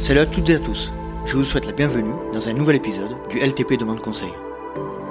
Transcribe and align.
Salut 0.00 0.20
à 0.20 0.26
toutes 0.26 0.48
et 0.50 0.54
à 0.54 0.58
tous. 0.58 0.92
Je 1.26 1.36
vous 1.36 1.44
souhaite 1.44 1.66
la 1.66 1.72
bienvenue 1.72 2.14
dans 2.32 2.48
un 2.48 2.52
nouvel 2.52 2.76
épisode 2.76 3.16
du 3.28 3.38
LTP 3.38 3.78
Demande 3.78 4.00
Conseil. 4.00 4.32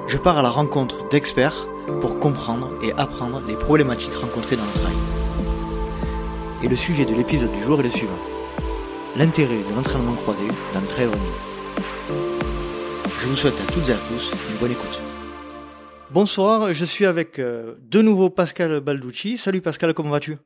Je 0.08 0.18
pars 0.18 0.38
à 0.38 0.42
la 0.42 0.50
rencontre 0.50 1.08
d'experts 1.10 1.68
pour 2.02 2.20
comprendre 2.20 2.72
et 2.82 2.92
apprendre 2.94 3.42
les 3.48 3.56
problématiques 3.56 4.16
rencontrées 4.16 4.56
dans 4.56 4.66
le 4.66 4.72
travail. 4.72 4.96
Et 6.64 6.68
le 6.68 6.76
sujet 6.76 7.06
de 7.06 7.14
l'épisode 7.14 7.52
du 7.52 7.62
jour 7.62 7.80
est 7.80 7.84
le 7.84 7.90
suivant. 7.90 8.18
L'intérêt 9.16 9.58
de 9.58 9.76
l'entraînement 9.76 10.14
croisé 10.14 10.48
dans 10.74 10.82
le 10.82 10.88
trail 10.88 11.06
running. 11.06 11.48
Je 13.22 13.28
vous 13.28 13.36
souhaite 13.36 13.56
à 13.68 13.72
toutes 13.72 13.90
et 13.90 13.94
à 13.94 13.98
tous 13.98 14.32
une 14.52 14.58
bonne 14.58 14.72
écoute. 14.72 15.00
Bonsoir, 16.10 16.74
je 16.74 16.86
suis 16.86 17.06
avec 17.06 17.38
euh, 17.38 17.76
de 17.82 18.02
nouveau 18.02 18.30
Pascal 18.30 18.80
Balducci. 18.80 19.38
Salut 19.38 19.62
Pascal, 19.62 19.94
comment 19.94 20.12
vas-tu? 20.12 20.38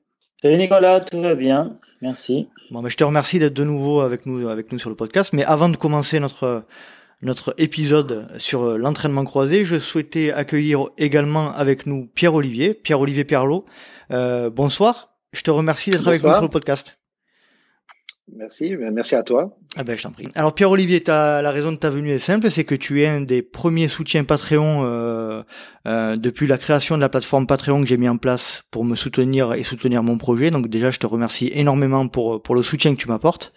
Salut 0.41 0.57
Nicolas, 0.57 0.99
tout 0.99 1.21
va 1.21 1.35
bien, 1.35 1.77
merci. 2.01 2.49
Bon, 2.71 2.81
ben, 2.81 2.89
je 2.89 2.97
te 2.97 3.03
remercie 3.03 3.39
d'être 3.39 3.53
de 3.53 3.63
nouveau 3.63 4.01
avec 4.01 4.25
nous, 4.25 4.47
avec 4.47 4.71
nous 4.71 4.79
sur 4.79 4.89
le 4.89 4.95
podcast. 4.95 5.33
Mais 5.33 5.43
avant 5.43 5.69
de 5.69 5.77
commencer 5.77 6.19
notre 6.19 6.65
notre 7.21 7.53
épisode 7.57 8.27
sur 8.37 8.77
l'entraînement 8.77 9.23
croisé, 9.25 9.63
je 9.63 9.77
souhaitais 9.77 10.31
accueillir 10.31 10.87
également 10.97 11.51
avec 11.51 11.85
nous 11.85 12.07
Pierre-Olivier, 12.15 12.73
Pierre-Olivier 12.73 13.25
Perlot. 13.25 13.65
Euh, 14.11 14.49
bonsoir, 14.49 15.13
je 15.31 15.43
te 15.43 15.51
remercie 15.51 15.91
d'être 15.91 16.07
avec 16.07 16.23
nous 16.23 16.33
sur 16.33 16.41
le 16.41 16.49
podcast. 16.49 17.00
Merci, 18.33 18.75
merci 18.77 19.15
à 19.15 19.23
toi. 19.23 19.57
Ah 19.75 19.83
ben, 19.83 19.97
je 19.97 20.03
t'en 20.03 20.11
prie. 20.11 20.27
Alors 20.35 20.53
Pierre-Olivier, 20.53 21.03
la 21.07 21.51
raison 21.51 21.71
de 21.71 21.77
ta 21.77 21.89
venue 21.89 22.11
est 22.11 22.19
simple, 22.19 22.49
c'est 22.49 22.63
que 22.63 22.75
tu 22.75 23.01
es 23.01 23.07
un 23.07 23.21
des 23.21 23.41
premiers 23.41 23.87
soutiens 23.87 24.23
Patreon 24.23 24.83
euh, 24.85 25.43
euh, 25.87 26.15
depuis 26.15 26.47
la 26.47 26.57
création 26.57 26.95
de 26.95 27.01
la 27.01 27.09
plateforme 27.09 27.45
Patreon 27.45 27.81
que 27.81 27.87
j'ai 27.87 27.97
mis 27.97 28.07
en 28.07 28.17
place 28.17 28.63
pour 28.71 28.85
me 28.85 28.95
soutenir 28.95 29.53
et 29.53 29.63
soutenir 29.63 30.01
mon 30.03 30.17
projet. 30.17 30.49
Donc 30.49 30.69
déjà, 30.69 30.91
je 30.91 30.99
te 30.99 31.07
remercie 31.07 31.51
énormément 31.53 32.07
pour 32.07 32.41
pour 32.41 32.55
le 32.55 32.61
soutien 32.61 32.95
que 32.95 32.99
tu 33.01 33.09
m'apportes. 33.09 33.53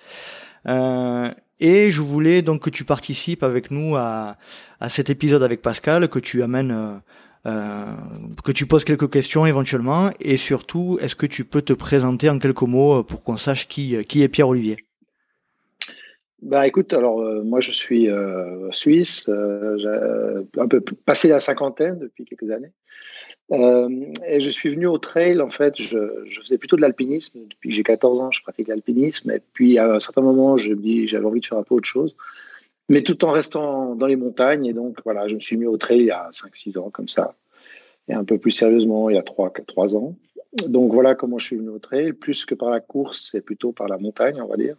Euh, 0.66 1.30
et 1.60 1.91
je 1.91 2.02
voulais 2.02 2.42
donc 2.42 2.62
que 2.62 2.70
tu 2.70 2.84
participes 2.84 3.42
avec 3.42 3.70
nous 3.70 3.96
à, 3.96 4.36
à 4.80 4.89
cet 4.89 5.08
épisode 5.08 5.42
avec 5.42 5.62
Pascal, 5.62 6.08
que 6.08 6.19
tu 6.19 6.42
amènes 6.42 7.00
que 7.45 8.53
tu 8.53 8.67
poses 8.67 8.84
quelques 8.84 9.11
questions 9.11 9.47
éventuellement, 9.47 10.11
et 10.20 10.37
surtout, 10.37 10.98
est-ce 11.00 11.14
que 11.14 11.27
tu 11.27 11.45
peux 11.45 11.62
te 11.62 11.73
présenter 11.73 12.28
en 12.31 12.39
quelques 12.39 12.62
mots 12.62 13.01
euh, 13.01 13.03
pour 13.03 13.23
qu'on 13.23 13.36
sache 13.36 13.69
qui, 13.69 13.97
euh, 13.97 14.03
qui 14.03 14.23
est 14.23 14.28
Pierre 14.28 14.48
Olivier? 14.48 14.77
Bah 16.41 16.67
écoute, 16.67 16.92
alors 16.92 17.23
moi 17.42 17.62
je 17.62 17.70
suis 17.70 18.11
euh, 18.11 18.70
suisse, 18.70 19.31
euh, 19.31 20.42
un 20.59 20.69
peu 20.69 20.83
passé 20.83 21.27
la 21.27 21.41
cinquantaine 21.41 21.98
depuis 21.98 22.27
quelques 22.27 22.51
années, 22.51 22.70
et 23.51 24.41
je 24.41 24.51
suis 24.51 24.69
venu 24.69 24.86
au 24.86 24.98
trail. 24.98 25.41
En 25.41 25.48
fait, 25.48 25.81
je, 25.81 25.97
je 26.27 26.41
faisais 26.41 26.58
plutôt 26.58 26.77
de 26.77 26.83
l'alpinisme 26.83 27.39
depuis 27.48 27.70
que 27.70 27.75
j'ai 27.75 27.83
14 27.83 28.20
ans. 28.20 28.31
Je 28.31 28.42
pratique 28.42 28.69
l'alpinisme, 28.69 29.31
et 29.31 29.41
puis 29.55 29.79
à 29.79 29.95
un 29.95 30.01
certain 30.01 30.20
moment, 30.20 30.58
je 30.58 30.69
me 30.70 30.77
dis 30.77 31.06
j'avais 31.06 31.25
envie 31.25 31.41
de 31.41 31.47
faire 31.47 31.56
un 31.56 31.62
peu 31.62 31.77
autre 31.77 31.89
chose 31.89 32.14
mais 32.88 33.02
tout 33.02 33.24
en 33.24 33.30
restant 33.30 33.94
dans 33.94 34.06
les 34.06 34.16
montagnes. 34.16 34.66
Et 34.66 34.72
donc, 34.72 34.98
voilà, 35.04 35.28
je 35.28 35.34
me 35.34 35.40
suis 35.40 35.56
mis 35.56 35.66
au 35.66 35.77
trail 35.77 36.00
il 36.00 36.06
y 36.06 36.10
a 36.10 36.28
5-6 36.30 36.78
ans, 36.78 36.90
comme 36.90 37.08
ça. 37.08 37.34
Et 38.08 38.14
un 38.14 38.24
peu 38.24 38.38
plus 38.38 38.50
sérieusement, 38.50 39.08
il 39.10 39.16
y 39.16 39.18
a 39.18 39.22
3, 39.22 39.52
3 39.66 39.96
ans. 39.96 40.16
Donc, 40.66 40.92
voilà 40.92 41.14
comment 41.14 41.38
je 41.38 41.46
suis 41.46 41.56
venu 41.56 41.70
au 41.70 41.78
trail. 41.78 42.12
Plus 42.12 42.44
que 42.44 42.55
par 42.55 42.70
la 42.70 42.80
course, 42.80 43.28
c'est 43.32 43.40
plutôt 43.40 43.72
par 43.72 43.88
la 43.88 43.98
montagne, 43.98 44.40
on 44.40 44.46
va 44.46 44.56
dire. 44.56 44.77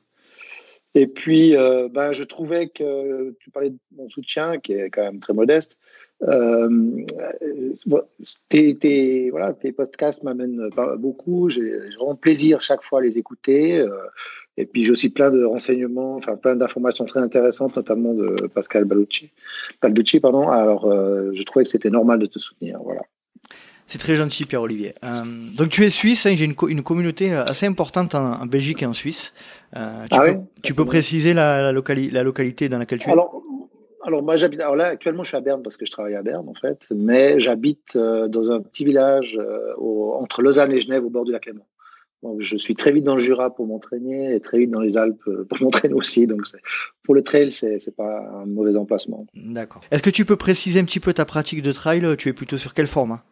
Et 0.94 1.08
puis, 1.08 1.56
euh, 1.58 1.90
ben, 1.90 2.14
je 2.14 2.24
trouvais 2.24 2.70
que 2.70 3.36
tu 3.40 3.52
parlais 3.52 3.72
de 3.72 3.78
mon 3.96 4.08
soutien, 4.10 4.60
qui 4.60 4.74
est 4.74 4.90
quand 4.90 5.04
même 5.04 5.20
très 5.20 5.34
modeste. 5.34 5.78
Euh, 6.24 7.06
tes, 8.50 8.78
tes, 8.78 9.30
voilà, 9.30 9.54
tes 9.54 9.72
podcasts 9.72 10.24
m'amènent 10.24 10.70
beaucoup. 10.98 11.50
J'ai 11.50 11.78
vraiment 11.98 12.16
plaisir 12.16 12.62
chaque 12.62 12.84
fois 12.84 13.00
à 13.00 13.02
les 13.04 13.18
écouter. 13.18 13.80
Euh, 13.80 13.90
et 14.58 14.66
puis 14.66 14.86
j'ai 14.86 14.92
aussi 14.92 15.10
plein 15.10 15.32
de 15.32 15.44
renseignements, 15.44 16.16
enfin 16.16 16.38
plein 16.38 16.56
d'informations 16.56 17.06
très 17.06 17.20
intéressantes, 17.20 17.76
notamment 17.76 18.14
de 18.14 18.48
Pascal 18.48 18.86
Balducci. 18.86 19.32
Balducci 19.82 20.20
pardon. 20.20 20.50
Alors 20.50 20.86
euh, 20.86 21.32
je 21.34 21.44
trouvais 21.44 21.66
que 21.66 21.72
c'était 21.72 21.90
normal 21.90 22.20
de 22.20 22.26
te 22.26 22.40
soutenir. 22.40 22.80
Voilà. 22.82 23.02
C'est 23.88 24.00
très 24.00 24.16
gentil, 24.16 24.46
Pierre-Olivier. 24.46 24.96
Euh, 25.04 25.08
donc 25.58 25.70
tu 25.70 25.84
es 25.84 25.90
suisse, 25.90 26.26
hein, 26.26 26.34
j'ai 26.36 26.46
une, 26.46 26.56
une, 26.70 26.82
communauté 26.82 27.32
assez 27.34 27.68
importante 27.68 28.16
en, 28.16 28.42
en, 28.42 28.46
Belgique 28.48 28.82
et 28.82 28.86
en 28.86 28.94
Suisse. 28.94 29.34
Euh, 29.76 30.06
tu 30.10 30.18
ah 30.18 30.22
peux, 30.22 30.30
oui 30.32 30.38
tu 30.64 30.74
peux 30.74 30.86
préciser 30.86 31.34
la, 31.34 31.62
la, 31.62 31.72
locali 31.72 32.10
la, 32.10 32.24
localité 32.24 32.68
dans 32.68 32.80
laquelle 32.80 33.00
tu 33.00 33.10
es? 33.10 33.12
Alors, 33.12 33.44
alors 34.06 34.24
moi 34.24 34.36
j'habite. 34.36 34.60
Alors 34.60 34.76
là 34.76 34.86
actuellement 34.86 35.24
je 35.24 35.30
suis 35.30 35.38
à 35.38 35.42
Berne 35.42 35.64
parce 35.64 35.78
que 35.78 35.86
je 35.86 35.92
travaille 35.92 36.16
à 36.16 36.22
Berne 36.22 36.48
en 36.48 36.54
fait, 36.54 36.88
mais 36.96 37.40
j'habite 37.40 37.96
euh, 37.96 38.28
dans 38.28 38.52
un 38.52 38.62
petit 38.62 38.86
village 38.86 39.38
euh, 39.40 39.74
entre 39.78 40.42
Lausanne 40.42 40.72
et 40.72 40.82
Genève 40.82 41.04
au 41.04 41.10
bord 41.10 41.26
du 41.26 41.32
lac 41.32 41.46
Léman. 41.46 41.66
Je 42.40 42.58
suis 42.58 42.74
très 42.74 42.92
vite 42.92 43.04
dans 43.04 43.14
le 43.14 43.22
Jura 43.22 43.54
pour 43.54 43.68
m'entraîner 43.68 44.34
et 44.34 44.40
très 44.40 44.58
vite 44.58 44.72
dans 44.72 44.80
les 44.80 44.98
Alpes 44.98 45.30
pour 45.48 45.58
m'entraîner 45.62 45.94
aussi. 45.94 46.26
Donc, 46.26 46.42
pour 47.04 47.14
le 47.14 47.22
trail, 47.22 47.52
c'est 47.52 47.80
c'est 47.80 47.96
pas 47.96 48.20
un 48.42 48.46
mauvais 48.48 48.76
emplacement. 48.78 49.28
D'accord. 49.36 49.82
Est-ce 49.92 50.02
que 50.02 50.10
tu 50.10 50.26
peux 50.26 50.36
préciser 50.36 50.80
un 50.80 50.86
petit 50.86 51.00
peu 51.00 51.14
ta 51.14 51.26
pratique 51.26 51.62
de 51.62 51.72
trail? 51.72 52.04
Tu 52.18 52.30
es 52.30 52.34
plutôt 52.34 52.58
sur 52.58 52.74
quel 52.74 52.88
format 52.88 53.24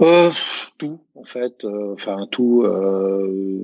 euh, 0.00 0.30
Tout, 0.78 1.00
en 1.14 1.24
fait. 1.24 1.64
Euh, 1.64 1.92
enfin, 1.92 2.26
tout. 2.30 2.62
Euh, 2.64 3.60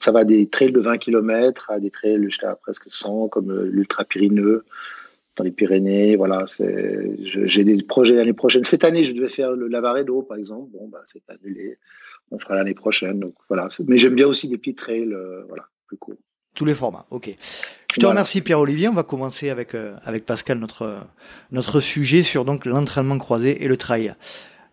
ça 0.00 0.12
va 0.12 0.24
des 0.24 0.48
trails 0.48 0.72
de 0.72 0.80
20 0.80 0.98
km 0.98 1.70
à 1.70 1.80
des 1.80 1.90
trails 1.90 2.22
jusqu'à 2.22 2.54
presque 2.56 2.84
100, 2.88 3.28
comme 3.28 3.52
l'Ultra 3.64 4.04
Pyrénées 4.04 4.58
dans 5.36 5.44
les 5.44 5.52
Pyrénées. 5.52 6.16
Voilà, 6.16 6.44
j'ai 7.20 7.64
des 7.64 7.82
projets 7.82 8.16
l'année 8.16 8.32
prochaine. 8.32 8.64
Cette 8.64 8.84
année, 8.84 9.02
je 9.02 9.14
devais 9.14 9.28
faire 9.28 9.52
le 9.52 9.68
Lavaredo, 9.68 10.22
par 10.22 10.36
exemple. 10.36 10.70
Bon, 10.72 10.88
bah, 10.88 11.02
c'est 11.06 11.22
annulé 11.28 11.78
on 12.30 12.38
fera 12.38 12.54
l'année 12.54 12.74
prochaine. 12.74 13.20
Donc 13.20 13.34
voilà. 13.48 13.68
Mais 13.86 13.98
j'aime 13.98 14.14
bien 14.14 14.26
aussi 14.26 14.48
des 14.48 14.58
petits 14.58 14.74
trails, 14.74 15.12
euh, 15.12 15.44
voilà, 15.48 15.64
plus 15.86 15.96
courts. 15.96 16.16
Tous 16.54 16.64
les 16.64 16.74
formats, 16.74 17.06
ok. 17.10 17.28
Je 17.28 17.94
te 17.94 18.00
voilà. 18.00 18.10
remercie 18.10 18.40
Pierre-Olivier. 18.40 18.88
On 18.88 18.94
va 18.94 19.04
commencer 19.04 19.48
avec 19.48 19.74
euh, 19.74 19.94
avec 20.02 20.26
Pascal 20.26 20.58
notre 20.58 20.98
notre 21.52 21.80
sujet 21.80 22.22
sur 22.22 22.44
donc 22.44 22.64
l'entraînement 22.64 23.18
croisé 23.18 23.62
et 23.62 23.68
le 23.68 23.76
trail. 23.76 24.14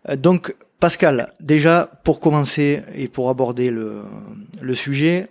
Euh, 0.08 0.16
donc 0.16 0.56
Pascal, 0.80 1.32
déjà 1.40 1.90
pour 2.04 2.20
commencer 2.20 2.82
et 2.94 3.08
pour 3.08 3.30
aborder 3.30 3.70
le 3.70 4.74
sujet, 4.74 5.28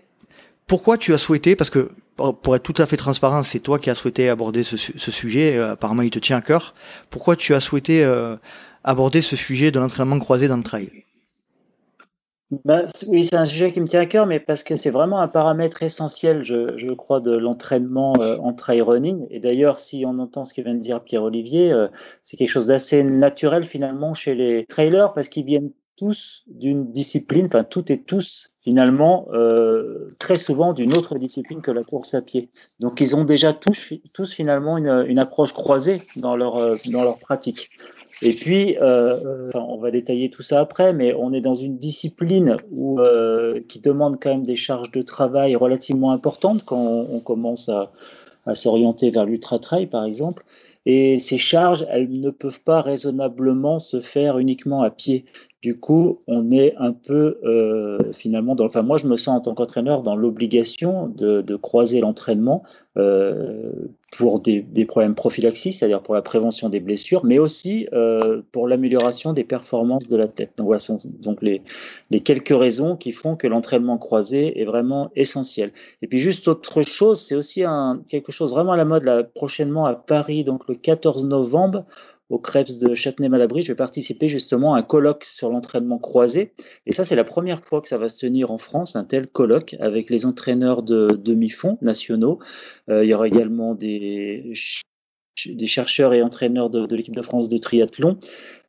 pourquoi 0.68 0.98
tu 0.98 1.14
as 1.14 1.18
souhaité 1.18 1.56
parce 1.56 1.70
que 1.70 1.92
pour 2.16 2.56
être 2.56 2.64
tout 2.64 2.82
à 2.82 2.86
fait 2.86 2.98
transparent, 2.98 3.44
c'est 3.44 3.60
toi 3.60 3.78
qui 3.78 3.90
as 3.90 3.96
souhaité 3.96 4.30
aborder 4.30 4.64
ce, 4.64 4.78
ce 4.78 5.12
sujet. 5.12 5.60
apparemment, 5.60 6.02
il 6.02 6.10
te 6.10 6.20
tient 6.20 6.38
à 6.38 6.42
cœur. 6.42 6.74
Pourquoi 7.10 7.36
tu 7.36 7.54
as 7.54 7.60
souhaité 7.60 8.04
aborder 8.84 9.22
ce 9.22 9.36
sujet 9.36 9.72
de 9.72 9.80
l'entraînement 9.80 10.20
croisé 10.20 10.48
dans 10.48 10.58
le 10.58 10.64
trail 10.64 11.05
ben, 12.52 12.86
oui, 13.08 13.24
c'est 13.24 13.36
un 13.36 13.46
sujet 13.46 13.72
qui 13.72 13.82
me 13.82 13.88
tient 13.88 14.02
à 14.02 14.06
cœur, 14.06 14.28
mais 14.28 14.40
parce 14.40 14.64
que 14.64 14.76
c'est 14.76 14.92
vraiment 14.92 15.20
un 15.20 15.28
paramètre 15.28 15.82
essentiel, 15.82 16.44
je, 16.44 16.78
je 16.78 16.92
crois, 16.92 17.20
de 17.20 17.36
l'entraînement 17.36 18.14
euh, 18.20 18.38
en 18.38 18.54
trail 18.54 18.82
running. 18.82 19.26
Et 19.32 19.40
d'ailleurs, 19.40 19.80
si 19.80 20.06
on 20.06 20.20
entend 20.20 20.44
ce 20.44 20.54
que 20.54 20.62
vient 20.62 20.76
de 20.76 20.80
dire 20.80 21.04
Pierre-Olivier, 21.04 21.72
euh, 21.72 21.88
c'est 22.24 22.38
quelque 22.38 22.50
chose 22.50 22.68
d'assez 22.68 23.04
naturel 23.04 23.64
finalement 23.64 24.14
chez 24.14 24.36
les 24.36 24.66
trailers, 24.68 25.14
parce 25.14 25.28
qu'ils 25.28 25.46
viennent 25.46 25.72
tous 25.98 26.44
d'une 26.48 26.92
discipline, 26.92 27.46
enfin 27.46 27.64
toutes 27.64 27.90
et 27.90 28.04
tous 28.04 28.52
finalement 28.66 29.28
euh, 29.32 30.10
très 30.18 30.38
souvent 30.38 30.74
d'une 30.74 30.98
autre 30.98 31.20
discipline 31.20 31.62
que 31.62 31.70
la 31.70 31.84
course 31.84 32.16
à 32.16 32.22
pied. 32.24 32.50
Donc 32.80 33.00
ils 33.00 33.16
ont 33.16 33.24
déjà 33.24 33.54
tous, 33.54 33.94
tous 34.12 34.34
finalement 34.34 34.80
une, 34.80 35.20
approche 35.20 35.54
croisée 35.54 36.02
dans 36.16 36.36
leur, 36.36 36.58
euh, 36.58 36.76
dans 36.92 37.04
leur 37.04 37.20
pratique. 37.20 37.70
Et 38.24 38.34
puis, 38.34 38.76
euh, 38.82 39.52
on 39.54 39.78
va 39.78 39.92
détailler 39.92 40.32
tout 40.32 40.42
ça 40.42 40.62
après, 40.62 40.94
mais 40.94 41.14
on 41.14 41.32
est 41.32 41.42
dans 41.42 41.54
une 41.54 41.78
discipline 41.78 42.58
où, 42.72 42.98
qui 43.68 43.82
demande 43.82 44.18
quand 44.20 44.30
même 44.30 44.46
des 44.46 44.56
charges 44.56 44.92
de 44.92 45.02
travail 45.02 45.56
relativement 45.56 46.12
importantes 46.12 46.64
quand 46.64 46.80
on, 46.80 47.18
on 47.18 47.20
commence 47.20 47.70
à, 47.70 47.92
à 48.46 48.56
s'orienter 48.56 49.12
vers 49.12 49.26
l'ultra-trail, 49.26 49.88
par 49.88 50.06
exemple. 50.06 50.44
Et 50.86 51.18
ces 51.18 51.38
charges, 51.38 51.86
elles 51.90 52.12
ne 52.12 52.30
peuvent 52.30 52.62
pas 52.62 52.82
raisonnablement 52.82 53.80
se 53.80 54.00
faire 54.00 54.38
uniquement 54.38 54.84
à 54.84 54.92
pied. 54.92 55.26
Du 55.64 55.80
coup, 55.80 56.22
on 56.28 56.52
est 56.52 56.76
un 56.78 56.94
peu 56.94 57.40
euh, 57.44 58.14
finalement 58.14 58.54
dans. 58.54 58.66
Enfin, 58.66 58.84
moi, 58.84 58.98
je 58.98 59.08
me 59.08 59.16
sens 59.16 59.38
en 59.38 59.42
tant 59.42 59.56
qu'entraîneur 59.56 60.04
dans 60.04 60.16
l'obligation 60.16 61.08
de, 61.08 61.56
croiser 61.56 62.02
l'entraînement 62.02 62.62
euh, 62.98 63.72
pour 64.18 64.40
des, 64.40 64.62
des, 64.62 64.86
problèmes 64.86 65.16
prophylaxies, 65.16 65.74
c'est-à-dire 65.74 66.02
pour 66.02 66.16
la 66.16 66.22
prévention 66.22 66.70
des 66.70 66.80
blessures, 66.80 67.26
mais 67.26 67.40
aussi 67.40 67.88
euh, 67.94 68.42
pour 68.52 68.68
l'amélioration 68.68 69.34
des 69.34 69.44
performances 69.44 70.08
de 70.08 70.16
la 70.16 70.28
tête. 70.28 70.52
Donc 70.58 70.68
voilà, 70.68 70.80
sont 70.80 71.00
donc 71.22 71.42
les, 71.42 71.62
les 72.12 72.20
quelques 72.20 72.58
raisons 72.58 72.96
qui 72.96 73.12
font 73.12 73.36
que 73.36 73.48
l'entraînement 73.48 73.98
croisé 73.98 74.60
est 74.62 74.66
vraiment 74.66 75.12
essentiel. 75.16 75.72
Et 76.02 76.08
puis 76.08 76.20
juste 76.20 76.48
autre 76.48 76.82
chose, 76.82 77.20
c'est 77.20 77.36
aussi 77.36 77.64
un, 77.64 78.02
quelque 78.10 78.32
chose 78.32 78.52
vraiment 78.52 78.74
à 78.74 78.78
la 78.78 78.86
mode 78.86 79.04
là, 79.04 79.24
prochainement 79.24 79.86
à 79.86 79.94
Paris, 79.94 80.44
donc 80.44 80.68
le 80.68 80.76
14 80.76 81.26
novembre 81.26 81.86
au 82.30 82.40
Krebs 82.40 82.80
de 82.80 82.94
Châtenay-Malabry, 82.94 83.62
je 83.62 83.68
vais 83.68 83.76
participer 83.76 84.28
justement 84.28 84.74
à 84.74 84.80
un 84.80 84.82
colloque 84.82 85.26
sur 85.26 85.50
l'entraînement 85.50 86.00
croisé. 86.00 86.54
Et 86.86 86.92
ça, 86.92 87.04
c'est 87.04 87.16
la 87.16 87.24
première 87.24 87.64
fois 87.64 87.82
que 87.82 87.88
ça 87.88 87.98
va 87.98 88.08
se 88.08 88.18
tenir 88.18 88.52
en 88.52 88.58
France, 88.58 88.96
un 88.96 89.04
tel 89.04 89.28
colloque 89.28 89.76
avec 89.80 90.10
les 90.10 90.26
entraîneurs 90.26 90.84
de 90.84 91.20
demi-fond 91.20 91.78
nationaux. 91.82 92.40
Euh, 92.90 93.04
il 93.04 93.10
y 93.10 93.14
aura 93.14 93.28
également 93.28 93.76
des 93.76 94.52
des 95.46 95.66
chercheurs 95.66 96.14
et 96.14 96.22
entraîneurs 96.22 96.70
de, 96.70 96.86
de 96.86 96.96
l'équipe 96.96 97.16
de 97.16 97.22
France 97.22 97.50
de 97.50 97.58
triathlon 97.58 98.18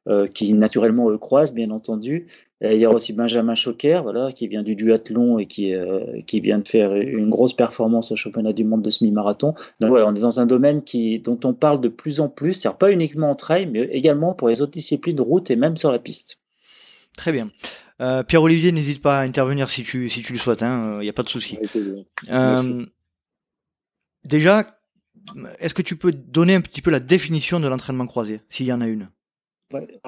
euh, 0.09 0.29
qui 0.29 0.55
naturellement 0.55 1.11
le 1.11 1.19
croisent, 1.19 1.53
bien 1.53 1.73
entendu. 1.73 2.27
il 2.61 2.79
y 2.79 2.85
a 2.85 2.91
aussi 2.93 3.13
Benjamin 3.13 3.57
Choquer, 3.57 3.99
voilà, 4.05 4.31
qui 4.31 4.47
vient 4.47 4.63
du 4.63 4.77
duathlon 4.77 5.41
et 5.41 5.47
qui, 5.47 5.75
euh, 5.75 6.21
qui 6.29 6.39
vient 6.39 6.61
de 6.61 6.69
faire 6.69 6.95
une 6.95 7.29
grosse 7.29 7.55
performance 7.55 8.13
au 8.13 8.17
championnat 8.17 8.53
du 8.53 8.63
monde 8.63 8.83
de 8.83 8.91
semi-marathon. 8.91 9.55
Donc 9.81 9.91
voilà, 9.91 10.07
on 10.07 10.15
est 10.15 10.21
dans 10.21 10.39
un 10.39 10.47
domaine 10.47 10.85
qui, 10.85 11.19
dont 11.19 11.41
on 11.43 11.55
parle 11.55 11.81
de 11.81 11.89
plus 11.89 12.21
en 12.21 12.29
plus, 12.29 12.53
c'est-à-dire 12.53 12.79
pas 12.79 12.93
uniquement 12.93 13.31
en 13.31 13.35
trail, 13.35 13.67
mais 13.67 13.81
également 13.81 14.33
pour 14.33 14.49
les 14.49 14.63
autres 14.63 14.71
disciplines 14.71 15.17
de 15.17 15.23
route 15.23 15.51
et 15.51 15.57
même 15.57 15.77
sur 15.77 15.91
la 15.91 15.99
piste. 15.99 16.39
Très 17.17 17.33
bien. 17.33 17.51
Euh, 18.01 18.23
Pierre-Olivier, 18.23 18.71
n'hésite 18.71 19.03
pas 19.03 19.19
à 19.19 19.23
intervenir 19.23 19.69
si 19.69 19.83
tu, 19.83 20.09
si 20.09 20.23
tu 20.23 20.33
le 20.33 20.39
souhaites, 20.39 20.61
il 20.61 20.67
hein, 20.67 21.01
n'y 21.01 21.09
a 21.09 21.13
pas 21.13 21.25
de 21.25 21.29
souci. 21.29 21.59
déjà, 24.25 24.76
est-ce 25.59 25.75
que 25.75 25.83
tu 25.83 25.97
peux 25.97 26.13
donner 26.13 26.55
un 26.55 26.61
petit 26.61 26.83
peu 26.83 26.91
la 26.91 27.01
définition 27.01 27.61
de 27.61 27.69
l'entraînement 27.69 28.07
croisé, 28.07 28.41
s'il 28.49 28.67
y 28.67 28.73
en 28.73 28.81
a 28.81 28.87
une? 28.87 29.09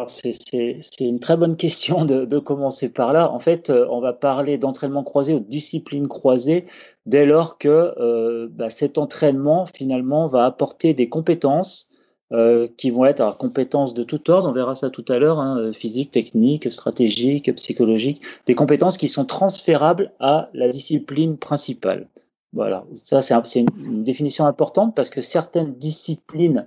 C'est 0.07 0.81
une 1.01 1.19
très 1.19 1.37
bonne 1.37 1.57
question 1.57 2.05
de, 2.05 2.39
commencer 2.39 2.91
par 2.91 3.13
là. 3.13 3.33
En 3.33 3.41
fait, 3.41 3.71
euh, 3.71 3.87
on 3.91 4.01
va 4.01 4.13
parler 4.13 4.57
d'entraînement 4.57 5.03
croisé 5.03 5.35
ou 5.35 5.41
de 5.41 5.49
discipline 5.49 6.07
croisée 6.07 6.65
dès 7.07 7.27
lors 7.27 7.59
que 7.59 7.93
euh, 7.99 8.47
bah, 8.51 8.71
cet 8.71 8.99
entraînement 8.99 9.67
finalement 9.67 10.29
va 10.29 10.45
apporter 10.45 10.95
des 10.95 11.09
compétences 11.09 11.91
euh, 12.33 12.69
qui 12.77 12.91
vont 12.91 13.05
être 13.05 13.37
compétences 13.37 13.95
de 13.95 14.05
tout 14.05 14.31
ordre, 14.31 14.49
on 14.49 14.53
verra 14.53 14.77
ça 14.77 14.91
tout 14.91 15.05
à 15.09 15.19
l'heure, 15.19 15.41
hein, 15.41 15.73
physique, 15.73 16.13
technique, 16.13 16.71
stratégique, 16.71 17.53
psychologique, 17.57 18.23
des 18.47 18.55
compétences 18.55 18.97
qui 18.97 19.09
sont 19.09 19.25
transférables 19.25 20.13
à 20.21 20.51
la 20.53 20.69
discipline 20.69 21.37
principale. 21.37 22.07
Voilà, 22.53 22.85
ça 22.95 23.21
c'est 23.21 23.61
une 23.61 24.05
définition 24.05 24.47
importante 24.47 24.97
parce 24.97 25.11
que 25.11 25.21
certaines 25.21 25.75
disciplines 25.75 26.67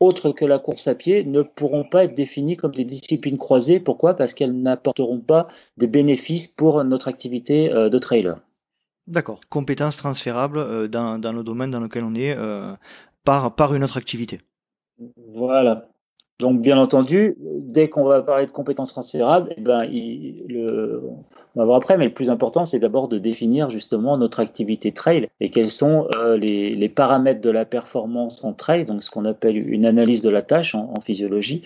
autres 0.00 0.30
que 0.30 0.44
la 0.44 0.58
course 0.58 0.86
à 0.86 0.94
pied 0.94 1.24
ne 1.24 1.42
pourront 1.42 1.84
pas 1.84 2.04
être 2.04 2.14
définies 2.14 2.56
comme 2.56 2.72
des 2.72 2.84
disciplines 2.84 3.36
croisées. 3.36 3.80
Pourquoi? 3.80 4.14
Parce 4.14 4.32
qu'elles 4.32 4.60
n'apporteront 4.60 5.20
pas 5.20 5.48
des 5.76 5.88
bénéfices 5.88 6.46
pour 6.46 6.82
notre 6.84 7.08
activité 7.08 7.72
euh, 7.72 7.88
de 7.88 7.98
trailer. 7.98 8.38
D'accord. 9.08 9.40
Compétences 9.48 9.96
transférables 9.96 10.58
euh, 10.58 10.86
dans, 10.86 11.18
le 11.32 11.42
domaine 11.42 11.70
dans 11.70 11.80
lequel 11.80 12.04
on 12.04 12.14
est 12.14 12.36
euh, 12.36 12.72
par, 13.24 13.54
par 13.54 13.74
une 13.74 13.82
autre 13.82 13.96
activité. 13.96 14.40
Voilà. 15.34 15.88
Donc, 16.40 16.60
bien 16.60 16.78
entendu, 16.78 17.36
dès 17.40 17.88
qu'on 17.88 18.04
va 18.04 18.22
parler 18.22 18.46
de 18.46 18.52
compétences 18.52 18.92
transférables, 18.92 19.52
eh 19.56 19.60
ben, 19.60 19.82
le, 19.84 21.02
on 21.56 21.60
va 21.60 21.64
voir 21.64 21.76
après, 21.78 21.98
mais 21.98 22.04
le 22.04 22.14
plus 22.14 22.30
important, 22.30 22.64
c'est 22.64 22.78
d'abord 22.78 23.08
de 23.08 23.18
définir 23.18 23.70
justement 23.70 24.16
notre 24.16 24.38
activité 24.38 24.92
trail 24.92 25.28
et 25.40 25.48
quels 25.48 25.70
sont 25.70 26.06
euh, 26.14 26.36
les, 26.36 26.88
paramètres 26.88 27.40
de 27.40 27.50
la 27.50 27.64
performance 27.64 28.44
en 28.44 28.52
trail, 28.52 28.84
donc 28.84 29.02
ce 29.02 29.10
qu'on 29.10 29.24
appelle 29.24 29.56
une 29.56 29.84
analyse 29.84 30.22
de 30.22 30.30
la 30.30 30.42
tâche 30.42 30.76
en, 30.76 30.92
en 30.96 31.00
physiologie, 31.00 31.62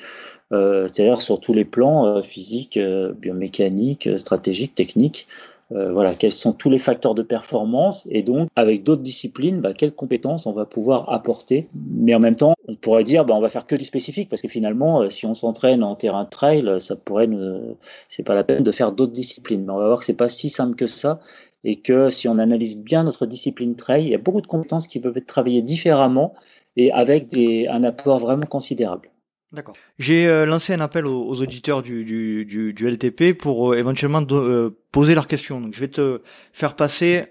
euh, 0.52 0.86
c'est-à-dire 0.86 1.22
sur 1.22 1.40
tous 1.40 1.54
les 1.54 1.64
plans 1.64 2.04
euh, 2.06 2.20
physiques, 2.20 2.76
euh, 2.76 3.12
biomécaniques, 3.14 4.08
stratégiques, 4.19 4.74
techniques. 4.74 5.26
Euh, 5.74 5.92
voilà, 5.92 6.14
quels 6.14 6.32
sont 6.32 6.52
tous 6.52 6.69
les 6.69 6.78
facteurs 6.78 7.14
de 7.14 7.22
performance 7.22 8.06
et 8.10 8.22
donc 8.22 8.48
avec 8.56 8.82
d'autres 8.82 9.02
disciplines, 9.02 9.60
bah, 9.60 9.72
quelles 9.72 9.92
compétences 9.92 10.46
on 10.46 10.52
va 10.52 10.66
pouvoir 10.66 11.10
apporter. 11.12 11.69
Mais 11.74 12.14
en 12.14 12.20
même 12.20 12.36
temps, 12.36 12.54
on 12.69 12.74
pourrait 12.74 13.04
dire, 13.04 13.24
bah, 13.24 13.34
on 13.34 13.40
va 13.40 13.48
faire 13.48 13.66
que 13.66 13.76
du 13.76 13.84
spécifique 13.84 14.28
parce 14.28 14.42
que 14.42 14.48
finalement, 14.48 15.02
euh, 15.02 15.08
si 15.10 15.24
on 15.24 15.34
s'entraîne 15.34 15.82
en 15.82 15.94
terrain 15.94 16.24
de 16.24 16.28
trail, 16.28 16.66
euh, 16.66 16.78
ça 16.78 16.96
pourrait, 16.96 17.26
ne... 17.26 17.74
c'est 18.08 18.22
pas 18.22 18.34
la 18.34 18.44
peine 18.44 18.62
de 18.62 18.70
faire 18.70 18.92
d'autres 18.92 19.12
disciplines. 19.12 19.64
Mais 19.64 19.72
on 19.72 19.78
va 19.78 19.86
voir 19.86 20.00
que 20.00 20.04
c'est 20.04 20.16
pas 20.16 20.28
si 20.28 20.48
simple 20.50 20.74
que 20.74 20.86
ça 20.86 21.20
et 21.64 21.76
que 21.76 22.10
si 22.10 22.28
on 22.28 22.38
analyse 22.38 22.82
bien 22.82 23.04
notre 23.04 23.24
discipline 23.24 23.76
trail, 23.76 24.04
il 24.04 24.10
y 24.10 24.14
a 24.14 24.19
beaucoup 24.19 24.40
de 24.42 24.46
compétences 24.46 24.86
qui 24.86 25.00
peuvent 25.00 25.16
être 25.16 25.26
travaillées 25.26 25.62
différemment 25.62 26.34
et 26.76 26.92
avec 26.92 27.28
des, 27.28 27.69
un 27.69 27.84
apport 27.84 28.19
vraiment 28.19 28.46
considérable. 28.46 29.12
D'accord. 29.52 29.76
J'ai 29.99 30.26
euh, 30.26 30.46
lancé 30.46 30.72
un 30.72 30.81
appel 30.81 31.06
aux, 31.06 31.43
auditeurs 31.43 31.82
du, 31.82 32.04
du, 32.04 32.46
du, 32.46 32.72
du, 32.72 32.88
LTP 32.88 33.37
pour 33.37 33.72
euh, 33.72 33.76
éventuellement 33.76 34.22
euh, 34.31 34.70
poser 34.93 35.14
leurs 35.14 35.26
questions. 35.26 35.60
Donc, 35.60 35.75
je 35.75 35.81
vais 35.81 35.88
te 35.88 36.22
faire 36.54 36.75
passer 36.75 37.26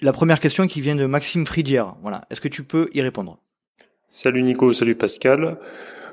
la 0.00 0.14
première 0.14 0.40
question 0.40 0.66
qui 0.66 0.80
vient 0.80 0.96
de 0.96 1.04
Maxime 1.04 1.46
Fridière. 1.46 1.96
Voilà. 2.00 2.22
Est-ce 2.30 2.40
que 2.40 2.48
tu 2.48 2.62
peux 2.62 2.88
y 2.94 3.02
répondre? 3.02 3.38
Salut 4.08 4.42
Nico, 4.42 4.72
salut 4.72 4.94
Pascal. 4.94 5.58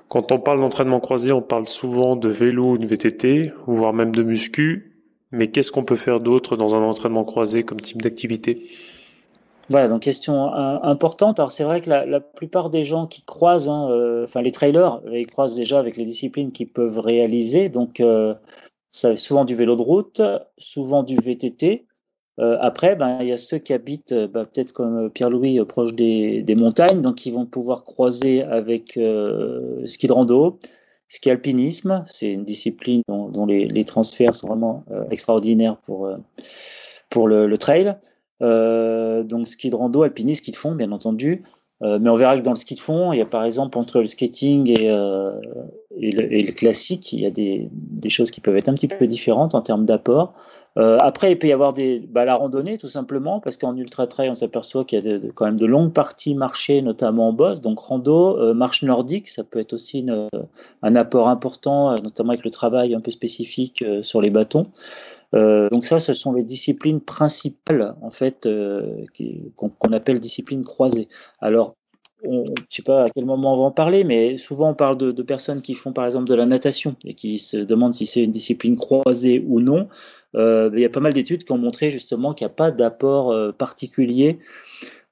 Quand 0.09 0.31
on 0.33 0.39
parle 0.39 0.59
d'entraînement 0.59 0.99
croisé, 0.99 1.31
on 1.31 1.41
parle 1.41 1.65
souvent 1.65 2.17
de 2.17 2.27
vélo 2.27 2.73
ou 2.73 2.77
de 2.77 2.85
VTT, 2.85 3.53
voire 3.67 3.93
même 3.93 4.11
de 4.11 4.23
muscu. 4.23 4.97
Mais 5.31 5.47
qu'est-ce 5.47 5.71
qu'on 5.71 5.83
peut 5.83 5.95
faire 5.95 6.19
d'autre 6.19 6.57
dans 6.57 6.75
un 6.75 6.81
entraînement 6.81 7.23
croisé 7.23 7.63
comme 7.63 7.79
type 7.79 8.01
d'activité? 8.01 8.69
Voilà, 9.69 9.89
donc 9.89 10.03
question 10.03 10.53
importante. 10.53 11.39
Alors 11.39 11.51
c'est 11.51 11.63
vrai 11.63 11.81
que 11.81 11.89
la, 11.89 12.19
plupart 12.21 12.69
des 12.69 12.83
gens 12.85 13.05
qui 13.05 13.23
croisent, 13.23 13.69
hein, 13.69 13.89
euh, 13.91 14.23
enfin 14.23 14.41
les 14.41 14.51
trailers, 14.51 15.01
ils 15.11 15.27
croisent 15.27 15.57
déjà 15.57 15.79
avec 15.79 15.97
les 15.97 16.05
disciplines 16.05 16.51
qu'ils 16.51 16.69
peuvent 16.69 16.99
réaliser. 16.99 17.67
Donc 17.67 17.99
euh, 17.99 18.33
ça 18.91 19.15
souvent 19.17 19.43
du 19.43 19.55
vélo 19.55 19.75
de 19.75 19.81
route, 19.81 20.21
souvent 20.57 21.03
du 21.03 21.17
VTT. 21.17 21.85
Euh, 22.39 22.57
après, 22.61 22.95
ben 22.95 23.17
il 23.21 23.27
y 23.27 23.31
a 23.31 23.37
ceux 23.37 23.57
qui 23.57 23.73
habitent, 23.73 24.13
ben, 24.13 24.45
peut-être 24.45 24.71
comme 24.71 25.09
Pierre-Louis, 25.09 25.59
proche 25.65 25.93
des, 25.95 26.43
des, 26.43 26.55
montagnes, 26.55 27.01
donc 27.01 27.25
ils 27.25 27.33
vont 27.33 27.45
pouvoir 27.45 27.83
croiser 27.83 28.43
avec 28.43 28.99
ski 29.85 30.07
de 30.07 30.13
rando, 30.13 30.59
ski 31.09 31.29
alpinisme. 31.29 32.03
C'est 32.05 32.31
une 32.31 32.45
discipline 32.45 33.01
dont, 33.09 33.45
les, 33.45 33.83
transferts 33.85 34.35
sont 34.35 34.47
vraiment 34.47 34.85
extraordinaires 35.11 35.77
pour 35.77 36.09
pour 37.09 37.27
le 37.27 37.57
trail. 37.57 37.97
Euh, 38.42 39.24
donc 39.24 39.48
ski 39.48 39.69
de 39.69 39.75
rando, 39.75 40.04
alpinisme, 40.04 40.44
ski 40.44 40.51
de 40.51 40.57
fond, 40.57 40.75
bien 40.75 40.92
entendu. 40.92 41.44
Euh, 41.84 42.00
mais 42.01 42.10
on 42.10 42.16
verra 42.16 42.38
que 42.38 42.44
dans 42.44 42.51
le 42.51 42.57
ski 42.57 42.74
de 42.74 42.80
fond, 42.80 43.13
il 43.13 43.19
y 43.19 43.22
a 43.22 43.25
par 43.25 43.44
exemple 43.44 43.78
entre 43.78 44.00
le 44.00 44.06
skating 44.06 44.68
et, 44.68 44.89
euh, 44.89 45.31
le, 45.95 46.51
classique, 46.51 47.13
il 47.13 47.19
y 47.19 47.25
a 47.28 47.30
des, 47.30 47.69
choses 48.10 48.31
qui 48.31 48.42
peuvent 48.42 48.57
être 48.57 48.69
un 48.69 48.74
petit 48.74 48.88
peu 48.88 49.06
différentes 49.06 49.54
en 49.54 49.62
termes 49.62 49.86
d'apport. 49.86 50.34
Après, 50.75 51.31
il 51.31 51.39
peut 51.39 51.48
y 51.48 51.51
avoir 51.51 51.74
des, 51.74 52.07
bah, 52.07 52.24
la 52.24 52.36
randonnée 52.36 52.78
tout 52.78 52.88
simplement, 52.88 53.39
parce 53.39 53.57
qu'en 53.57 53.75
ultra 53.75 54.06
trail, 54.06 54.30
on 54.30 54.36
s'aperçoit 54.36 54.86
qu'il 54.86 55.04
y 55.04 55.12
a 55.12 55.19
quand 55.34 55.45
même 55.45 55.60
de 55.60 55.66
longues 55.66 55.92
parties 55.92 56.36
marchées, 56.36 56.84
notamment 56.84 57.30
en 57.30 57.34
boss. 57.34 57.62
Donc 57.62 57.80
rando, 57.80 58.54
marche 58.54 58.84
nordique, 58.84 59.28
ça 59.28 59.44
peut 59.44 59.57
être 59.60 59.74
aussi 59.74 60.06
un 60.84 60.95
apport 60.95 61.30
important, 61.30 62.00
notamment 62.00 62.30
avec 62.30 62.44
le 62.44 62.51
travail 62.51 62.94
un 62.94 63.01
peu 63.01 63.10
spécifique 63.10 63.84
sur 64.01 64.22
les 64.22 64.30
bâtons. 64.30 64.66
Euh, 65.35 65.69
donc 65.69 65.83
ça, 65.83 66.00
ce 66.00 66.13
sont 66.13 66.33
les 66.33 66.44
disciplines 66.44 67.01
principales 67.01 67.95
en 68.01 68.09
fait 68.09 68.45
euh, 68.45 69.06
qu'on 69.56 69.91
appelle 69.91 70.19
disciplines 70.19 70.63
croisées. 70.63 71.07
Alors, 71.41 71.75
je 72.24 72.29
ne 72.29 72.56
sais 72.69 72.81
pas 72.81 73.03
à 73.03 73.09
quel 73.09 73.25
moment 73.25 73.53
on 73.53 73.57
va 73.57 73.63
en 73.63 73.71
parler, 73.71 74.03
mais 74.03 74.38
souvent 74.38 74.71
on 74.71 74.74
parle 74.74 74.97
de, 74.97 75.21
personnes 75.21 75.62
qui 75.62 75.75
font 75.75 75.94
par 75.94 76.06
exemple 76.06 76.27
de 76.27 76.33
la 76.33 76.45
natation 76.45 76.95
et 77.06 77.13
qui 77.13 77.38
se 77.38 77.57
demandent 77.57 77.94
si 77.94 78.07
c'est 78.07 78.24
une 78.24 78.31
discipline 78.31 78.75
croisée 78.75 79.45
ou 79.47 79.59
non. 79.59 79.88
Euh, 80.35 80.69
il 80.74 80.79
y 80.79 80.85
a 80.85 80.89
pas 80.89 81.00
mal 81.00 81.13
d'études 81.13 81.44
qui 81.44 81.51
ont 81.51 81.57
montré 81.57 81.91
justement 81.91 82.33
qu'il 82.33 82.45
n'y 82.45 82.51
a 82.51 82.56
pas 82.56 82.71
d'apport 82.71 83.53
particulier 83.53 84.39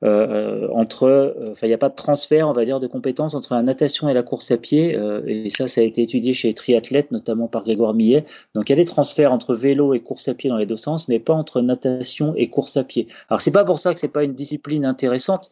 euh, 0.03 0.67
entre, 0.72 1.03
euh, 1.03 1.51
enfin, 1.51 1.67
il 1.67 1.69
n'y 1.69 1.74
a 1.74 1.79
pas 1.79 1.89
de 1.89 1.96
transfert, 1.96 2.48
on 2.50 2.53
va 2.53 2.65
dire, 2.65 2.79
de 2.79 2.88
compétences 2.88 3.34
entre 3.34 3.53
la 3.53 3.62
natation 3.62 4.10
et 4.10 4.13
la 4.13 4.24
course 4.24 4.51
à 4.51 4.58
pied. 4.58 4.98
Euh, 4.98 5.22
et 5.25 5.50
ça, 5.50 5.67
ça 5.67 5.81
a 5.81 5.84
été 5.84 6.01
étudié 6.01 6.34
chez 6.34 6.50
les 6.50 6.53
triathlètes, 6.53 7.12
notamment 7.12 7.48
par 7.48 7.63
Grégoire 7.63 7.93
Millet. 7.93 8.25
Donc, 8.53 8.69
il 8.69 8.74
y 8.74 8.74
a 8.74 8.75
des 8.75 8.86
transferts 8.86 9.31
entre 9.31 9.55
vélo 9.55 9.93
et 9.93 10.01
course 10.01 10.27
à 10.27 10.34
pied 10.34 10.50
dans 10.50 10.58
les 10.58 10.65
deux 10.65 10.75
sens, 10.75 11.08
mais 11.08 11.19
pas 11.19 11.34
entre 11.34 11.62
natation 11.62 12.34
et 12.36 12.50
course 12.50 12.77
à 12.77 12.84
pied. 12.84 13.08
Alors, 13.29 13.41
c'est 13.41 13.51
pas 13.51 13.63
pour 13.63 13.79
ça 13.79 13.93
que 13.93 14.00
c'est 14.00 14.10
pas 14.10 14.24
une 14.24 14.34
discipline 14.34 14.86
intéressante 14.86 15.50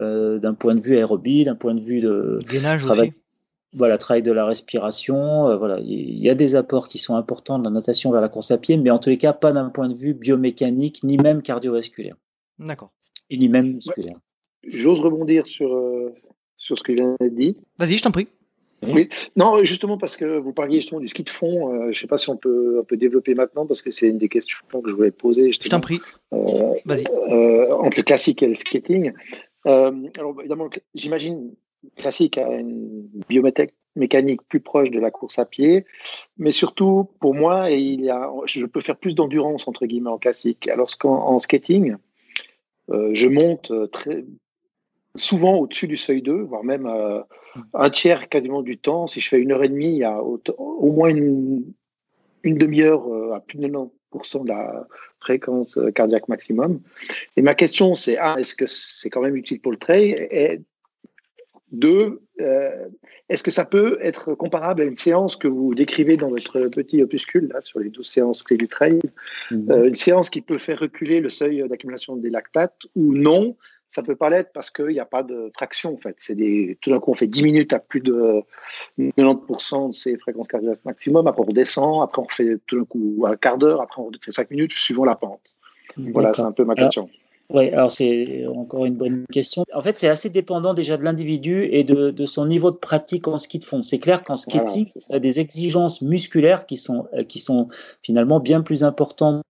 euh, 0.00 0.38
d'un 0.38 0.54
point 0.54 0.74
de 0.74 0.80
vue 0.80 0.96
aérobie, 0.96 1.44
d'un 1.44 1.56
point 1.56 1.74
de 1.74 1.82
vue 1.82 2.00
de 2.00 2.38
Gainage 2.48 2.82
travail. 2.82 3.08
Aussi. 3.08 3.16
Voilà, 3.72 3.98
travail 3.98 4.22
de 4.22 4.32
la 4.32 4.44
respiration. 4.46 5.48
Euh, 5.48 5.56
voilà, 5.56 5.78
il 5.80 6.18
y 6.18 6.28
a 6.28 6.34
des 6.34 6.56
apports 6.56 6.88
qui 6.88 6.98
sont 6.98 7.14
importants 7.16 7.58
de 7.58 7.64
la 7.64 7.70
natation 7.70 8.10
vers 8.10 8.20
la 8.20 8.28
course 8.28 8.50
à 8.50 8.58
pied, 8.58 8.76
mais 8.76 8.90
en 8.90 8.98
tous 8.98 9.10
les 9.10 9.18
cas, 9.18 9.32
pas 9.32 9.52
d'un 9.52 9.68
point 9.68 9.88
de 9.88 9.94
vue 9.94 10.14
biomécanique 10.14 11.04
ni 11.04 11.18
même 11.18 11.42
cardiovasculaire. 11.42 12.16
D'accord 12.58 12.90
et 13.30 13.36
ni 13.36 13.48
même 13.48 13.72
musculaire. 13.72 14.14
Ouais. 14.14 14.70
J'ose 14.70 15.00
rebondir 15.00 15.46
sur, 15.46 15.74
euh, 15.74 16.14
sur 16.56 16.78
ce 16.78 16.82
que 16.82 16.92
vient 16.92 17.16
d'être 17.20 17.34
dit. 17.34 17.56
Vas-y, 17.78 17.96
je 17.96 18.02
t'en 18.02 18.10
prie. 18.10 18.28
Oui, 18.82 19.08
non, 19.36 19.62
justement 19.62 19.98
parce 19.98 20.16
que 20.16 20.38
vous 20.38 20.52
parliez 20.52 20.76
justement 20.76 21.00
du 21.00 21.08
ski 21.08 21.22
de 21.22 21.30
fond. 21.30 21.68
Euh, 21.68 21.82
je 21.84 21.88
ne 21.88 21.92
sais 21.92 22.06
pas 22.06 22.16
si 22.16 22.30
on 22.30 22.36
peut, 22.36 22.78
on 22.80 22.84
peut 22.84 22.96
développer 22.96 23.34
maintenant 23.34 23.66
parce 23.66 23.82
que 23.82 23.90
c'est 23.90 24.08
une 24.08 24.18
des 24.18 24.28
questions 24.28 24.58
que 24.72 24.88
je 24.88 24.94
voulais 24.94 25.10
poser. 25.10 25.52
Je 25.52 25.68
t'en 25.68 25.80
prie. 25.80 26.00
Euh, 26.32 26.74
Vas-y. 26.86 27.04
Euh, 27.30 27.74
entre 27.74 27.98
le 27.98 28.04
classique 28.04 28.42
et 28.42 28.46
le 28.46 28.54
skating. 28.54 29.12
Euh, 29.66 29.92
alors 30.16 30.34
évidemment, 30.40 30.70
j'imagine 30.94 31.54
classique 31.96 32.38
a 32.38 32.50
une 32.54 33.06
biomécanique 33.28 34.42
plus 34.48 34.60
proche 34.60 34.90
de 34.90 34.98
la 34.98 35.10
course 35.10 35.38
à 35.38 35.44
pied, 35.44 35.84
mais 36.38 36.50
surtout 36.50 37.08
pour 37.20 37.34
moi, 37.34 37.70
il 37.70 38.00
y 38.02 38.10
a, 38.10 38.30
je 38.46 38.64
peux 38.64 38.80
faire 38.80 38.96
plus 38.96 39.14
d'endurance 39.14 39.68
entre 39.68 39.84
guillemets 39.84 40.10
en 40.10 40.18
classique. 40.18 40.68
Alors 40.68 40.88
qu'en 40.98 41.38
skating, 41.38 41.92
euh, 41.92 41.96
je 42.90 43.28
monte 43.28 43.70
euh, 43.70 43.86
très 43.86 44.24
souvent 45.16 45.56
au-dessus 45.56 45.88
du 45.88 45.96
seuil 45.96 46.22
2, 46.22 46.42
voire 46.42 46.64
même 46.64 46.86
euh, 46.86 47.20
un 47.74 47.90
tiers 47.90 48.28
quasiment 48.28 48.62
du 48.62 48.78
temps. 48.78 49.06
Si 49.06 49.20
je 49.20 49.28
fais 49.28 49.40
une 49.40 49.52
heure 49.52 49.64
et 49.64 49.68
demie, 49.68 49.92
il 49.92 49.98
y 49.98 50.04
a 50.04 50.22
au, 50.22 50.40
au 50.58 50.92
moins 50.92 51.08
une, 51.08 51.64
une 52.42 52.58
demi-heure 52.58 53.02
à 53.34 53.40
plus 53.40 53.58
de 53.58 53.66
90% 53.66 54.44
de 54.44 54.48
la 54.48 54.86
fréquence 55.18 55.78
cardiaque 55.94 56.28
maximum. 56.28 56.80
Et 57.36 57.42
ma 57.42 57.54
question, 57.54 57.94
c'est 57.94 58.16
ah, 58.18 58.36
est-ce 58.38 58.54
que 58.54 58.66
c'est 58.66 59.10
quand 59.10 59.20
même 59.20 59.36
utile 59.36 59.60
pour 59.60 59.72
le 59.72 59.78
trail 59.78 60.10
et 60.30 60.60
Deux, 61.72 62.20
euh, 62.40 62.88
est-ce 63.28 63.42
que 63.42 63.50
ça 63.50 63.64
peut 63.64 63.98
être 64.02 64.34
comparable 64.34 64.82
à 64.82 64.84
une 64.84 64.96
séance 64.96 65.36
que 65.36 65.46
vous 65.46 65.74
décrivez 65.74 66.16
dans 66.16 66.28
votre 66.28 66.58
petit 66.68 67.00
opuscule, 67.02 67.48
là, 67.52 67.60
sur 67.60 67.78
les 67.78 67.90
12 67.90 68.06
séances 68.06 68.42
clés 68.42 68.56
du 68.56 68.66
trail, 68.66 68.98
euh, 69.52 69.86
une 69.86 69.94
séance 69.94 70.30
qui 70.30 70.40
peut 70.40 70.58
faire 70.58 70.80
reculer 70.80 71.20
le 71.20 71.28
seuil 71.28 71.66
d'accumulation 71.68 72.16
des 72.16 72.30
lactates 72.30 72.86
ou 72.96 73.14
non? 73.14 73.56
Ça 73.88 74.02
peut 74.02 74.14
pas 74.14 74.30
l'être 74.30 74.52
parce 74.52 74.70
qu'il 74.70 74.86
n'y 74.86 75.00
a 75.00 75.04
pas 75.04 75.24
de 75.24 75.50
traction 75.52 75.94
en 75.94 75.96
fait. 75.96 76.14
C'est 76.18 76.36
des, 76.36 76.78
tout 76.80 76.90
d'un 76.90 77.00
coup 77.00 77.10
on 77.10 77.14
fait 77.14 77.26
10 77.26 77.42
minutes 77.42 77.72
à 77.72 77.80
plus 77.80 78.00
de 78.00 78.40
90% 78.98 79.90
de 79.90 79.94
ces 79.94 80.16
fréquences 80.16 80.46
cardiaques 80.46 80.84
maximum, 80.84 81.26
après 81.26 81.42
on 81.46 81.52
descend, 81.52 82.02
après 82.02 82.22
on 82.22 82.28
fait 82.28 82.58
tout 82.66 82.78
d'un 82.78 82.84
coup 82.84 83.24
un 83.26 83.36
quart 83.36 83.58
d'heure, 83.58 83.80
après 83.80 84.00
on 84.00 84.10
fait 84.20 84.30
5 84.30 84.50
minutes 84.50 84.72
suivant 84.72 85.04
la 85.04 85.16
pente. 85.16 85.40
Voilà, 85.96 86.32
c'est 86.34 86.42
un 86.42 86.52
peu 86.52 86.64
ma 86.64 86.74
question. 86.76 87.10
Oui, 87.52 87.68
alors 87.70 87.90
c'est 87.90 88.46
encore 88.46 88.86
une 88.86 88.94
bonne 88.94 89.24
question. 89.32 89.64
En 89.74 89.82
fait, 89.82 89.98
c'est 89.98 90.08
assez 90.08 90.30
dépendant 90.30 90.72
déjà 90.72 90.96
de 90.96 91.02
l'individu 91.02 91.68
et 91.72 91.82
de, 91.82 92.10
de, 92.10 92.26
son 92.26 92.46
niveau 92.46 92.70
de 92.70 92.76
pratique 92.76 93.26
en 93.26 93.38
ski 93.38 93.58
de 93.58 93.64
fond. 93.64 93.82
C'est 93.82 93.98
clair 93.98 94.22
qu'en 94.22 94.36
skating, 94.36 94.86
il 94.94 95.12
y 95.12 95.16
a 95.16 95.18
des 95.18 95.40
exigences 95.40 96.00
musculaires 96.00 96.66
qui 96.66 96.76
sont, 96.76 97.08
qui 97.28 97.40
sont 97.40 97.66
finalement 98.02 98.38
bien 98.38 98.62
plus 98.62 98.84
importantes 98.84 99.42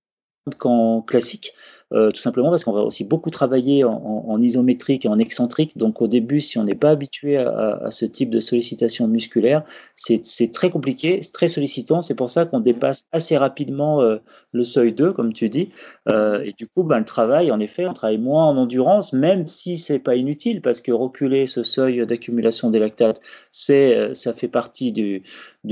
qu'en 0.58 1.02
classique. 1.02 1.52
Euh, 1.92 2.10
tout 2.12 2.20
simplement 2.20 2.50
parce 2.50 2.62
qu'on 2.62 2.72
va 2.72 2.82
aussi 2.82 3.02
beaucoup 3.04 3.30
travailler 3.30 3.82
en, 3.84 4.40
isométrique 4.40 5.06
et 5.06 5.08
en 5.08 5.18
excentrique. 5.18 5.76
Donc 5.76 6.00
au 6.00 6.06
début, 6.08 6.40
si 6.40 6.56
on 6.58 6.62
n'est 6.62 6.76
pas 6.76 6.90
habitué 6.90 7.36
à, 7.36 7.88
ce 7.90 8.04
type 8.04 8.30
de 8.30 8.38
sollicitation 8.38 9.08
musculaire, 9.08 9.64
c'est 9.96 10.52
très 10.52 10.70
compliqué, 10.70 11.20
très 11.32 11.48
sollicitant. 11.48 12.00
C'est 12.00 12.14
pour 12.14 12.30
ça 12.30 12.46
qu'on 12.46 12.60
dépasse 12.60 13.06
assez 13.12 13.36
rapidement 13.36 14.00
euh, 14.02 14.18
le 14.52 14.62
seuil 14.64 14.92
2, 14.92 15.12
comme 15.12 15.32
tu 15.32 15.48
dis. 15.48 15.70
Euh, 16.08 16.42
et 16.44 16.52
du 16.52 16.68
coup, 16.68 16.84
ben, 16.84 17.00
le 17.00 17.04
travail, 17.04 17.50
en 17.50 17.58
effet, 17.58 17.86
on 17.86 17.92
travaille 17.92 18.18
moins 18.18 18.46
en 18.46 18.56
endurance, 18.56 19.12
même 19.12 19.46
si 19.46 19.76
c'est 19.76 19.98
pas 19.98 20.14
inutile, 20.14 20.62
parce 20.62 20.80
que 20.80 20.92
reculer 20.92 21.46
ce 21.46 21.62
seuil 21.62 22.06
d'accumulation 22.06 22.70
des 22.70 22.78
lactates, 22.78 23.20
ça 23.50 24.32
fait 24.32 24.48
partie 24.48 24.92
du, 24.92 25.22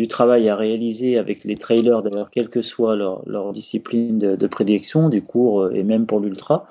travail 0.08 0.48
à 0.48 0.56
réaliser 0.56 1.16
avec 1.16 1.44
les 1.44 1.54
trailers, 1.54 2.02
d'ailleurs, 2.02 2.30
quelle 2.30 2.48
que 2.48 2.62
soit 2.62 2.96
leur, 2.96 3.22
leur 3.26 3.52
discipline 3.52 4.18
de, 4.18 4.36
de 4.36 4.46
prédilection, 4.46 5.08
du 5.08 5.22
cours 5.22 5.70
et 5.72 5.84
même 5.84 6.07
pour 6.08 6.18
l'ultra. 6.18 6.66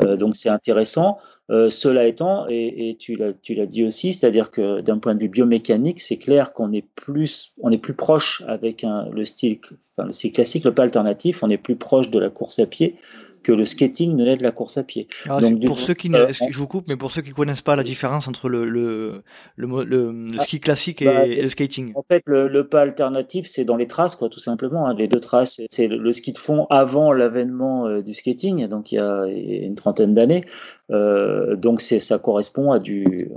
Euh, 0.00 0.16
donc 0.16 0.36
c'est 0.36 0.48
intéressant. 0.48 1.18
Euh, 1.50 1.70
cela 1.70 2.06
étant, 2.06 2.46
et, 2.48 2.96
tu 2.98 3.14
l'as 3.16 3.66
dit 3.66 3.84
aussi, 3.84 4.12
c'est-à-dire 4.12 4.50
que 4.50 4.80
d'un 4.80 4.98
point 4.98 5.14
de 5.14 5.20
vue 5.20 5.28
biomécanique, 5.28 6.00
c'est 6.00 6.16
clair 6.16 6.52
qu'on 6.52 6.72
est 6.72 6.84
plus 6.96 7.52
on 7.60 7.70
est 7.70 7.78
plus 7.78 7.94
proche 7.94 8.42
avec 8.46 8.84
le 9.12 9.24
style, 9.24 9.58
enfin, 9.92 10.06
le 10.06 10.12
style 10.12 10.32
classique, 10.32 10.64
le 10.64 10.74
pas 10.74 10.82
alternatif, 10.82 11.42
on 11.42 11.48
est 11.48 11.58
plus 11.58 11.76
proche 11.76 12.10
de 12.10 12.18
la 12.18 12.30
course 12.30 12.58
à 12.58 12.66
pied 12.66 12.96
que 13.46 13.52
le 13.52 13.64
skating 13.64 14.16
ne 14.16 14.24
l'est 14.24 14.36
de 14.36 14.42
la 14.42 14.50
course 14.50 14.76
à 14.76 14.82
pied. 14.82 15.06
Ah, 15.28 15.38
Donc, 15.38 15.64
pour 15.64 15.78
ceux 15.78 15.94
qui, 15.94 16.12
euh, 16.12 16.32
je 16.32 16.58
vous 16.58 16.66
coupe, 16.66 16.86
mais 16.88 16.96
pour 16.96 17.12
ceux 17.12 17.22
qui 17.22 17.30
connaissent 17.30 17.62
pas 17.62 17.76
la 17.76 17.84
différence 17.84 18.26
entre 18.26 18.48
le 18.48 18.66
le, 18.66 19.22
le, 19.54 19.84
le, 19.84 20.26
ah, 20.36 20.42
ski 20.42 20.58
classique 20.58 21.00
et, 21.00 21.04
bah, 21.04 21.24
le 21.24 21.48
skating. 21.48 21.92
En 21.94 22.02
fait, 22.02 22.24
le, 22.26 22.66
pas 22.66 22.80
alternatif, 22.80 23.46
c'est 23.46 23.64
dans 23.64 23.76
les 23.76 23.86
traces, 23.86 24.16
quoi, 24.16 24.28
tout 24.28 24.40
simplement. 24.40 24.88
Hein. 24.88 24.96
Les 24.98 25.06
deux 25.06 25.20
traces, 25.20 25.60
c'est 25.70 25.86
le, 25.86 26.10
ski 26.10 26.32
de 26.32 26.38
fond 26.38 26.66
avant 26.70 27.12
l'avènement 27.12 27.86
euh, 27.86 28.02
du 28.02 28.14
skating, 28.14 28.66
donc 28.66 28.90
il 28.90 28.96
y 28.96 28.98
a 28.98 29.26
une 29.26 29.76
trentaine 29.76 30.12
d'années. 30.12 30.44
Euh, 30.90 31.54
donc 31.54 31.80
c'est 31.80 32.00
ça 32.00 32.18
correspond 32.18 32.72
à 32.72 32.80
du, 32.80 33.30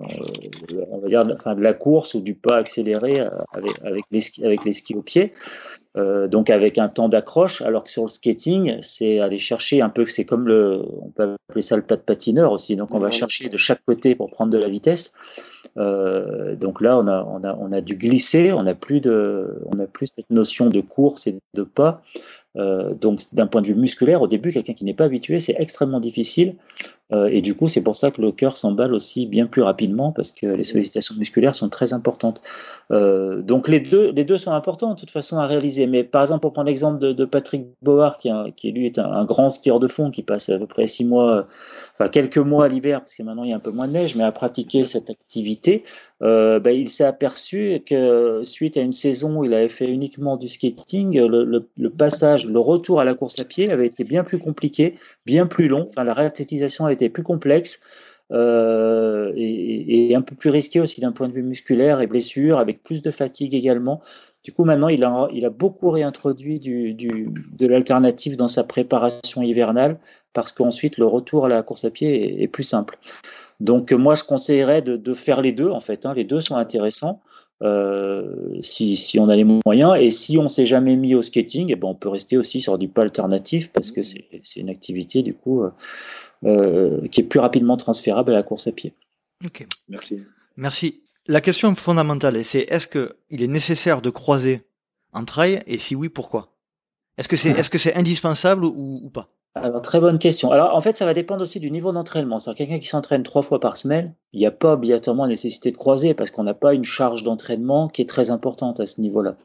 euh, 0.73 0.85
on 0.89 0.97
va 0.97 1.07
dire, 1.07 1.27
enfin 1.31 1.53
de 1.53 1.61
la 1.61 1.75
course 1.75 2.15
ou 2.15 2.21
du 2.21 2.33
pas 2.33 2.57
accéléré 2.57 3.19
avec, 3.53 3.71
avec 3.83 4.05
les 4.09 4.21
skis, 4.21 4.43
avec 4.43 4.65
les 4.65 4.71
skis 4.71 4.95
au 4.95 5.03
pied. 5.03 5.33
Euh, 5.98 6.27
donc 6.27 6.51
avec 6.51 6.77
un 6.77 6.88
temps 6.88 7.10
d'accroche, 7.10 7.63
alors 7.63 7.84
que 7.84 7.89
sur 7.89 8.03
le 8.03 8.10
skating, 8.10 8.77
c'est 8.81 9.19
aller 9.19 9.39
chercher 9.39 9.81
un 9.81 9.89
peu, 9.89 10.05
c'est 10.05 10.24
comme 10.24 10.48
le, 10.48 10.84
on 11.01 11.10
peut 11.10 11.36
appeler 11.50 11.63
ça 11.63 11.75
le 11.75 11.81
pas 11.81 11.96
de 11.96 12.01
patineur 12.01 12.51
aussi, 12.51 12.75
donc 12.75 12.93
on 12.93 13.00
va 13.00 13.10
chercher 13.10 13.50
de 13.50 13.58
chaque 13.58 13.84
côté 13.86 14.13
pour 14.13 14.29
prendre 14.29 14.51
de 14.51 14.58
la 14.60 14.69
vitesse. 14.69 15.13
Euh, 15.77 16.55
donc 16.55 16.81
là, 16.81 16.98
on 16.98 17.08
a, 17.08 17.24
on 17.24 17.43
a, 17.43 17.55
on 17.60 17.72
a 17.72 17.81
dû 17.81 17.96
glisser, 17.96 18.53
on 18.53 18.63
n'a 18.63 18.75
plus 18.75 19.01
de, 19.01 19.62
on 19.65 19.79
a 19.79 19.88
plus 19.88 20.08
cette 20.15 20.29
notion 20.29 20.69
de 20.69 20.81
course 20.81 21.25
et 21.25 21.39
de 21.55 21.63
pas. 21.63 22.01
Euh, 22.55 22.93
donc 22.93 23.22
d'un 23.34 23.48
point 23.48 23.62
de 23.62 23.67
vue 23.67 23.75
musculaire, 23.75 24.22
au 24.22 24.27
début, 24.27 24.51
quelqu'un 24.51 24.74
qui 24.74 24.86
n'est 24.86 24.93
pas 24.93 25.05
habitué, 25.05 25.39
c'est 25.39 25.55
extrêmement 25.58 26.00
difficile. 26.00 26.55
Euh, 27.11 27.29
et 27.31 27.41
du 27.41 27.55
coup, 27.55 27.67
c'est 27.67 27.81
pour 27.81 27.95
ça 27.95 28.11
que 28.11 28.21
le 28.21 28.31
cœur 28.31 28.55
s'emballe 28.55 28.93
aussi 28.93 29.25
bien 29.25 29.47
plus 29.47 29.61
rapidement 29.61 30.11
parce 30.11 30.31
que 30.31 30.45
les 30.45 30.63
sollicitations 30.63 31.15
musculaires 31.15 31.55
sont 31.55 31.69
très 31.69 31.93
importantes. 31.93 32.41
Euh, 32.91 33.41
donc 33.41 33.67
les 33.67 33.79
deux, 33.79 34.11
les 34.11 34.25
deux 34.25 34.37
sont 34.37 34.51
importants 34.51 34.93
de 34.93 34.99
toute 34.99 35.11
façon 35.11 35.37
à 35.37 35.47
réaliser. 35.47 35.87
Mais 35.87 36.03
par 36.03 36.21
exemple, 36.21 36.41
pour 36.41 36.53
prendre 36.53 36.67
l'exemple 36.67 36.99
de, 36.99 37.11
de, 37.11 37.25
Patrick 37.25 37.65
Board, 37.81 38.17
qui, 38.17 38.29
qui 38.55 38.71
lui 38.71 38.85
est 38.85 38.99
un, 38.99 39.25
grand 39.25 39.49
skieur 39.49 39.79
de 39.79 39.87
fond, 39.87 40.11
qui 40.11 40.23
passe 40.23 40.49
à 40.49 40.57
peu 40.57 40.67
près 40.67 40.87
six 40.87 41.05
mois, 41.05 41.45
enfin 41.93 42.09
quelques 42.09 42.37
mois 42.37 42.65
à 42.65 42.67
l'hiver, 42.67 42.99
parce 42.99 43.15
que 43.15 43.23
maintenant 43.23 43.43
il 43.43 43.51
y 43.51 43.53
a 43.53 43.55
un 43.55 43.59
peu 43.59 43.71
moins 43.71 43.87
de 43.87 43.93
neige, 43.93 44.15
mais 44.15 44.23
à 44.23 44.31
pratiquer 44.31 44.83
cette 44.83 45.09
activité, 45.09 45.83
euh, 46.21 46.59
ben, 46.59 46.71
il 46.71 46.89
s'est 46.89 47.05
aperçu 47.05 47.81
que 47.85 48.41
suite 48.43 48.75
à 48.77 48.81
une 48.81 48.91
saison 48.91 49.37
où 49.37 49.45
il 49.45 49.53
avait 49.53 49.69
fait 49.69 49.89
uniquement 49.89 50.37
du 50.37 50.47
skating, 50.47 51.17
le, 51.17 51.43
le, 51.43 51.69
le, 51.77 51.89
passage, 51.89 52.45
le 52.45 52.59
retour 52.59 52.99
à 52.99 53.03
la 53.03 53.13
course 53.13 53.39
à 53.39 53.45
pied 53.45 53.71
avait 53.71 53.85
été 53.85 54.03
bien 54.03 54.23
plus 54.23 54.39
compliqué, 54.39 54.95
bien 55.25 55.45
plus 55.45 55.67
long. 55.67 55.85
Enfin, 55.89 56.03
la 56.03 56.13
réathlétisation 56.13 56.85
a 56.85 56.91
été 57.00 57.10
plus 57.10 57.24
complexe 57.24 57.79
euh, 58.32 59.34
et, 59.36 60.15
un 60.15 60.22
peu 60.22 60.36
plus 60.36 60.50
risqué 60.50 60.79
aussi 60.79 61.01
d'un 61.01 61.12
point 61.12 61.27
de 61.27 61.34
vue 61.34 61.41
musculaire 61.41 62.01
et 62.01 62.08
blessure, 62.08 62.60
avec 62.60 62.84
plus 62.84 63.01
de 63.01 63.12
fatigue 63.12 63.56
également. 63.56 64.01
Du 64.44 64.53
coup, 64.53 64.63
maintenant, 64.63 64.88
il 64.88 65.03
a, 65.03 65.27
il 65.34 65.46
a 65.46 65.50
beaucoup 65.50 65.89
réintroduit 65.89 66.60
du, 66.60 66.94
du, 66.94 67.34
de 67.58 67.68
l'alternative 67.68 68.38
dans 68.38 68.48
sa 68.48 68.63
préparation 68.63 69.41
hivernale 69.41 70.00
parce 70.34 70.51
qu'ensuite, 70.51 70.98
le 70.98 71.06
retour 71.06 71.46
à 71.46 71.50
la 71.50 71.62
course 71.63 71.86
à 71.86 71.89
pied 71.89 72.39
est, 72.39 72.44
est 72.44 72.48
plus 72.48 72.63
simple. 72.63 72.98
Donc, 73.60 73.91
moi, 73.91 74.15
je 74.15 74.24
conseillerais 74.24 74.82
de, 74.82 74.96
de, 74.96 75.13
faire 75.13 75.41
les 75.41 75.51
deux, 75.51 75.70
en 75.70 75.79
fait. 75.79 76.06
Hein. 76.06 76.13
Les 76.13 76.24
deux 76.24 76.39
sont 76.39 76.56
intéressants. 76.56 77.22
Euh, 77.61 78.57
si, 78.61 78.95
si, 78.95 79.19
on 79.19 79.27
a 79.27 79.35
les 79.35 79.43
moyens. 79.43 79.95
Et 79.99 80.11
si 80.11 80.37
on 80.37 80.47
s'est 80.47 80.65
jamais 80.65 80.95
mis 80.95 81.15
au 81.15 81.21
skating, 81.21 81.69
et 81.69 81.73
eh 81.73 81.75
ben 81.75 81.87
on 81.87 81.95
peut 81.95 82.09
rester 82.09 82.37
aussi 82.37 82.61
sur 82.61 82.77
du 82.77 82.87
pas 82.87 83.01
alternatif 83.01 83.71
parce 83.71 83.91
que 83.91 84.01
c'est 84.01 84.25
une 84.55 84.69
activité 84.69 85.23
du 85.23 85.33
coup 85.33 85.63
euh, 85.63 85.71
euh, 86.45 87.07
qui 87.09 87.21
est 87.21 87.25
plus 87.25 87.39
rapidement 87.39 87.75
transférable 87.75 88.31
à 88.31 88.35
la 88.35 88.43
course 88.43 88.67
à 88.67 88.71
pied. 88.71 88.93
Ok, 89.45 89.65
merci. 89.89 90.23
Merci. 90.55 91.01
La 91.27 91.41
question 91.41 91.75
fondamentale, 91.75 92.43
c'est 92.43 92.65
est-ce 92.71 92.87
qu'il 92.87 93.43
est 93.43 93.47
nécessaire 93.47 94.01
de 94.01 94.09
croiser 94.09 94.63
en 95.13 95.25
trail? 95.25 95.61
Et 95.67 95.77
si 95.77 95.95
oui, 95.95 96.09
pourquoi? 96.09 96.55
Est-ce 97.17 97.27
que 97.27 97.37
c'est 97.37 97.49
est 97.49 97.61
-ce 97.61 97.77
c'est 97.77 97.95
indispensable 97.95 98.65
ou, 98.65 99.01
ou 99.03 99.09
pas? 99.09 99.27
Alors, 99.56 99.82
très 99.82 100.00
bonne 100.00 100.20
question. 100.20 100.51
Alors, 100.51 100.75
en 100.75 100.82
fait, 100.82 100.96
ça 100.96 101.06
va 101.06 101.13
dépendre 101.15 101.41
aussi 101.41 101.60
du 101.60 101.72
niveau 101.72 101.91
d'entraînement. 101.91 102.38
C'est-à-dire, 102.38 102.68
quelqu'un 102.68 102.79
qui 102.79 102.88
s'entraîne 102.88 103.24
trois 103.24 103.41
fois 103.41 103.60
par 103.60 103.77
semaine, 103.77 104.13
il 104.32 104.39
n'y 104.39 104.46
a 104.46 104.51
pas 104.51 104.74
obligatoirement 104.74 105.24
la 105.24 105.29
nécessité 105.29 105.72
de 105.72 105.77
croiser 105.77 106.13
parce 106.13 106.29
qu'on 106.29 106.44
n'a 106.44 106.53
pas 106.53 106.75
une 106.75 106.84
charge 106.84 107.24
d'entraînement 107.24 107.88
qui 107.88 108.03
est 108.03 108.10
très 108.10 108.29
importante 108.29 108.79
à 108.79 108.86
ce 108.86 109.01
niveau-là. 109.01 109.36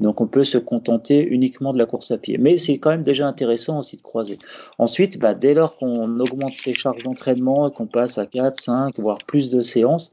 Donc, 0.00 0.20
on 0.20 0.26
peut 0.26 0.42
se 0.42 0.58
contenter 0.58 1.24
uniquement 1.24 1.72
de 1.72 1.78
la 1.78 1.86
course 1.86 2.10
à 2.10 2.18
pied. 2.18 2.38
Mais 2.38 2.56
c'est 2.56 2.78
quand 2.78 2.90
même 2.90 3.04
déjà 3.04 3.26
intéressant 3.26 3.78
aussi 3.78 3.96
de 3.96 4.02
croiser. 4.02 4.38
Ensuite, 4.78 5.18
bah, 5.20 5.34
dès 5.34 5.54
lors 5.54 5.76
qu'on 5.76 6.18
augmente 6.18 6.64
les 6.66 6.74
charges 6.74 7.04
d'entraînement 7.04 7.68
et 7.68 7.72
qu'on 7.72 7.86
passe 7.86 8.18
à 8.18 8.26
4, 8.26 8.60
5, 8.60 8.98
voire 8.98 9.18
plus 9.18 9.48
de 9.48 9.60
séances, 9.60 10.12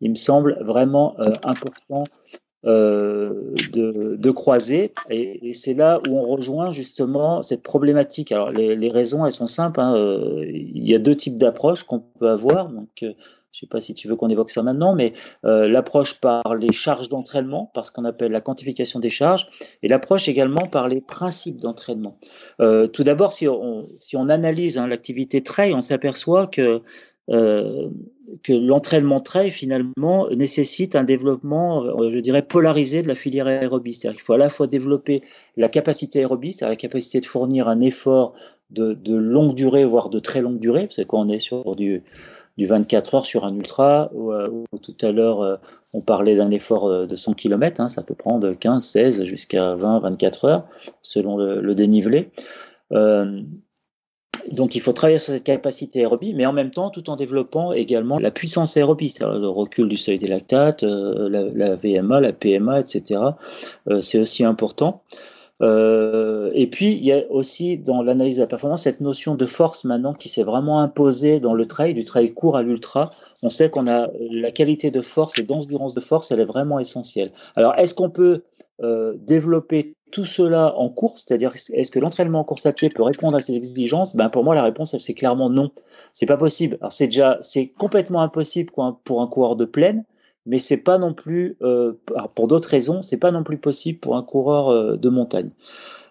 il 0.00 0.10
me 0.10 0.16
semble 0.16 0.58
vraiment 0.62 1.14
euh, 1.20 1.32
important 1.44 2.04
de, 2.66 4.16
de, 4.16 4.30
croiser. 4.30 4.92
Et, 5.08 5.52
c'est 5.52 5.74
là 5.74 6.00
où 6.08 6.18
on 6.18 6.22
rejoint 6.22 6.70
justement 6.70 7.42
cette 7.42 7.62
problématique. 7.62 8.32
Alors 8.32 8.50
les, 8.50 8.90
raisons, 8.90 9.24
elles 9.24 9.32
sont 9.32 9.46
simples. 9.46 9.80
Hein. 9.80 9.94
Euh, 9.96 10.44
il 10.46 10.86
y 10.86 10.94
a 10.94 10.98
deux 10.98 11.14
types 11.14 11.38
d'approches 11.38 11.84
qu'on 11.84 12.00
peut 12.00 12.28
avoir. 12.28 12.68
Donc, 12.68 12.88
euh, 13.02 13.12
je 13.56 13.64
ne 13.64 13.68
sais 13.68 13.70
pas 13.70 13.80
si 13.80 13.94
tu 13.94 14.06
veux 14.06 14.16
qu'on 14.16 14.28
évoque 14.28 14.50
ça 14.50 14.62
maintenant, 14.62 14.94
mais 14.94 15.14
euh, 15.46 15.66
l'approche 15.66 16.20
par 16.20 16.54
les 16.56 16.72
charges 16.72 17.08
d'entraînement, 17.08 17.70
par 17.72 17.86
ce 17.86 17.90
qu'on 17.90 18.04
appelle 18.04 18.30
la 18.30 18.42
quantification 18.42 19.00
des 19.00 19.08
charges, 19.08 19.46
et 19.82 19.88
l'approche 19.88 20.28
également 20.28 20.66
par 20.66 20.88
les 20.88 21.00
principes 21.00 21.58
d'entraînement. 21.58 22.18
Euh, 22.60 22.86
tout 22.86 23.02
d'abord, 23.02 23.32
si 23.32 23.48
on, 23.48 23.82
si 23.98 24.14
on 24.14 24.28
analyse 24.28 24.76
hein, 24.76 24.86
l'activité 24.86 25.40
trail, 25.40 25.72
on 25.72 25.80
s'aperçoit 25.80 26.48
que 26.48 26.82
euh, 27.30 27.88
que 28.42 28.52
l'entraînement 28.52 29.18
trail 29.18 29.50
finalement 29.50 30.28
nécessite 30.30 30.96
un 30.96 31.04
développement, 31.04 31.84
euh, 31.84 32.10
je 32.10 32.18
dirais, 32.18 32.42
polarisé 32.42 33.02
de 33.02 33.08
la 33.08 33.14
filière 33.14 33.46
aérobie. 33.46 33.94
C'est-à-dire 33.94 34.16
qu'il 34.16 34.24
faut 34.24 34.32
à 34.32 34.38
la 34.38 34.48
fois 34.48 34.66
développer 34.66 35.22
la 35.56 35.68
capacité 35.68 36.20
aérobie, 36.20 36.52
c'est-à-dire 36.52 36.70
la 36.72 36.76
capacité 36.76 37.20
de 37.20 37.26
fournir 37.26 37.68
un 37.68 37.80
effort 37.80 38.34
de, 38.70 38.96
longue 39.16 39.54
durée, 39.54 39.84
voire 39.84 40.10
de 40.10 40.18
très 40.18 40.40
longue 40.40 40.58
durée, 40.58 40.82
parce 40.86 40.96
que 40.96 41.02
quand 41.02 41.20
on 41.20 41.28
est 41.28 41.38
sur 41.38 41.76
du, 41.76 42.02
du 42.58 42.66
24 42.66 43.14
heures 43.14 43.26
sur 43.26 43.44
un 43.44 43.54
ultra, 43.54 44.10
ou, 44.12 44.32
euh, 44.32 44.48
ou 44.72 44.78
tout 44.78 44.96
à 45.02 45.12
l'heure 45.12 45.60
on 45.94 46.00
parlait 46.00 46.36
d'un 46.36 46.50
effort 46.50 47.06
de 47.06 47.16
100 47.16 47.34
km, 47.34 47.80
hein, 47.80 47.88
ça 47.88 48.02
peut 48.02 48.14
prendre 48.14 48.52
15, 48.52 48.84
16 48.84 49.24
jusqu'à 49.24 49.74
20, 49.76 50.00
24 50.00 50.44
heures 50.46 50.66
selon 51.00 51.36
le, 51.36 51.74
dénivelé. 51.74 52.30
Donc 54.52 54.74
il 54.74 54.80
faut 54.80 54.92
travailler 54.92 55.18
sur 55.18 55.32
cette 55.32 55.44
capacité 55.44 56.00
aérobie, 56.00 56.34
mais 56.34 56.46
en 56.46 56.52
même 56.52 56.70
temps 56.70 56.90
tout 56.90 57.10
en 57.10 57.16
développant 57.16 57.72
également 57.72 58.18
la 58.18 58.30
puissance 58.30 58.76
aérobie, 58.76 59.08
c'est-à-dire 59.08 59.38
le 59.38 59.48
recul 59.48 59.88
du 59.88 59.96
seuil 59.96 60.18
des 60.18 60.26
lactates, 60.26 60.82
euh, 60.82 61.28
la, 61.54 61.74
VMA, 61.74 62.20
la 62.20 62.32
PMA, 62.32 62.80
etc. 62.80 63.20
Euh, 63.88 64.00
c'est 64.00 64.18
aussi 64.18 64.44
important. 64.44 65.02
Euh, 65.62 66.50
et 66.52 66.66
puis, 66.66 66.92
il 66.92 67.04
y 67.04 67.12
a 67.12 67.22
aussi 67.30 67.78
dans 67.78 68.02
l'analyse 68.02 68.36
de 68.36 68.42
la 68.42 68.46
performance 68.46 68.82
cette 68.82 69.00
notion 69.00 69.36
de 69.36 69.46
force 69.46 69.84
maintenant 69.84 70.12
qui 70.12 70.28
s'est 70.28 70.42
vraiment 70.42 70.80
imposée 70.80 71.40
dans 71.40 71.54
le 71.54 71.64
trail, 71.64 71.94
du 71.94 72.04
trail 72.04 72.34
court 72.34 72.58
à 72.58 72.62
l'ultra. 72.62 73.10
On 73.42 73.48
sait 73.48 73.70
qu'on 73.70 73.86
a 73.86 74.06
la 74.32 74.50
qualité 74.50 74.90
de 74.90 75.00
force 75.00 75.38
et 75.38 75.44
d'endurance 75.44 75.94
de 75.94 76.00
force, 76.00 76.30
elle 76.30 76.40
est 76.40 76.44
vraiment 76.44 76.78
essentielle. 76.78 77.32
Alors, 77.56 77.74
est-ce 77.78 77.94
qu'on 77.94 78.10
peut 78.10 78.42
développer 79.14 79.95
tout 80.12 80.24
cela 80.24 80.76
en 80.76 80.88
course, 80.88 81.24
c'est-à-dire 81.26 81.52
est-ce 81.72 81.90
que 81.90 81.98
l'entraînement 81.98 82.40
en 82.40 82.44
course 82.44 82.66
à 82.66 82.72
pied 82.72 82.88
peut 82.88 83.02
répondre 83.02 83.36
à 83.36 83.40
ces 83.40 83.54
exigences? 83.54 84.14
Ben 84.14 84.30
pour 84.30 84.44
moi 84.44 84.54
la 84.54 84.62
réponse 84.62 84.96
c'est 84.96 85.14
clairement 85.14 85.50
non. 85.50 85.70
C'est 86.12 86.26
pas 86.26 86.36
possible. 86.36 86.78
C'est 86.90 87.68
complètement 87.78 88.20
impossible 88.22 88.72
pour 89.04 89.20
un 89.20 89.26
coureur 89.26 89.56
de 89.56 89.64
plaine, 89.64 90.04
mais 90.46 90.58
c'est 90.58 90.82
pas 90.82 90.96
non 90.96 91.12
plus, 91.12 91.56
euh, 91.62 91.92
pour 92.34 92.46
d'autres 92.46 92.68
raisons, 92.68 93.02
c'est 93.02 93.18
pas 93.18 93.32
non 93.32 93.42
plus 93.42 93.58
possible 93.58 93.98
pour 93.98 94.16
un 94.16 94.22
coureur 94.22 94.68
euh, 94.68 94.96
de 94.96 95.08
montagne. 95.08 95.50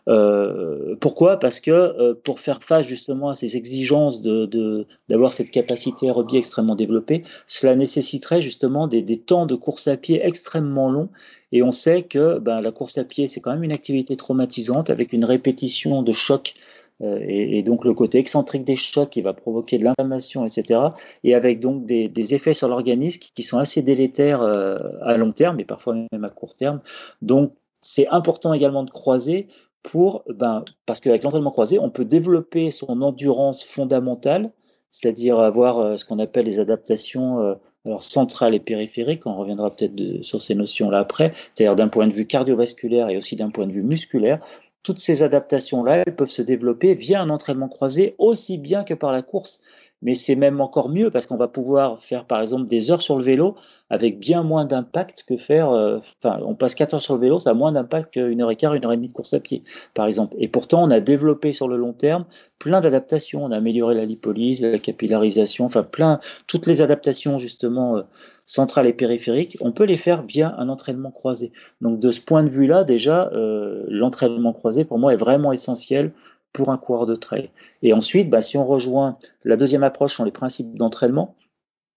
Euh, 0.07 0.95
pourquoi? 0.99 1.37
Parce 1.37 1.59
que 1.59 2.13
pour 2.23 2.39
faire 2.39 2.61
face 2.61 2.85
justement 2.85 3.29
à 3.29 3.35
ces 3.35 3.57
exigences 3.57 4.21
de 4.21 4.85
d'avoir 5.09 5.33
cette 5.33 5.49
capacité 5.49 6.05
aérobie 6.05 6.37
extrêmement 6.37 6.75
développée, 6.75 7.23
cela 7.47 7.75
nécessiterait 7.75 8.39
justement 8.39 8.87
des, 8.87 9.03
temps 9.17 9.47
de 9.47 9.55
course 9.55 9.87
à 9.87 9.97
pied 9.97 10.23
extrêmement 10.23 10.91
longs. 10.91 11.09
Et 11.55 11.63
on 11.63 11.71
sait 11.71 12.03
que 12.03 12.37
ben, 12.39 12.59
la 12.59 12.73
course 12.73 12.97
à 12.97 13.05
pied, 13.05 13.29
c'est 13.29 13.39
quand 13.39 13.53
même 13.53 13.63
une 13.63 13.71
activité 13.71 14.17
traumatisante 14.17 14.89
avec 14.89 15.13
une 15.13 15.23
répétition 15.23 16.03
de 16.03 16.11
chocs 16.11 16.53
euh, 17.01 17.17
et, 17.25 17.63
donc 17.63 17.85
le 17.85 17.93
côté 17.93 18.17
excentrique 18.17 18.65
des 18.65 18.75
chocs 18.75 19.09
qui 19.09 19.21
va 19.21 19.31
provoquer 19.31 19.77
de 19.77 19.85
l'inflammation, 19.85 20.45
etc. 20.45 20.81
Et 21.23 21.33
avec 21.33 21.61
donc 21.61 21.85
des, 21.85 22.35
effets 22.35 22.53
sur 22.53 22.67
l'organisme 22.67 23.21
qui 23.33 23.41
sont 23.41 23.57
assez 23.57 23.81
délétères 23.83 24.41
euh, 24.41 24.75
à 25.01 25.15
long 25.15 25.31
terme 25.31 25.61
et 25.61 25.63
parfois 25.63 25.95
même 26.11 26.25
à 26.25 26.29
court 26.29 26.55
terme. 26.55 26.81
Donc 27.21 27.53
c'est 27.79 28.09
important 28.09 28.51
également 28.51 28.83
de 28.83 28.91
croiser 28.91 29.47
pour, 29.81 30.25
ben, 30.27 30.65
parce 30.85 30.99
qu'avec 30.99 31.23
l'entraînement 31.23 31.51
croisé, 31.51 31.79
on 31.79 31.89
peut 31.89 32.03
développer 32.03 32.69
son 32.69 33.01
endurance 33.01 33.63
fondamentale, 33.63 34.51
c'est-à-dire 34.89 35.39
avoir 35.39 35.79
euh, 35.79 35.95
ce 35.95 36.03
qu'on 36.03 36.19
appelle 36.19 36.47
les 36.47 36.59
adaptations 36.59 37.55
alors 37.85 38.03
centrales 38.03 38.55
et 38.55 38.59
périphériques, 38.59 39.25
on 39.25 39.35
reviendra 39.35 39.69
peut-être 39.69 40.23
sur 40.23 40.41
ces 40.41 40.55
notions-là 40.55 40.99
après, 40.99 41.31
c'est-à-dire 41.33 41.75
d'un 41.75 41.87
point 41.87 42.07
de 42.07 42.13
vue 42.13 42.25
cardiovasculaire 42.25 43.09
et 43.09 43.17
aussi 43.17 43.35
d'un 43.35 43.49
point 43.49 43.67
de 43.67 43.71
vue 43.71 43.83
musculaire, 43.83 44.39
toutes 44.83 44.99
ces 44.99 45.23
adaptations-là, 45.23 46.03
elles 46.05 46.15
peuvent 46.15 46.29
se 46.29 46.43
développer 46.43 46.93
via 46.93 47.21
un 47.21 47.29
entraînement 47.29 47.67
croisé 47.67 48.15
aussi 48.19 48.57
bien 48.57 48.83
que 48.83 48.93
par 48.93 49.11
la 49.11 49.23
course 49.23 49.61
mais 50.05 50.13
c'est 50.13 50.35
même 50.35 50.61
encore 50.61 50.87
mieux 50.87 51.09
parce 51.09 51.25
qu'on 51.25 51.35
va 51.35 51.47
pouvoir 51.47 51.99
faire 51.99 52.25
par 52.25 52.39
exemple 52.39 52.65
des 52.65 52.91
heures 52.91 53.01
sur 53.01 53.17
le 53.17 53.23
vélo 53.23 53.55
avec 53.89 54.19
bien 54.19 54.43
moins 54.43 54.63
d'impact 54.63 55.25
que 55.27 55.35
faire. 55.35 55.71
Euh, 55.71 55.97
enfin, 55.97 56.39
on 56.45 56.55
passe 56.55 56.75
4 56.75 56.93
heures 56.93 57.01
sur 57.01 57.15
le 57.15 57.21
vélo, 57.21 57.39
ça 57.39 57.51
a 57.51 57.53
moins 57.53 57.71
d'impact 57.71 58.13
qu'une 58.13 58.41
heure 58.41 58.51
et 58.51 58.55
quart, 58.55 58.75
une 58.75 58.85
heure 58.85 58.93
et 58.93 58.97
demie 58.97 59.07
de 59.07 59.13
course 59.13 59.33
à 59.33 59.39
pied, 59.39 59.63
par 59.95 60.05
exemple. 60.05 60.35
Et 60.39 60.47
pourtant, 60.47 60.83
on 60.83 60.91
a 60.91 60.99
développé 60.99 61.51
sur 61.51 61.67
le 61.67 61.75
long 61.75 61.93
terme 61.93 62.25
plein 62.59 62.81
d'adaptations. 62.81 63.43
On 63.43 63.51
a 63.51 63.57
amélioré 63.57 63.95
la 63.95 64.05
lipolyse, 64.05 64.61
la 64.61 64.77
capillarisation, 64.77 65.65
enfin 65.65 65.83
plein, 65.83 66.19
toutes 66.45 66.67
les 66.67 66.81
adaptations 66.81 67.39
justement 67.39 67.97
euh, 67.97 68.01
centrales 68.45 68.87
et 68.87 68.93
périphériques. 68.93 69.57
On 69.61 69.71
peut 69.71 69.85
les 69.85 69.97
faire 69.97 70.23
via 70.23 70.55
un 70.57 70.69
entraînement 70.69 71.11
croisé. 71.11 71.51
Donc 71.81 71.99
de 71.99 72.11
ce 72.11 72.21
point 72.21 72.43
de 72.43 72.49
vue-là, 72.49 72.83
déjà, 72.83 73.29
euh, 73.33 73.83
l'entraînement 73.87 74.53
croisé 74.53 74.85
pour 74.85 74.99
moi 74.99 75.13
est 75.13 75.17
vraiment 75.17 75.51
essentiel 75.51 76.11
pour 76.55 76.69
un 76.69 76.77
coureur 76.77 77.05
de 77.05 77.15
trail. 77.15 77.49
Et 77.83 77.91
ensuite, 77.91 78.29
bah, 78.29 78.41
si 78.41 78.57
on 78.57 78.65
rejoint 78.65 79.17
la 79.43 79.57
deuxième 79.57 79.83
approche 79.83 80.15
sont 80.15 80.23
les 80.23 80.31
principes 80.31 80.77
d'entraînement. 80.77 81.35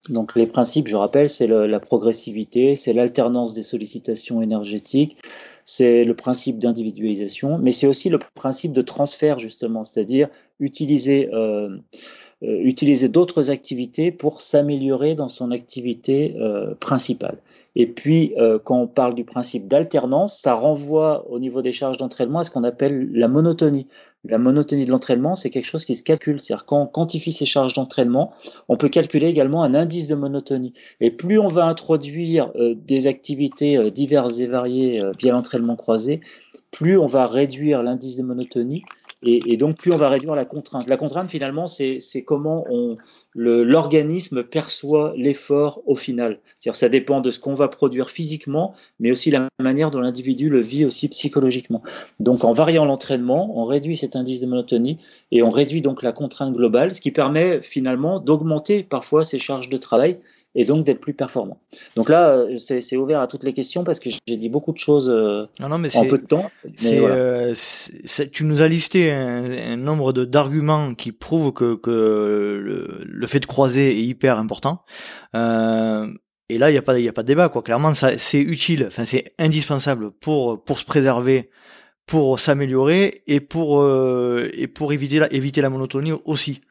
Donc 0.09 0.35
les 0.35 0.47
principes, 0.47 0.87
je 0.87 0.95
rappelle, 0.95 1.29
c'est 1.29 1.47
la 1.47 1.79
progressivité, 1.79 2.75
c'est 2.75 2.93
l'alternance 2.93 3.53
des 3.53 3.63
sollicitations 3.63 4.41
énergétiques, 4.41 5.17
c'est 5.65 6.05
le 6.05 6.13
principe 6.13 6.57
d'individualisation, 6.57 7.57
mais 7.57 7.71
c'est 7.71 7.87
aussi 7.87 8.09
le 8.09 8.19
principe 8.33 8.71
de 8.71 8.81
transfert 8.81 9.39
justement, 9.39 9.83
c'est-à-dire 9.83 10.29
utiliser 10.59 11.29
euh, 11.33 11.77
euh, 12.41 12.61
utiliser 12.63 13.09
d'autres 13.09 13.51
activités 13.51 14.13
pour 14.13 14.39
s'améliorer 14.39 15.13
dans 15.13 15.27
son 15.27 15.51
activité 15.51 16.35
euh, 16.37 16.73
principale. 16.75 17.37
Et 17.75 17.87
puis, 17.87 18.33
euh, 18.37 18.59
quand 18.63 18.79
on 18.79 18.87
parle 18.87 19.15
du 19.15 19.23
principe 19.23 19.67
d'alternance, 19.67 20.39
ça 20.39 20.53
renvoie 20.53 21.29
au 21.29 21.39
niveau 21.39 21.61
des 21.61 21.71
charges 21.71 21.97
d'entraînement 21.97 22.39
à 22.39 22.43
ce 22.43 22.51
qu'on 22.51 22.63
appelle 22.63 23.09
la 23.13 23.27
monotonie. 23.27 23.87
La 24.25 24.37
monotonie 24.37 24.85
de 24.85 24.91
l'entraînement, 24.91 25.35
c'est 25.35 25.49
quelque 25.49 25.65
chose 25.65 25.85
qui 25.85 25.95
se 25.95 26.03
calcule. 26.03 26.39
C'est-à-dire 26.39 26.65
quand 26.65 26.81
on 26.81 26.87
quantifie 26.87 27.31
ces 27.31 27.45
charges 27.45 27.73
d'entraînement, 27.73 28.33
on 28.67 28.75
peut 28.75 28.89
calculer 28.89 29.27
également 29.27 29.63
un 29.63 29.73
indice 29.73 30.07
de 30.07 30.15
monotonie. 30.15 30.73
Et 30.99 31.11
plus 31.11 31.39
on 31.39 31.47
va 31.47 31.65
introduire 31.65 32.51
des 32.75 33.07
activités 33.07 33.89
diverses 33.91 34.39
et 34.39 34.47
variées 34.47 35.01
via 35.17 35.31
l'entraînement 35.31 35.77
croisé, 35.77 36.19
plus 36.71 36.97
on 36.97 37.05
va 37.05 37.25
réduire 37.25 37.81
l'indice 37.81 38.17
de 38.17 38.23
monotonie 38.23 38.83
et, 39.21 39.57
donc, 39.57 39.77
plus 39.77 39.91
on 39.91 39.97
va 39.97 40.07
réduire 40.07 40.33
la 40.33 40.45
contrainte. 40.45 40.87
La 40.87 40.95
contrainte, 40.95 41.29
finalement, 41.29 41.67
c'est 41.67 42.23
comment 42.25 42.65
l'organisme 43.35 44.43
perçoit 44.43 45.13
l'effort 45.17 45.81
au 45.85 45.95
final. 45.95 46.39
C'est-à-dire, 46.57 46.77
ça 46.77 46.87
dépend 46.87 47.19
de 47.19 47.29
ce 47.29 47.39
qu'on 47.39 47.53
va 47.53 47.67
produire 47.67 48.09
physiquement, 48.09 48.73
mais 48.99 49.11
aussi 49.11 49.29
la 49.29 49.49
manière 49.59 49.91
dont 49.91 49.99
l'individu 49.99 50.49
le 50.49 50.59
vit 50.59 50.85
aussi 50.85 51.09
psychologiquement. 51.09 51.81
Donc, 52.21 52.45
en 52.45 52.53
variant 52.53 52.85
l'entraînement, 52.85 53.59
on 53.59 53.65
réduit 53.65 53.97
cet 53.97 54.15
indice 54.15 54.39
de 54.39 54.47
monotonie 54.47 54.99
et 55.31 55.43
on 55.43 55.49
réduit 55.49 55.81
donc 55.81 56.01
la 56.01 56.13
contrainte 56.13 56.53
globale, 56.53 56.95
ce 56.95 57.01
qui 57.01 57.11
permet 57.11 57.61
finalement 57.61 58.19
d'augmenter 58.19 58.83
parfois 58.83 59.25
ses 59.25 59.37
charges 59.37 59.69
de 59.69 59.77
travail 59.77 60.17
et 60.55 60.65
donc 60.65 60.85
d'être 60.85 60.99
plus 60.99 61.13
performant. 61.13 61.61
Donc 61.95 62.09
là, 62.09 62.31
euh, 62.31 62.57
c'est 62.57 62.97
ouvert 62.97 63.21
à 63.21 63.27
toutes 63.27 63.43
les 63.43 63.53
questions 63.53 63.83
parce 63.83 63.99
que 63.99 64.09
j'ai 64.09 64.37
dit 64.37 64.49
beaucoup 64.49 64.71
de 64.71 64.77
choses 64.77 65.09
euh, 65.09 65.45
non, 65.59 65.77
mais 65.77 65.95
en 65.95 66.07
peu 66.07 66.17
de 66.17 66.25
temps. 66.25 66.49
Euh, 66.85 67.53
tu 68.31 68.43
nous 68.45 68.61
as 68.61 68.67
listé 68.67 69.11
un, 69.11 69.77
nombre 69.77 70.11
d'arguments 70.11 70.95
qui 70.95 71.11
prouvent 71.11 71.53
que, 71.53 71.75
que 71.75 72.99
le, 73.05 73.27
fait 73.27 73.39
de 73.39 73.45
croiser 73.45 73.89
est 73.91 74.03
hyper 74.03 74.37
important. 74.39 74.83
Euh, 75.35 76.07
et 76.49 76.57
là, 76.57 76.69
il 76.69 76.73
n'y 76.73 76.79
a 76.79 76.81
pas, 76.81 76.97
il 76.99 77.07
a 77.07 77.13
pas 77.13 77.21
de 77.21 77.27
débat 77.27 77.49
quoi. 77.49 77.61
Clairement, 77.61 77.93
ça, 77.93 78.17
c'est 78.17 78.39
utile. 78.39 78.85
Enfin, 78.87 79.05
c'est 79.05 79.33
indispensable 79.37 80.09
pour 80.09 80.63
pour 80.63 80.79
se 80.79 80.85
préserver, 80.85 81.51
pour 82.07 82.39
s'améliorer 82.39 83.21
et 83.27 83.39
pour 83.39 83.87
et 83.87 84.67
pour 84.67 84.93
éviter 84.93 85.19
la, 85.19 85.31
éviter 85.31 85.61
la 85.61 85.69
monotonie 85.69 86.13
aussi. 86.25 86.61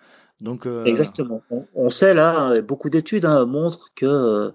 Donc, 0.40 0.66
euh, 0.66 0.85
Exactement. 0.85 1.42
On, 1.74 1.88
sait 1.88 2.14
là, 2.14 2.61
beaucoup 2.61 2.90
d'études 2.90 3.24
hein, 3.24 3.44
montrent 3.44 3.90
que 3.94 4.53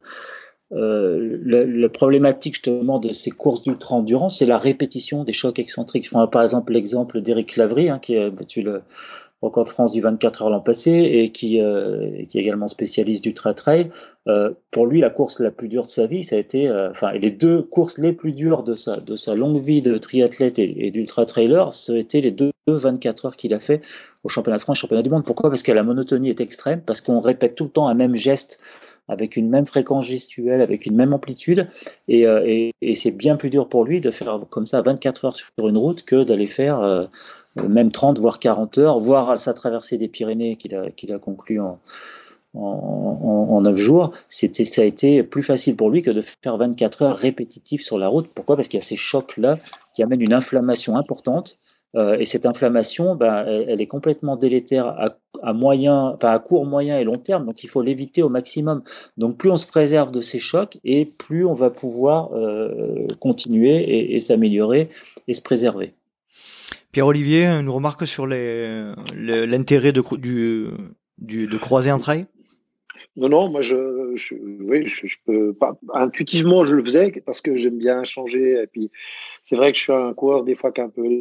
euh, 0.71 1.39
la, 1.45 1.89
problématique 1.89 2.55
justement 2.55 2.99
de 2.99 3.11
ces 3.11 3.31
courses 3.31 3.61
d'ultra-endurance, 3.61 4.39
c'est 4.39 4.45
la 4.45 4.57
répétition 4.57 5.23
des 5.23 5.33
chocs 5.33 5.59
excentriques. 5.59 6.05
Je 6.05 6.11
prends 6.11 6.27
par 6.27 6.41
exemple 6.41 6.73
l'exemple 6.73 7.21
d'Éric 7.21 7.57
Lavry, 7.57 7.89
hein, 7.89 7.99
qui 7.99 8.17
a 8.17 8.29
battu 8.29 8.61
le 8.61 8.81
record 9.43 9.67
France 9.67 9.91
du 9.91 10.01
24 10.01 10.43
heures 10.43 10.49
l'an 10.49 10.61
passé 10.61 10.91
et 10.91 11.29
qui, 11.29 11.61
euh, 11.61 12.09
est 12.17 12.35
également 12.35 12.67
spécialiste 12.67 13.23
du 13.23 13.33
trail. 13.33 13.91
Euh, 14.27 14.51
pour 14.71 14.87
lui, 14.87 15.01
la 15.01 15.09
course 15.09 15.39
la 15.41 15.51
plus 15.51 15.67
dure 15.67 15.83
de 15.83 15.89
sa 15.89 16.07
vie, 16.07 16.23
ça 16.23 16.37
a 16.37 16.39
été, 16.39 16.69
euh, 16.69 16.89
enfin, 16.91 17.11
les 17.11 17.29
deux 17.29 17.61
courses 17.61 17.97
les 17.97 18.13
plus 18.13 18.31
dures 18.31 18.63
de 18.63 18.73
sa, 18.73 19.01
de 19.01 19.17
sa 19.17 19.35
longue 19.35 19.61
vie 19.61 19.81
de 19.81 19.97
triathlète 19.97 20.59
et, 20.59 20.91
d'ultra-trailer, 20.91 21.73
ça 21.73 21.93
a 21.93 21.97
été 21.97 22.21
les 22.21 22.31
deux, 22.31 22.51
24 22.65 23.25
heures 23.25 23.35
qu'il 23.35 23.53
a 23.53 23.59
fait 23.59 23.81
au 24.23 24.29
championnat 24.29 24.55
de 24.55 24.61
France, 24.61 24.79
championnat 24.79 25.03
du 25.03 25.09
monde. 25.09 25.25
Pourquoi? 25.25 25.49
Parce 25.49 25.63
que 25.63 25.73
la 25.73 25.83
monotonie 25.83 26.29
est 26.29 26.39
extrême, 26.39 26.79
parce 26.79 27.01
qu'on 27.01 27.19
répète 27.19 27.55
tout 27.55 27.65
le 27.65 27.69
temps 27.69 27.89
un 27.89 27.93
même 27.93 28.15
geste 28.15 28.57
avec 29.07 29.35
une 29.35 29.49
même 29.49 29.65
fréquence 29.65 30.05
gestuelle, 30.05 30.61
avec 30.61 30.85
une 30.85 30.95
même 30.95 31.13
amplitude, 31.13 31.67
et, 32.07 32.25
euh, 32.25 32.41
et, 32.81 32.95
c'est 32.95 33.11
bien 33.11 33.35
plus 33.35 33.49
dur 33.49 33.67
pour 33.67 33.83
lui 33.83 34.01
de 34.01 34.11
faire 34.11 34.39
comme 34.49 34.65
ça 34.65 34.81
24 34.81 35.25
heures 35.25 35.35
sur 35.35 35.67
une 35.67 35.77
route 35.77 36.03
que 36.03 36.23
d'aller 36.23 36.47
faire 36.47 36.79
euh, 36.79 37.05
même 37.67 37.91
30, 37.91 38.19
voire 38.19 38.39
40 38.39 38.77
heures, 38.77 38.99
voire 38.99 39.37
sa 39.37 39.53
traversée 39.53 39.97
des 39.97 40.07
Pyrénées 40.07 40.55
qu'il 40.55 40.75
a, 40.75 40.89
qu'il 40.89 41.13
a 41.13 41.19
conclu 41.19 41.59
en, 41.59 41.79
en, 42.55 43.47
en 43.51 43.61
9 43.61 43.75
jours, 43.75 44.11
c'était, 44.29 44.65
ça 44.65 44.81
a 44.81 44.85
été 44.85 45.23
plus 45.23 45.43
facile 45.43 45.75
pour 45.75 45.89
lui 45.89 46.01
que 46.01 46.11
de 46.11 46.21
faire 46.21 46.57
24 46.57 47.01
heures 47.03 47.15
répétitives 47.15 47.81
sur 47.81 47.97
la 47.97 48.07
route. 48.07 48.27
Pourquoi? 48.33 48.55
Parce 48.55 48.67
qu'il 48.67 48.77
y 48.77 48.83
a 48.83 48.85
ces 48.85 48.95
chocs-là 48.95 49.57
qui 49.93 50.03
amènent 50.03 50.21
une 50.21 50.33
inflammation 50.33 50.97
importante. 50.97 51.57
Euh, 51.95 52.17
et 52.17 52.25
cette 52.25 52.45
inflammation, 52.45 53.15
ben, 53.15 53.45
elle, 53.45 53.81
est 53.81 53.87
complètement 53.87 54.35
délétère 54.35 54.87
à, 54.87 55.17
à, 55.41 55.53
moyen, 55.53 56.13
enfin 56.15 56.31
à 56.31 56.39
court, 56.39 56.65
moyen 56.65 56.97
et 56.97 57.03
long 57.03 57.17
terme. 57.17 57.45
Donc 57.45 57.63
il 57.63 57.69
faut 57.69 57.81
l'éviter 57.81 58.23
au 58.23 58.29
maximum. 58.29 58.83
Donc 59.17 59.37
plus 59.37 59.51
on 59.51 59.57
se 59.57 59.67
préserve 59.67 60.11
de 60.11 60.21
ces 60.21 60.39
chocs 60.39 60.77
et 60.83 61.05
plus 61.05 61.45
on 61.45 61.53
va 61.53 61.69
pouvoir 61.69 62.33
euh, 62.33 63.07
continuer 63.19 63.75
et, 63.75 64.15
et 64.15 64.19
s'améliorer 64.19 64.89
et 65.27 65.33
se 65.33 65.41
préserver. 65.41 65.93
Pierre-Olivier, 66.91 67.45
une 67.45 67.69
remarque 67.69 68.07
sur 68.07 68.27
l'intérêt 68.27 69.91
de, 69.91 70.03
du, 70.17 71.47
de 71.47 71.57
croiser 71.57 71.89
un 71.89 71.99
trail 71.99 72.27
non, 73.15 73.29
non, 73.29 73.49
moi, 73.49 73.61
je, 73.61 74.11
je, 74.15 74.35
oui, 74.35 74.87
je, 74.87 75.17
peux 75.25 75.53
pas. 75.53 75.77
Intuitivement, 75.93 76.63
je 76.63 76.75
le 76.75 76.83
faisais 76.83 77.11
parce 77.25 77.41
que 77.41 77.55
j'aime 77.55 77.77
bien 77.77 78.03
changer. 78.03 78.61
Et 78.63 78.67
puis, 78.67 78.91
c'est 79.45 79.55
vrai 79.55 79.71
que 79.71 79.77
je 79.77 79.83
suis 79.83 79.93
un 79.93 80.13
coureur 80.13 80.43
des 80.43 80.55
fois 80.55 80.71
qui 80.71 80.81
a 80.81 80.85
un 80.85 80.89
peu 80.89 81.19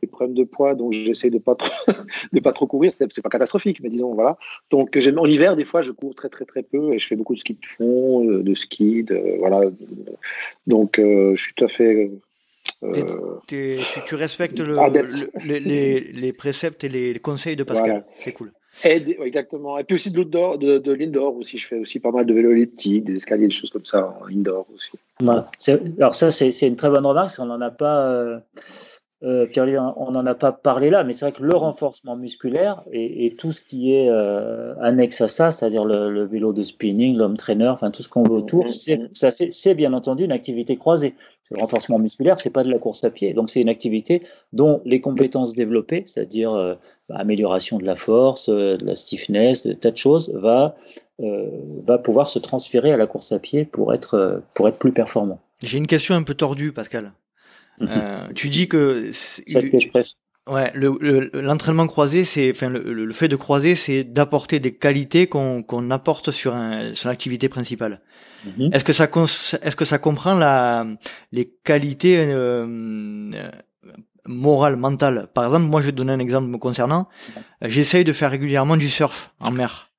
des 0.00 0.06
problèmes 0.06 0.34
de 0.34 0.44
poids, 0.44 0.74
donc 0.74 0.92
j'essaie 0.92 1.30
de 1.30 1.38
pas 1.38 1.54
trop, 1.54 1.70
de 2.32 2.40
pas 2.40 2.52
trop 2.52 2.66
courir. 2.66 2.92
C'est 2.96 3.22
pas 3.22 3.28
catastrophique, 3.28 3.80
mais 3.82 3.88
disons 3.88 4.14
voilà. 4.14 4.36
Donc, 4.70 4.98
en 5.16 5.26
hiver, 5.26 5.56
des 5.56 5.64
fois, 5.64 5.82
je 5.82 5.92
cours 5.92 6.14
très 6.14 6.28
très 6.28 6.44
très 6.44 6.62
peu 6.62 6.92
et 6.92 6.98
je 6.98 7.06
fais 7.06 7.16
beaucoup 7.16 7.34
de 7.34 7.40
ski 7.40 7.54
de 7.54 7.66
fond, 7.66 8.24
de 8.24 8.54
ski, 8.54 9.04
de, 9.04 9.38
voilà. 9.38 9.70
Donc, 10.66 10.98
euh, 10.98 11.34
je 11.34 11.42
suis 11.42 11.54
tout 11.54 11.64
à 11.64 11.68
fait 11.68 12.10
tu, 13.46 13.76
tu, 14.06 14.14
respectes 14.14 14.60
le, 14.60 14.76
les, 15.44 16.00
les, 16.00 16.32
préceptes 16.32 16.84
et 16.84 16.88
les 16.88 17.18
conseils 17.18 17.56
de 17.56 17.64
Pascal. 17.64 18.04
C'est 18.18 18.32
cool. 18.32 18.52
Et, 18.84 19.18
exactement. 19.22 19.78
Et 19.78 19.84
puis 19.84 19.96
aussi 19.96 20.10
de 20.10 20.16
l'outdoor, 20.16 20.58
de, 20.58 20.78
de 20.78 20.92
l'indoor 20.92 21.36
aussi. 21.36 21.58
Je 21.58 21.66
fais 21.66 21.78
aussi 21.78 22.00
pas 22.00 22.10
mal 22.10 22.24
de 22.24 22.32
vélo 22.32 22.52
elliptique, 22.52 23.04
des 23.04 23.16
escaliers, 23.16 23.48
des 23.48 23.54
choses 23.54 23.70
comme 23.70 23.84
ça 23.84 24.16
en 24.20 24.28
indoor 24.28 24.66
aussi. 24.74 24.92
Alors 25.98 26.14
ça, 26.14 26.30
c'est 26.30 26.66
une 26.66 26.76
très 26.76 26.90
bonne 26.90 27.04
remarque. 27.04 27.32
On 27.38 27.46
n'en 27.46 27.60
a 27.60 27.70
pas. 27.70 28.12
Euh, 28.12 28.38
on 29.22 30.10
n'en 30.12 30.24
a 30.26 30.34
pas 30.34 30.52
parlé 30.52 30.90
là, 30.90 31.04
mais 31.04 31.12
c'est 31.12 31.26
vrai 31.26 31.32
que 31.32 31.42
le 31.42 31.54
renforcement 31.54 32.16
musculaire 32.16 32.82
et, 32.92 33.34
tout 33.38 33.52
ce 33.52 33.60
qui 33.60 33.94
est 33.94 34.08
euh, 34.08 34.74
annexe 34.80 35.20
à 35.20 35.28
ça, 35.28 35.52
c'est-à-dire 35.52 35.84
le, 35.84 36.24
vélo 36.24 36.52
de 36.52 36.62
spinning, 36.62 37.16
l'homme 37.16 37.36
trainer, 37.36 37.68
enfin 37.68 37.90
tout 37.90 38.02
ce 38.02 38.08
qu'on 38.08 38.22
veut 38.22 38.34
autour, 38.34 38.66
mm-hmm. 38.66 39.50
c'est, 39.50 39.74
bien 39.74 39.92
entendu 39.92 40.24
une 40.24 40.32
activité 40.32 40.76
croisée. 40.76 41.14
Le 41.50 41.60
renforcement 41.60 41.98
musculaire, 41.98 42.38
c'est 42.38 42.52
pas 42.52 42.62
de 42.62 42.70
la 42.70 42.78
course 42.78 43.02
à 43.02 43.10
pied, 43.10 43.34
donc 43.34 43.50
c'est 43.50 43.60
une 43.60 43.68
activité 43.68 44.22
dont 44.52 44.80
les 44.84 45.00
compétences 45.00 45.54
développées, 45.54 46.04
c'est-à-dire 46.06 46.52
euh, 46.52 46.74
bah, 47.08 47.16
amélioration 47.18 47.78
de 47.78 47.84
la 47.84 47.96
force, 47.96 48.48
de 48.48 48.78
la 48.84 48.94
stiffness, 48.94 49.66
de 49.66 49.72
tas 49.72 49.90
de 49.90 49.96
choses, 49.96 50.32
va 50.34 50.74
va 51.84 51.98
pouvoir 51.98 52.30
se 52.30 52.38
transférer 52.38 52.92
à 52.92 52.96
la 52.96 53.06
course 53.06 53.32
à 53.32 53.38
pied 53.38 53.66
pour 53.66 53.92
être 53.92 54.42
pour 54.54 54.68
être 54.68 54.78
plus 54.78 54.92
performant. 54.92 55.38
J'ai 55.62 55.76
une 55.76 55.86
question 55.86 56.14
un 56.14 56.22
peu 56.22 56.32
tordue, 56.32 56.72
Pascal. 56.72 57.12
Euh, 57.82 58.28
tu 58.34 58.48
dis 58.48 58.68
que 58.68 59.10
Ouais, 60.46 60.72
l'entraînement 60.74 61.86
croisé, 61.86 62.24
c'est, 62.24 62.50
enfin, 62.50 62.70
le, 62.70 63.12
fait 63.12 63.28
de 63.28 63.36
croiser, 63.36 63.76
c'est 63.76 64.02
d'apporter 64.02 64.58
des 64.58 64.74
qualités 64.74 65.28
qu'on 65.28 65.90
apporte 65.90 66.30
sur, 66.32 66.54
un, 66.54 66.92
sur 66.94 67.08
l'activité 67.08 67.48
principale. 67.48 68.00
Mhm. 68.44 68.70
Est-ce 68.72 68.82
que 68.82 68.92
ça, 68.92 69.08
est-ce 69.62 69.76
que 69.76 69.84
ça 69.84 69.98
comprend 69.98 70.34
la, 70.34 70.86
les 71.30 71.52
qualités 71.62 72.16
euh, 72.18 72.66
morales, 74.26 74.76
mentales? 74.76 75.28
Par 75.34 75.44
exemple, 75.44 75.66
moi, 75.66 75.82
je 75.82 75.86
vais 75.86 75.92
te 75.92 75.98
donner 75.98 76.12
un 76.12 76.18
exemple 76.18 76.48
me 76.48 76.58
concernant. 76.58 77.08
J'essaye 77.62 78.02
de 78.02 78.12
faire 78.12 78.30
régulièrement 78.30 78.76
du 78.76 78.88
surf 78.88 79.32
en 79.38 79.52
mer. 79.52 79.90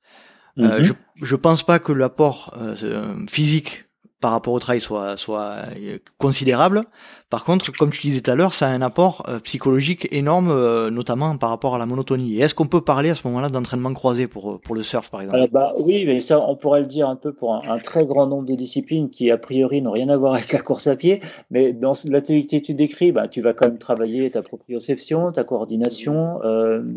Euh, 0.57 0.79
mhm. 0.79 0.83
je, 0.83 0.93
je 1.21 1.35
pense 1.37 1.63
pas 1.63 1.79
que 1.79 1.93
l'apport 1.93 2.53
euh, 2.59 3.25
physique 3.29 3.85
par 4.21 4.31
rapport 4.31 4.53
au 4.53 4.59
trail 4.59 4.79
soit, 4.79 5.17
soit 5.17 5.55
euh, 5.75 5.97
considérable. 6.17 6.85
Par 7.29 7.43
contre, 7.43 7.71
comme 7.71 7.91
tu 7.91 8.01
disais 8.01 8.21
tout 8.21 8.29
à 8.29 8.35
l'heure, 8.35 8.53
ça 8.53 8.67
a 8.67 8.69
un 8.69 8.81
apport 8.81 9.23
euh, 9.27 9.39
psychologique 9.39 10.07
énorme, 10.11 10.49
euh, 10.51 10.89
notamment 10.89 11.35
par 11.37 11.49
rapport 11.49 11.75
à 11.75 11.77
la 11.77 11.85
monotonie. 11.85 12.39
Est-ce 12.39 12.53
qu'on 12.53 12.67
peut 12.67 12.81
parler 12.81 13.09
à 13.09 13.15
ce 13.15 13.21
moment-là 13.25 13.49
d'entraînement 13.49 13.93
croisé 13.93 14.27
pour, 14.27 14.59
pour 14.59 14.75
le 14.75 14.83
surf, 14.83 15.09
par 15.09 15.21
exemple? 15.21 15.47
Bah, 15.51 15.73
Oui, 15.77 16.03
mais 16.05 16.19
ça, 16.19 16.39
on 16.39 16.55
pourrait 16.55 16.81
le 16.81 16.87
dire 16.87 17.09
un 17.09 17.15
peu 17.15 17.33
pour 17.33 17.55
un, 17.55 17.79
très 17.79 18.05
grand 18.05 18.27
nombre 18.27 18.45
de 18.45 18.53
disciplines 18.53 19.09
qui, 19.09 19.31
a 19.31 19.37
priori, 19.37 19.81
n'ont 19.81 19.91
rien 19.91 20.09
à 20.09 20.17
voir 20.17 20.35
avec 20.35 20.51
la 20.51 20.59
course 20.59 20.87
à 20.87 20.95
pied. 20.95 21.19
Mais 21.49 21.73
dans 21.73 21.93
l'activité 22.09 22.61
que 22.61 22.65
tu 22.67 22.73
décris, 22.75 23.11
bah, 23.11 23.27
tu 23.27 23.41
vas 23.41 23.53
quand 23.53 23.67
même 23.67 23.79
travailler 23.79 24.29
ta 24.29 24.41
proprioception, 24.43 25.31
ta 25.31 25.43
coordination, 25.43 26.39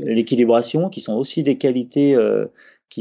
l'équilibration, 0.01 0.91
qui 0.91 1.01
sont 1.01 1.15
aussi 1.15 1.43
des 1.43 1.57
qualités 1.57 2.17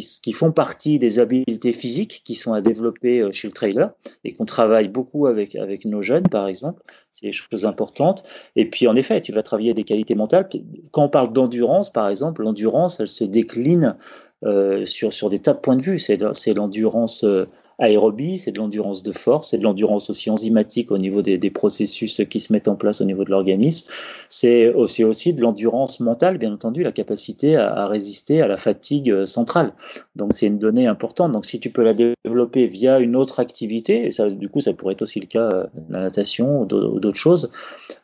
qui, 0.01 0.31
font 0.31 0.51
partie 0.51 0.97
des 0.99 1.19
habiletés 1.19 1.73
physiques 1.73 2.21
qui 2.23 2.35
sont 2.35 2.53
à 2.53 2.61
développer 2.61 3.21
euh, 3.21 3.31
chez 3.31 3.47
le 3.47 3.53
trailer 3.53 3.91
et 4.23 4.33
qu'on 4.33 4.45
travaille 4.45 4.87
beaucoup 4.87 5.27
avec, 5.27 5.55
avec 5.55 5.85
nos 5.85 6.01
jeunes, 6.01 6.27
par 6.27 6.47
exemple. 6.47 6.81
C'est 7.11 7.27
des 7.27 7.31
choses 7.31 7.65
importantes. 7.65 8.23
Et 8.55 8.69
puis, 8.69 8.87
en 8.87 8.95
effet, 8.95 9.21
tu 9.21 9.31
vas 9.31 9.43
travailler 9.43 9.73
des 9.73 9.83
qualités 9.83 10.15
mentales. 10.15 10.49
Quand 10.91 11.03
on 11.03 11.09
parle 11.09 11.31
d'endurance, 11.31 11.91
par 11.91 12.09
exemple, 12.09 12.41
l'endurance, 12.41 12.99
elle 12.99 13.07
se 13.07 13.23
décline 13.23 13.95
euh, 14.43 14.85
sur, 14.85 15.13
sur 15.13 15.29
des 15.29 15.39
tas 15.39 15.53
de 15.53 15.59
points 15.59 15.75
de 15.75 15.83
vue. 15.83 15.99
C'est 15.99 16.53
l'endurance 16.53 17.23
euh, 17.23 17.45
aérobie, 17.83 18.37
c'est 18.37 18.51
de 18.51 18.57
l'endurance 18.57 19.03
de 19.03 19.11
force, 19.11 19.49
c'est 19.49 19.57
de 19.57 19.63
l'endurance 19.63 20.09
aussi 20.09 20.29
enzymatique 20.29 20.91
au 20.91 20.97
niveau 20.97 21.21
des, 21.21 21.37
processus 21.51 22.21
qui 22.29 22.39
se 22.39 22.51
mettent 22.51 22.67
en 22.67 22.75
place 22.75 23.01
au 23.01 23.05
niveau 23.05 23.23
de 23.23 23.29
l'organisme. 23.29 23.87
C'est 24.29 24.73
aussi, 24.73 25.03
aussi 25.03 25.33
de 25.33 25.41
l'endurance 25.41 25.99
mentale, 25.99 26.37
bien 26.37 26.51
entendu, 26.51 26.83
la 26.83 26.91
capacité 26.91 27.55
à, 27.55 27.85
résister 27.85 28.41
à 28.41 28.47
la 28.47 28.57
fatigue 28.57 29.11
euh, 29.11 29.25
centrale. 29.25 29.73
Donc 30.15 30.31
c'est 30.33 30.47
une 30.47 30.57
donnée 30.57 30.87
importante. 30.87 31.31
Donc 31.31 31.45
si 31.45 31.59
tu 31.59 31.69
peux 31.69 31.83
la 31.83 31.93
développer 31.93 32.65
via 32.65 32.99
une 32.99 33.15
autre 33.15 33.39
activité, 33.39 34.07
et 34.07 34.11
ça, 34.11 34.29
du 34.29 34.49
coup 34.49 34.61
ça 34.61 34.73
pourrait 34.73 34.93
être 34.93 35.03
aussi 35.03 35.19
le 35.19 35.27
cas 35.27 35.49
de 35.49 35.93
la 35.93 36.01
natation 36.01 36.61
ou 36.61 36.65
d'autres 36.65 37.13
choses, 37.13 37.51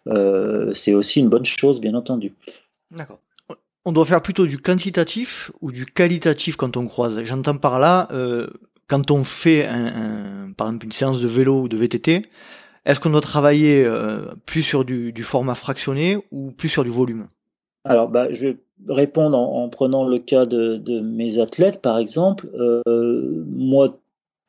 euh, 0.08 0.72
c'est 0.74 0.94
aussi 0.94 1.20
une 1.22 1.30
bonne 1.30 1.46
chose, 1.46 1.80
bien 1.80 1.96
entendu. 1.96 2.34
D'accord 2.92 3.20
on 3.86 3.92
doit 3.92 4.06
faire 4.06 4.22
plutôt 4.22 4.46
du 4.46 4.60
quantitatif 4.60 5.52
ou 5.62 5.72
du 5.72 5.86
qualitatif 5.86 6.56
quand 6.56 6.78
on 6.78 6.86
croise? 6.86 7.24
J'entends 7.24 7.58
par 7.58 7.80
là, 7.80 8.08
euh, 8.12 8.48
quand 8.90 9.12
on 9.12 9.24
fait 9.24 9.68
par 10.58 10.68
exemple 10.68 10.86
une 10.86 10.92
séance 10.92 11.22
de 11.22 11.28
vélo 11.28 11.62
ou 11.62 11.68
de 11.70 11.78
VTT, 11.78 12.24
est-ce 12.86 13.00
qu'on 13.00 13.12
doit 13.12 13.22
travailler 13.22 13.84
euh, 13.86 14.22
plus 14.46 14.64
sur 14.64 14.86
du, 14.86 15.14
format 15.22 15.56
fractionné 15.56 16.18
ou 16.32 16.52
plus 16.52 16.70
sur 16.70 16.84
du 16.84 16.90
volume? 16.90 17.28
Alors, 17.84 18.10
bah, 18.10 18.32
je 18.32 18.48
vais 18.48 18.58
répondre 18.88 19.38
en, 19.38 19.70
prenant 19.70 20.08
le 20.08 20.20
cas 20.20 20.46
de, 20.46 21.02
mes 21.02 21.40
athlètes, 21.40 21.82
par 21.82 21.98
exemple. 21.98 22.50
Euh, 22.56 23.44
moi, 23.48 24.00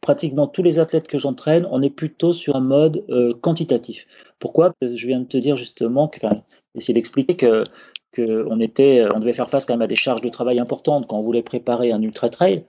pratiquement 0.00 0.46
tous 0.46 0.62
les 0.62 0.78
athlètes 0.78 1.06
que 1.06 1.18
j'entraîne, 1.18 1.66
on 1.70 1.82
est 1.82 1.90
plutôt 1.90 2.32
sur 2.32 2.56
un 2.56 2.60
mode 2.60 3.04
euh, 3.10 3.34
quantitatif. 3.34 4.06
Pourquoi? 4.38 4.72
Je 4.80 5.06
viens 5.06 5.20
de 5.20 5.26
te 5.26 5.36
dire 5.36 5.56
justement, 5.56 6.10
essayer 6.74 6.94
d'expliquer 6.94 7.36
que 7.36 7.62
qu'on 8.16 8.50
on 8.50 9.18
devait 9.20 9.32
faire 9.32 9.50
face 9.50 9.66
quand 9.66 9.74
même 9.74 9.82
à 9.82 9.86
des 9.86 9.96
charges 9.96 10.22
de 10.22 10.28
travail 10.28 10.58
importantes 10.58 11.06
quand 11.06 11.16
on 11.16 11.22
voulait 11.22 11.42
préparer 11.42 11.92
un 11.92 12.02
ultra 12.02 12.28
trail. 12.28 12.64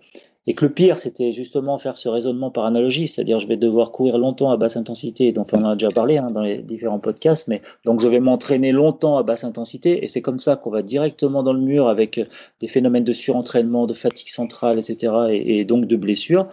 Et 0.48 0.56
que 0.56 0.66
le 0.66 0.72
pire, 0.72 0.98
c'était 0.98 1.32
justement 1.32 1.78
faire 1.78 1.98
ce 1.98 2.10
raisonnement 2.10 2.50
par 2.50 2.66
analogie, 2.66 3.08
c'est-à-dire 3.08 3.38
je 3.38 3.46
vais 3.46 3.58
devoir 3.58 3.92
courir 3.92 4.18
longtemps 4.18 4.50
à 4.50 4.58
basse 4.58 4.76
intensité, 4.76 5.32
dont 5.32 5.46
on 5.52 5.60
en 5.64 5.70
a 5.70 5.76
déjà 5.76 5.92
parlé 5.92 6.18
hein, 6.18 6.32
dans 6.32 6.42
les 6.42 6.58
différents 6.58 7.00
podcasts, 7.00 7.48
mais 7.48 7.62
donc 7.86 8.02
je 8.02 8.08
vais 8.08 8.20
m'entraîner 8.20 8.72
longtemps 8.72 9.18
à 9.18 9.24
basse 9.24 9.44
intensité, 9.44 10.04
et 10.04 10.08
c'est 10.08 10.24
comme 10.24 10.40
ça 10.40 10.56
qu'on 10.56 10.72
va 10.72 10.82
directement 10.82 11.44
dans 11.44 11.54
le 11.54 11.62
mur 11.62 11.88
avec 11.88 12.20
des 12.60 12.68
phénomènes 12.68 13.04
de 13.04 13.14
surentraînement, 13.14 13.86
de 13.86 13.94
fatigue 13.94 14.30
centrale, 14.30 14.80
etc., 14.80 15.14
et, 15.30 15.64
donc 15.64 15.86
de 15.86 15.96
blessures, 15.96 16.48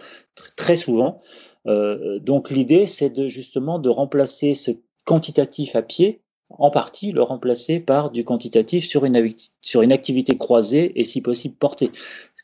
très 0.55 0.75
souvent. 0.75 1.17
Euh, 1.65 2.19
donc 2.19 2.51
l'idée, 2.51 2.85
c'est 2.85 3.27
justement 3.27 3.79
de 3.79 3.89
remplacer 3.89 4.53
ce 4.53 4.71
quantitatif 5.05 5.75
à 5.75 5.81
pied 5.81 6.21
en 6.57 6.71
partie 6.71 7.11
le 7.11 7.21
remplacer 7.21 7.79
par 7.79 8.11
du 8.11 8.23
quantitatif 8.23 8.85
sur 8.85 9.05
une, 9.05 9.29
sur 9.61 9.81
une 9.81 9.91
activité 9.91 10.35
croisée 10.35 10.99
et 10.99 11.03
si 11.03 11.21
possible 11.21 11.55
portée 11.55 11.91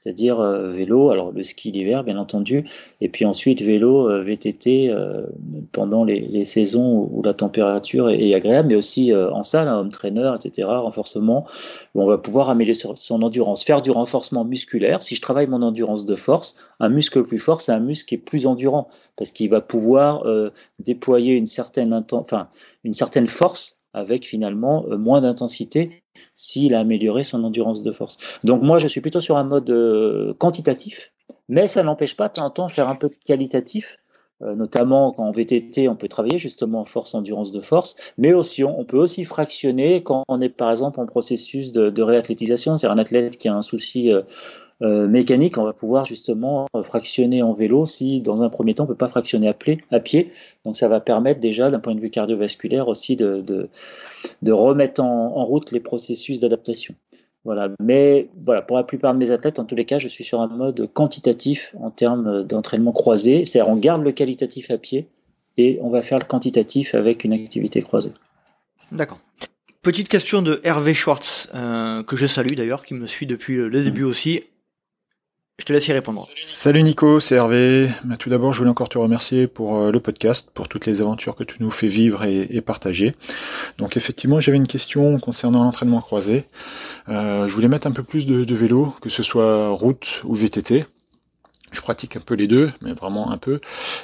c'est-à-dire 0.06 0.40
euh, 0.40 0.70
vélo, 0.70 1.10
alors 1.10 1.32
le 1.32 1.42
ski 1.42 1.72
l'hiver 1.72 2.04
bien 2.04 2.20
entendu, 2.20 2.64
et 3.02 3.10
puis 3.10 3.26
ensuite 3.26 3.64
vélo, 3.64 4.08
euh, 4.08 4.22
VTT 4.22 4.90
euh, 4.90 5.26
pendant 5.72 6.04
les, 6.04 6.46
saisons 6.46 7.10
où 7.12 7.24
la 7.24 7.34
température 7.34 8.12
est, 8.12 8.36
agréable, 8.36 8.68
mais 8.68 8.76
aussi 8.76 9.12
en 9.16 9.42
salle, 9.42 9.68
hein, 9.68 9.80
home 9.80 9.90
trainer, 9.90 10.32
etc., 10.36 10.68
renforcement, 10.68 11.48
où 11.96 12.04
on 12.04 12.06
va 12.06 12.20
pouvoir 12.20 12.50
améliorer 12.50 12.78
son 12.96 13.22
endurance, 13.24 13.64
faire 13.64 13.82
du 13.82 13.90
renforcement 13.90 14.46
musculaire. 14.46 15.02
Si 15.02 15.16
je 15.16 15.22
travaille 15.22 15.48
mon 15.48 15.64
endurance 15.64 16.06
de 16.06 16.14
force, 16.14 16.70
un 16.80 16.90
muscle 16.90 17.24
plus 17.24 17.40
fort, 17.40 17.62
c'est 17.62 17.72
un 17.72 17.80
muscle 17.80 18.08
qui 18.08 18.16
est 18.16 18.20
plus 18.20 18.46
endurant, 18.46 18.88
parce 19.16 19.32
qu'il 19.32 19.50
va 19.50 19.62
pouvoir 19.62 20.24
déployer 20.80 21.34
une 21.34 21.48
certaine, 21.48 22.06
force 23.28 23.78
avec 23.94 24.28
finalement 24.28 24.86
moins 24.98 25.22
d'intensité 25.22 26.04
s'il 26.34 26.74
a 26.74 26.80
amélioré 26.80 27.24
son 27.24 27.44
endurance 27.44 27.84
de 27.84 27.92
force. 27.92 28.18
Donc 28.44 28.62
moi, 28.62 28.78
je 28.80 28.88
suis 28.88 29.02
plutôt 29.02 29.22
sur 29.22 29.38
un 29.38 29.44
mode 29.44 29.70
euh, 29.70 30.34
quantitatif, 30.34 31.12
mais 31.50 31.68
ça 31.68 31.84
n'empêche 31.84 32.16
pas 32.16 32.28
de 32.28 32.34
temps 32.34 32.46
en 32.46 32.50
temps 32.50 32.68
faire 32.68 32.90
un 32.90 32.96
peu 32.96 33.10
qualitatif. 33.26 33.98
Euh, 34.42 34.54
notamment 34.54 35.14
quand 35.14 35.24
en 35.24 35.32
VTT 35.32 35.88
on 35.88 35.96
peut 35.96 36.10
travailler 36.10 36.38
justement 36.38 36.82
en 36.82 36.86
force 36.86 37.16
endurance 37.16 37.54
de 37.54 37.62
force, 37.62 37.96
mais 38.18 38.34
aussi 38.34 38.66
on, 38.66 38.84
peut 38.84 38.98
aussi 38.98 39.24
fractionner 39.24 40.04
quand 40.04 40.26
on 40.28 40.42
est 40.42 40.50
par 40.50 40.70
exemple 40.70 41.00
en 41.00 41.06
processus 41.06 41.72
de, 41.72 42.02
réathlétisation, 42.02 42.78
c'est 42.78 42.88
un 42.88 42.98
athlète 42.98 43.38
qui 43.38 43.48
a 43.48 43.56
un 43.56 43.62
souci 43.62 44.12
euh, 44.12 44.24
mécanique, 44.82 45.58
on 45.58 45.64
va 45.64 45.74
pouvoir 45.74 46.06
justement 46.06 46.68
fractionner 46.84 47.42
en 47.42 47.54
vélo 47.54 47.86
si 47.86 48.22
dans 48.22 48.44
un 48.44 48.50
premier 48.50 48.74
temps 48.74 48.84
on 48.84 48.88
peut 48.88 48.96
pas 48.96 49.08
fractionner 49.08 49.48
à, 49.48 50.00
pied. 50.00 50.32
Donc 50.66 50.76
ça 50.76 50.88
va 50.88 51.00
permettre 51.00 51.40
déjà 51.40 51.70
d'un 51.70 51.80
point 51.80 51.96
de 51.96 52.02
vue 52.02 52.10
cardiovasculaire 52.10 52.88
aussi 52.88 53.16
de, 53.16 53.42
de, 53.42 54.52
remettre 54.52 55.02
en, 55.02 55.46
route 55.46 55.72
les 55.72 55.80
processus 55.80 56.42
d'adaptation. 56.42 56.96
Voilà. 57.46 57.70
Mais 57.80 58.28
voilà, 58.44 58.62
pour 58.62 58.76
la 58.76 58.84
plupart 58.84 59.14
de 59.14 59.20
mes 59.20 59.32
athlètes, 59.32 59.60
en 59.60 59.66
tous 59.66 59.76
les 59.76 59.86
cas, 59.86 60.00
je 60.00 60.08
suis 60.08 60.24
sur 60.24 60.42
un 60.42 60.48
mode 60.48 60.90
quantitatif 60.94 61.76
en 61.80 61.92
termes 61.92 62.44
d'entraînement 62.44 62.92
croisé. 62.92 63.46
C'est-à-dire 63.46 63.72
on 63.72 63.78
garde 63.78 64.04
le 64.04 64.12
qualitatif 64.12 64.72
à 64.72 64.78
pied 64.78 65.08
et 65.58 65.80
on 65.82 65.90
va 65.90 66.02
faire 66.02 66.20
le 66.20 66.26
quantitatif 66.26 66.96
avec 66.96 67.24
une 67.24 67.34
activité 67.34 67.82
croisée. 67.82 68.12
D'accord. 68.92 69.20
Petite 69.84 70.10
question 70.10 70.42
de 70.42 70.60
Hervé 70.64 70.96
Schwartz, 70.96 71.48
euh, 71.54 72.02
que 72.02 72.16
je 72.16 72.26
salue 72.26 72.56
d'ailleurs, 72.56 72.84
qui 72.84 72.96
me 72.96 73.06
suit 73.06 73.28
depuis 73.28 73.58
le 73.58 73.84
début 73.84 74.04
aussi. 74.04 74.44
Je 75.58 75.64
te 75.64 75.72
laisse 75.72 75.88
y 75.88 75.94
répondre. 75.94 76.28
Salut 76.46 76.84
Nico, 76.84 77.22
c'est 77.22 77.36
Hervé. 77.36 77.90
Tout 78.20 78.30
d'abord, 78.30 78.52
je 78.52 78.60
voulais 78.60 78.70
encore 78.70 78.90
te 78.90 78.98
remercier 78.98 79.48
pour 79.48 79.78
euh, 79.78 79.92
le 79.92 80.02
podcast, 80.02 80.52
pour 80.54 80.68
toutes 80.68 80.86
les 80.86 81.02
aventures 81.02 81.34
que 81.34 81.46
tu 81.46 81.56
nous 81.62 81.72
fais 81.72 81.88
vivre 81.88 82.26
et, 82.26 82.60
partager. 82.60 83.16
Donc 83.78 83.96
effectivement, 83.96 84.42
j'avais 84.42 84.58
une 84.58 84.68
question 84.68 85.18
concernant 85.18 85.64
l'entraînement 85.64 86.02
croisé. 86.02 86.46
Euh, 87.08 87.48
je 87.48 87.54
voulais 87.54 87.70
mettre 87.70 87.88
un 87.88 87.92
peu 87.92 88.04
plus 88.04 88.26
de, 88.26 88.54
vélo, 88.54 88.94
que 89.02 89.10
ce 89.10 89.24
soit 89.24 89.70
route 89.70 90.22
ou 90.26 90.36
VTT. 90.36 90.86
je 91.72 91.82
pratique 91.82 92.18
un 92.18 92.20
peu 92.20 92.36
les 92.36 92.48
deux, 92.48 92.72
mais 92.82 92.92
vraiment 92.92 93.32
un 93.32 93.38
peu, 93.38 93.62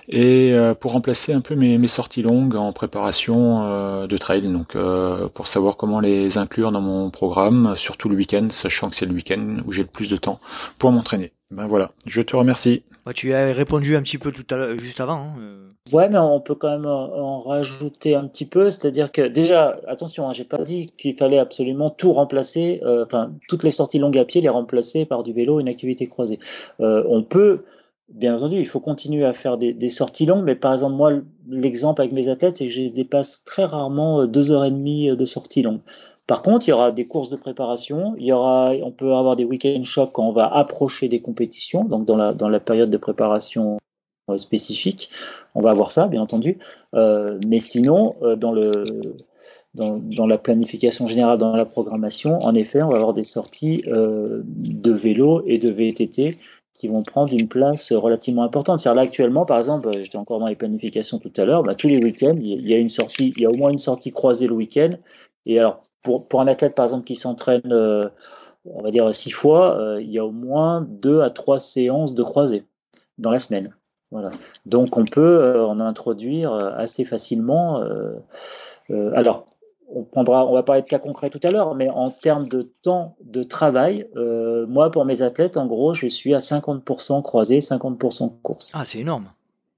et 0.08 0.54
euh, 0.54 0.74
pour 0.74 0.94
remplacer 0.94 1.34
un 1.34 1.42
peu 1.42 1.56
mes, 1.56 1.78
mes 1.78 1.88
sorties 1.88 2.22
longues 2.22 2.56
en 2.56 2.72
préparation 2.72 3.64
euh, 3.64 4.08
de 4.08 4.18
trail, 4.18 4.44
donc 4.44 4.76
euh, 4.76 5.28
pour 5.28 5.48
savoir 5.48 5.78
comment 5.78 6.00
les 6.00 6.38
inclure 6.38 6.72
dans 6.72 6.82
mon 6.82 7.10
programme, 7.10 7.76
surtout 7.76 8.10
le 8.10 8.16
week-end, 8.16 8.48
sachant 8.52 8.90
que 8.90 8.96
c'est 8.96 9.06
le 9.06 9.14
week-end 9.14 9.58
où 9.66 9.72
j'ai 9.72 9.84
le 9.84 9.90
plus 9.90 10.10
de 10.10 10.18
temps 10.18 10.40
pour 10.80 10.92
m'entraîner. 10.92 11.32
Ben 11.52 11.68
voilà, 11.68 11.92
je 12.06 12.22
te 12.22 12.36
remercie. 12.36 12.84
Bah, 13.06 13.14
tu 13.14 13.34
as 13.34 13.54
répondu 13.54 13.96
un 13.96 14.02
petit 14.02 14.18
peu 14.18 14.32
tout 14.32 14.46
à 14.54 14.58
l'heure, 14.58 14.80
juste 14.80 15.02
avant. 15.02 15.14
Hein. 15.14 15.34
Ouais, 15.92 16.08
mais 16.10 16.18
on 16.18 16.40
peut 16.40 16.56
quand 16.56 16.70
même 16.70 16.86
en 16.86 17.40
rajouter 17.40 18.14
un 18.16 18.28
petit 18.28 18.46
peu, 18.46 18.70
c'est-à-dire 18.70 19.12
que 19.12 19.28
déjà, 19.28 19.80
attention, 19.88 20.30
hein, 20.30 20.34
j'ai 20.34 20.44
pas 20.44 20.60
dit 20.60 20.86
qu'il 20.86 21.18
fallait 21.18 21.40
absolument 21.40 21.90
tout 21.90 22.14
remplacer, 22.14 22.80
euh, 22.84 23.04
enfin 23.04 23.34
toutes 23.50 23.64
les 23.64 23.72
sorties 23.72 23.98
longues 23.98 24.18
à 24.18 24.24
pied 24.24 24.42
les 24.42 24.50
remplacer 24.50 25.06
par 25.06 25.24
du 25.24 25.34
vélo, 25.34 25.60
une 25.60 25.68
activité 25.68 26.08
croisée. 26.08 26.40
Euh, 26.80 27.04
on 27.10 27.24
peut, 27.24 27.64
bien 28.10 28.36
entendu, 28.36 28.58
il 28.58 28.68
faut 28.68 28.80
continuer 28.80 29.26
à 29.26 29.34
faire 29.34 29.58
des, 29.58 29.74
des 29.74 29.90
sorties 29.90 30.28
longues, 30.28 30.46
mais 30.46 30.56
par 30.56 30.72
exemple 30.72 30.96
moi, 30.96 31.14
l'exemple 31.50 32.02
avec 32.02 32.14
mes 32.14 32.30
athlètes, 32.30 32.58
c'est 32.58 32.68
que 32.68 32.72
je 32.72 32.84
dépasse 32.84 33.44
très 33.44 33.66
rarement 33.66 34.22
euh, 34.22 34.28
deux 34.28 34.52
heures 34.52 34.66
et 34.66 34.72
demie 34.72 35.14
de 35.14 35.26
sorties 35.26 35.64
longues. 35.64 35.82
Par 36.32 36.44
contre, 36.44 36.66
il 36.66 36.72
y 36.72 36.74
aura 36.74 36.94
des 36.94 37.08
courses 37.08 37.30
de 37.30 37.36
préparation, 37.36 38.16
il 38.18 38.26
y 38.26 38.32
aura, 38.32 38.72
on 38.84 38.92
peut 38.92 39.14
avoir 39.14 39.36
des 39.36 39.44
week-end 39.44 39.84
shocks 39.84 40.14
quand 40.14 40.26
on 40.26 40.32
va 40.32 40.48
approcher 40.48 41.10
des 41.10 41.20
compétitions, 41.20 41.84
donc 41.84 42.06
dans 42.06 42.16
la, 42.16 42.60
période 42.62 42.90
de 42.90 42.96
préparation 42.96 43.80
euh, 44.30 44.38
spécifique. 44.38 45.10
On 45.56 45.62
va 45.62 45.72
avoir 45.72 45.92
ça, 45.92 46.08
bien 46.08 46.22
entendu. 46.22 46.58
Euh, 46.96 47.38
mais 47.46 47.60
sinon, 47.60 48.16
euh, 48.22 48.38
dans, 48.38 48.54
le, 48.54 48.86
dans, 49.74 50.26
la 50.26 50.38
planification 50.38 51.06
générale, 51.06 51.38
dans 51.38 51.54
la 51.54 51.66
programmation, 51.66 52.40
en 52.40 52.56
effet, 52.56 52.82
on 52.82 52.92
va 52.92 52.96
avoir 52.96 53.14
des 53.14 53.24
sorties 53.24 53.84
de 53.86 54.92
vélo 54.94 55.44
et 55.46 55.58
de 55.58 55.70
VTT 55.70 56.38
qui 56.74 56.88
vont 56.88 57.04
prendre 57.04 57.34
une 57.34 57.48
place 57.48 57.92
relativement 57.92 58.44
importante. 58.44 58.80
C'est-à-dire 58.80 59.02
là 59.02 59.08
actuellement, 59.08 59.46
par 59.46 59.58
exemple, 59.58 59.90
j'étais 60.00 60.18
encore 60.18 60.40
dans 60.40 60.48
les 60.48 60.56
planifications 60.56 61.20
tout 61.20 61.34
à 61.38 61.46
l'heure, 61.46 61.64
bah, 61.64 61.76
tous 61.76 61.88
les 61.88 62.04
week-ends, 62.04 62.36
il 62.40 62.68
y 62.68 62.74
a 62.74 62.78
une 62.78 62.90
sortie, 62.90 63.34
il 63.36 63.44
y 63.44 63.46
a 63.46 63.50
au 63.50 63.56
moins 63.56 63.72
une 63.72 63.78
sortie 63.78 64.12
croisée 64.12 64.48
le 64.48 64.54
week-end 64.54 64.92
et 65.46 65.60
alors, 65.60 65.80
pour, 66.04 66.42
un 66.42 66.48
athlète, 66.48 66.76
par 66.76 66.86
exemple, 66.86 67.06
qui 67.06 67.16
s'entraîne, 67.16 67.72
euh, 67.72 68.10
on 68.66 68.82
va 68.82 68.92
dire, 68.92 69.14
six 69.14 69.32
fois, 69.32 69.78
euh, 69.78 70.02
il 70.02 70.12
y 70.12 70.20
a 70.20 70.26
au 70.26 70.32
moins 70.32 70.82
deux 70.82 71.22
à 71.22 71.30
trois 71.30 71.60
séances 71.60 72.14
de 72.14 72.24
croisée 72.24 72.66
dans 73.18 73.32
la 73.32 73.40
semaine. 73.40 73.76
Voilà. 74.12 74.30
Donc, 74.66 74.98
on 74.98 75.06
peut 75.06 75.40
euh, 75.42 75.66
en 75.66 75.80
introduire 75.80 76.54
assez 76.54 77.06
facilement. 77.06 77.82
alors, 78.90 79.46
on 79.94 80.04
prendra, 80.04 80.46
on 80.46 80.54
va 80.54 80.64
parler 80.64 80.82
de 80.82 80.88
cas 80.88 81.00
concrets 81.00 81.30
tout 81.30 81.40
à 81.44 81.52
l'heure, 81.52 81.76
mais 81.76 81.90
en 81.90 82.10
termes 82.10 82.48
de 82.48 82.62
temps 82.82 83.16
de 83.24 83.44
travail, 83.44 84.08
moi, 84.68 84.92
pour 84.92 85.06
mes 85.06 85.22
athlètes, 85.22 85.58
en 85.58 85.68
gros, 85.68 85.94
je 85.94 86.08
suis 86.08 86.34
à 86.34 86.40
50% 86.40 87.22
croisé, 87.22 87.60
50% 87.60 88.32
course. 88.42 88.72
Ah, 88.74 88.84
c'est 88.86 89.00
énorme. 89.00 89.30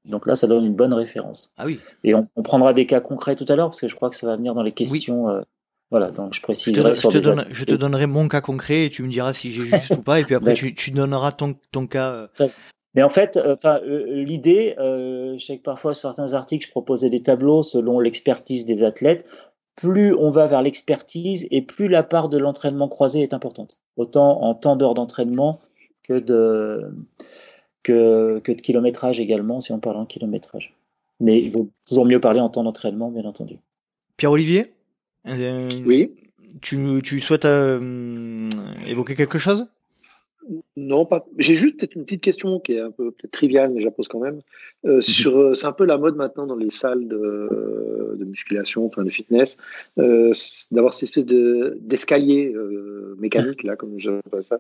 Donc 0.06 0.28
là, 0.28 0.36
ça 0.36 0.48
donne 0.48 0.66
une 0.66 0.76
bonne 0.76 0.94
référence. 0.94 1.54
Ah 1.58 1.66
oui. 1.66 1.80
Et 2.04 2.14
on, 2.14 2.28
prendra 2.44 2.74
des 2.74 2.86
cas 2.86 3.00
concrets 3.00 3.36
tout 3.36 3.46
à 3.48 3.56
l'heure 3.56 3.70
parce 3.70 3.80
que 3.80 3.88
je 3.88 3.96
crois 3.96 4.10
que 4.10 4.16
ça 4.16 4.28
va 4.28 4.36
venir 4.36 4.54
dans 4.54 4.64
les 4.64 4.74
questions. 4.74 5.30
Euh, 5.30 5.42
voilà, 5.92 6.12
donc 6.12 6.34
je 6.34 6.42
préciserai 6.42 6.96
je 6.96 7.02
te, 7.02 7.54
je, 7.54 7.64
te 7.66 7.76
donnerai 7.76 8.08
mon 8.08 8.28
cas 8.28 8.42
concret 8.42 8.86
et 8.86 8.90
tu 8.90 9.04
me 9.04 9.10
diras 9.10 9.34
si 9.34 9.52
j'ai 9.52 9.62
juste 9.62 9.92
ou 9.98 10.02
pas. 10.02 10.20
Et 10.20 10.24
puis 10.24 10.36
après, 10.36 10.56
tu, 10.56 10.76
tu, 10.76 10.92
donneras 10.92 11.32
ton, 11.32 11.56
ton 11.72 11.88
cas. 11.88 12.12
Euh. 12.12 12.48
Mais 12.96 13.04
en 13.04 13.10
fait, 13.10 13.38
euh, 13.38 13.54
enfin, 13.54 13.80
l'idée, 13.86 14.76
je 14.78 15.38
sais 15.38 15.58
que 15.58 15.64
parfois 15.64 15.94
sur 15.94 16.14
certains 16.14 16.34
articles, 16.34 16.66
je 16.66 16.72
proposais 16.72 17.10
des 17.10 17.24
tableaux 17.24 17.64
selon 17.64 18.00
l'expertise 18.00 18.66
des 18.66 18.84
athlètes. 18.84 19.26
Plus 19.76 20.14
on 20.14 20.30
va 20.30 20.46
vers 20.46 20.62
l'expertise 20.62 21.48
et 21.52 21.62
plus 21.62 21.88
la 21.88 22.04
part 22.04 22.30
de 22.30 22.38
l'entraînement 22.38 22.88
croisé 22.88 23.22
est 23.22 23.34
importante. 23.34 23.78
Autant 23.98 24.42
en 24.42 24.54
temps 24.54 24.76
d'heure 24.76 24.94
d'entraînement 24.94 25.60
que 26.04 26.20
de 26.20 26.94
que, 27.84 28.40
que 28.40 28.52
de 28.52 28.62
kilométrage 28.62 29.20
également, 29.20 29.60
si 29.60 29.72
on 29.72 29.80
parle 29.80 29.98
en 29.98 30.06
kilométrage. 30.06 30.74
Mais 31.20 31.40
il 31.42 31.52
vaut 31.52 31.70
toujours 31.88 32.06
mieux 32.06 32.20
parler 32.20 32.40
en 32.40 32.50
temps 32.50 32.64
d'entraînement, 32.64 33.12
bien 33.12 33.26
entendu. 33.26 33.58
Pierre-Olivier 34.18 34.74
euh, 35.28 35.70
Oui. 35.86 36.12
Tu, 36.62 37.02
tu 37.04 37.20
souhaites 37.20 37.46
euh, 37.46 38.50
évoquer 38.86 39.16
quelque 39.16 39.38
chose? 39.38 39.68
Non, 40.76 41.06
pas. 41.06 41.26
J'ai 41.38 41.56
juste 41.56 41.78
peut-être 41.78 41.96
une 41.96 42.04
petite 42.04 42.22
question 42.22 42.60
qui 42.60 42.74
est 42.74 42.80
un 42.80 42.92
peu 42.92 43.12
peut-être 43.12 43.32
triviale, 43.32 43.72
mais 43.72 43.82
je 43.82 43.86
la 43.86 43.92
pose 43.92 44.08
quand 44.08 44.20
même. 44.20 44.42
Euh, 44.86 44.96
mhm. 44.96 45.02
sur, 45.02 45.38
euh, 45.38 45.54
c'est 45.54 45.68
un 45.68 45.72
peu 45.72 45.86
la 45.86 45.98
mode 45.98 46.16
maintenant 46.16 46.46
dans 46.46 46.56
les 46.56 46.70
salles 46.70 47.08
de, 47.08 48.16
de 48.16 48.26
musculation, 48.26 48.86
enfin 48.86 49.04
de 49.04 49.10
fitness, 49.10 49.58
euh, 50.00 50.32
d'avoir 50.72 50.94
cette 50.94 51.04
espèce 51.04 51.26
de 51.26 51.78
d'escalier 51.82 52.52
euh, 52.54 53.16
mécanique 53.20 53.64
là, 53.64 53.76
comme 53.76 54.00
j'appelle 54.00 54.44
ça. 54.44 54.60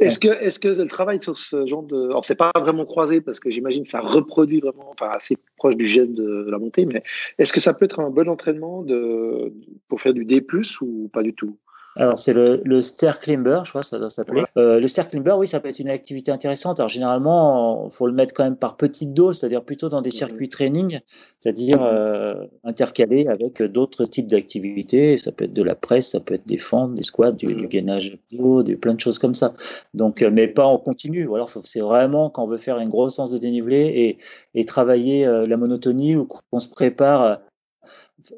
Est-ce 0.00 0.18
que, 0.18 0.28
est-ce 0.28 0.58
que 0.58 0.68
le 0.68 0.88
travail 0.88 1.20
sur 1.20 1.38
ce 1.38 1.66
genre 1.66 1.82
de, 1.82 2.04
alors 2.06 2.24
c'est 2.24 2.34
pas 2.34 2.52
vraiment 2.56 2.84
croisé 2.84 3.20
parce 3.20 3.40
que 3.40 3.50
j'imagine 3.50 3.84
que 3.84 3.90
ça 3.90 4.00
reproduit 4.00 4.60
vraiment, 4.60 4.90
enfin 4.90 5.08
assez 5.10 5.36
proche 5.56 5.76
du 5.76 5.86
geste 5.86 6.12
de 6.12 6.46
la 6.48 6.58
montée, 6.58 6.84
mais 6.84 7.02
est-ce 7.38 7.52
que 7.52 7.60
ça 7.60 7.74
peut 7.74 7.84
être 7.84 8.00
un 8.00 8.10
bon 8.10 8.28
entraînement 8.28 8.82
de 8.82 9.52
pour 9.88 10.00
faire 10.00 10.12
du 10.12 10.24
D+ 10.24 10.44
ou 10.80 11.08
pas 11.08 11.22
du 11.22 11.34
tout? 11.34 11.56
Alors, 11.96 12.18
c'est 12.18 12.32
le, 12.32 12.60
le 12.64 12.82
stair 12.82 13.20
climber, 13.20 13.60
je 13.64 13.70
crois, 13.70 13.82
ça 13.82 13.98
doit 13.98 14.10
s'appeler. 14.10 14.42
Euh, 14.56 14.80
le 14.80 14.88
stair 14.88 15.08
climber, 15.08 15.34
oui, 15.38 15.46
ça 15.46 15.60
peut 15.60 15.68
être 15.68 15.78
une 15.78 15.88
activité 15.88 16.32
intéressante. 16.32 16.80
Alors, 16.80 16.88
généralement, 16.88 17.86
il 17.86 17.94
faut 17.94 18.06
le 18.06 18.12
mettre 18.12 18.34
quand 18.34 18.42
même 18.42 18.56
par 18.56 18.76
petite 18.76 19.14
dose, 19.14 19.38
c'est-à-dire 19.38 19.64
plutôt 19.64 19.88
dans 19.88 20.00
des 20.00 20.08
mhm. 20.08 20.12
circuits 20.12 20.48
training, 20.48 21.00
c'est-à-dire 21.38 21.82
euh, 21.82 22.34
intercalé 22.64 23.26
avec 23.28 23.62
d'autres 23.62 24.06
types 24.06 24.26
d'activités. 24.26 25.16
Ça 25.18 25.30
peut 25.30 25.44
être 25.44 25.52
de 25.52 25.62
la 25.62 25.76
presse, 25.76 26.10
ça 26.10 26.20
peut 26.20 26.34
être 26.34 26.46
des 26.46 26.56
fentes, 26.56 26.94
des 26.94 27.04
squats, 27.04 27.32
du, 27.32 27.46
du 27.46 27.54
mhm. 27.54 27.68
gainage 27.68 28.18
d'eau, 28.32 28.62
des, 28.62 28.76
plein 28.76 28.94
de 28.94 29.00
choses 29.00 29.20
comme 29.20 29.34
ça. 29.34 29.52
Donc, 29.94 30.22
euh, 30.22 30.30
mais 30.32 30.48
pas 30.48 30.66
en 30.66 30.78
continu. 30.78 31.26
Ou 31.26 31.36
alors, 31.36 31.48
c'est 31.48 31.80
vraiment 31.80 32.28
quand 32.28 32.44
on 32.44 32.48
veut 32.48 32.56
faire 32.56 32.78
une 32.78 32.88
grosse 32.88 33.14
sens 33.14 33.30
de 33.30 33.38
dénivelé 33.38 33.82
et, 33.84 34.18
et 34.58 34.64
travailler 34.64 35.26
euh, 35.26 35.46
la 35.46 35.56
monotonie 35.56 36.16
ou 36.16 36.26
qu'on 36.26 36.58
se 36.58 36.68
prépare 36.68 37.38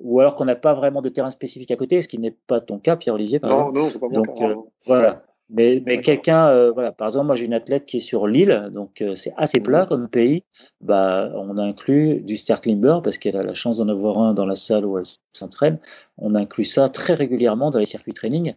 ou 0.00 0.20
alors 0.20 0.36
qu'on 0.36 0.44
n'a 0.44 0.56
pas 0.56 0.74
vraiment 0.74 1.02
de 1.02 1.08
terrain 1.08 1.30
spécifique 1.30 1.70
à 1.70 1.76
côté, 1.76 2.02
ce 2.02 2.08
qui 2.08 2.18
n'est 2.18 2.36
pas 2.46 2.60
ton 2.60 2.78
cas, 2.78 2.96
Pierre-Olivier, 2.96 3.38
par 3.38 3.50
exemple. 3.50 3.78
Non, 3.78 3.88
c'est 3.90 3.98
pas 3.98 4.08
mon 4.08 4.12
donc, 4.12 4.34
cas. 4.36 4.48
Euh, 4.48 4.54
voilà. 4.86 5.22
Mais, 5.48 5.80
mais 5.86 6.00
quelqu'un, 6.00 6.48
euh, 6.48 6.72
voilà, 6.72 6.90
par 6.90 7.06
exemple, 7.06 7.26
moi 7.26 7.36
j'ai 7.36 7.44
une 7.44 7.54
athlète 7.54 7.86
qui 7.86 7.98
est 7.98 8.00
sur 8.00 8.26
l'île, 8.26 8.68
donc 8.72 9.00
euh, 9.00 9.14
c'est 9.14 9.32
assez 9.36 9.60
plat 9.60 9.84
mmh. 9.84 9.86
comme 9.86 10.08
pays. 10.08 10.42
Bah, 10.80 11.30
on 11.36 11.56
inclut 11.58 12.20
du 12.20 12.36
stair 12.36 12.60
climber 12.60 12.98
parce 13.04 13.16
qu'elle 13.16 13.36
a 13.36 13.44
la 13.44 13.54
chance 13.54 13.78
d'en 13.78 13.88
avoir 13.88 14.18
un 14.18 14.34
dans 14.34 14.44
la 14.44 14.56
salle 14.56 14.84
où 14.84 14.98
elle 14.98 15.04
s'entraîne. 15.32 15.78
On 16.18 16.34
inclut 16.34 16.64
ça 16.64 16.88
très 16.88 17.14
régulièrement 17.14 17.70
dans 17.70 17.78
les 17.78 17.86
circuits 17.86 18.12
training. 18.12 18.54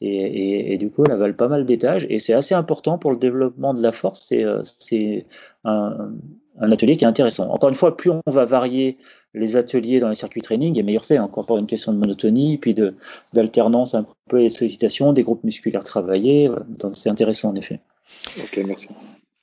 Et, 0.00 0.08
et, 0.08 0.72
et, 0.72 0.78
du 0.78 0.90
coup, 0.90 1.04
elle 1.04 1.12
avale 1.12 1.36
pas 1.36 1.46
mal 1.46 1.64
d'étages. 1.64 2.08
Et 2.10 2.18
c'est 2.18 2.32
assez 2.32 2.56
important 2.56 2.98
pour 2.98 3.12
le 3.12 3.16
développement 3.16 3.72
de 3.72 3.80
la 3.80 3.92
force. 3.92 4.32
C'est 4.64 5.26
un, 5.62 6.12
un 6.60 6.70
atelier 6.70 6.96
qui 6.96 7.04
est 7.04 7.08
intéressant. 7.08 7.48
Encore 7.50 7.68
une 7.68 7.74
fois, 7.74 7.96
plus 7.96 8.10
on 8.10 8.20
va 8.26 8.44
varier 8.44 8.98
les 9.34 9.56
ateliers 9.56 10.00
dans 10.00 10.08
les 10.08 10.14
circuits 10.14 10.42
training, 10.42 10.78
et 10.78 10.82
meilleur 10.82 11.04
c'est. 11.04 11.18
Encore 11.18 11.46
pas 11.46 11.58
une 11.58 11.66
question 11.66 11.92
de 11.92 11.98
monotonie, 11.98 12.58
puis 12.58 12.74
de 12.74 12.94
d'alternance 13.32 13.94
un 13.94 14.06
peu 14.28 14.38
les 14.38 14.50
sollicitations, 14.50 15.12
des 15.12 15.22
groupes 15.22 15.44
musculaires 15.44 15.84
travaillés. 15.84 16.50
Donc 16.78 16.96
c'est 16.96 17.08
intéressant 17.08 17.50
en 17.50 17.54
effet. 17.54 17.80
Ok, 18.38 18.60
merci. 18.66 18.88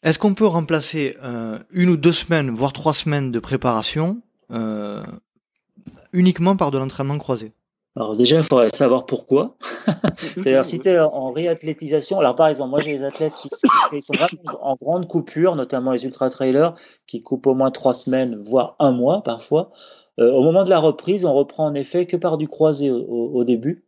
Est-ce 0.04 0.18
qu'on 0.18 0.34
peut 0.34 0.46
remplacer 0.46 1.18
euh, 1.24 1.60
une 1.72 1.90
ou 1.90 1.98
deux 1.98 2.14
semaines, 2.14 2.52
voire 2.52 2.72
trois 2.72 2.94
semaines 2.94 3.32
de 3.32 3.40
préparation 3.40 4.22
euh, 4.52 5.04
uniquement 6.14 6.56
par 6.56 6.72
de 6.72 6.78
l'entraînement 6.78 7.18
croisé? 7.18 7.52
Alors 7.96 8.16
déjà, 8.16 8.38
il 8.38 8.44
faudrait 8.44 8.70
savoir 8.70 9.06
pourquoi. 9.06 9.56
C'est-à-dire 10.16 10.64
si 10.64 10.80
tu 10.80 10.90
es 10.90 11.00
en 11.00 11.32
réathlétisation, 11.32 12.20
alors 12.20 12.36
par 12.36 12.48
exemple, 12.48 12.70
moi 12.70 12.82
j'ai 12.82 12.96
des 12.96 13.04
athlètes 13.04 13.34
qui, 13.42 13.50
sont 13.50 14.14
en 14.62 14.76
grande 14.76 15.08
coupure, 15.08 15.56
notamment 15.56 15.92
les 15.92 16.06
ultra-trailers, 16.06 16.76
qui 17.08 17.22
coupent 17.22 17.48
au 17.48 17.56
moins 17.56 17.72
trois 17.72 17.94
semaines, 17.94 18.36
voire 18.36 18.76
un 18.80 18.92
mois 18.92 19.24
parfois. 19.24 19.72
Euh, 20.20 20.32
au 20.32 20.44
moment 20.44 20.64
de 20.64 20.70
la 20.70 20.80
reprise, 20.80 21.26
on 21.26 21.34
reprend 21.34 21.66
en 21.66 21.74
effet 21.74 22.06
que 22.06 22.16
par 22.16 22.38
du 22.38 22.48
croisé 22.48 22.92
au, 22.92 23.44
début. 23.44 23.84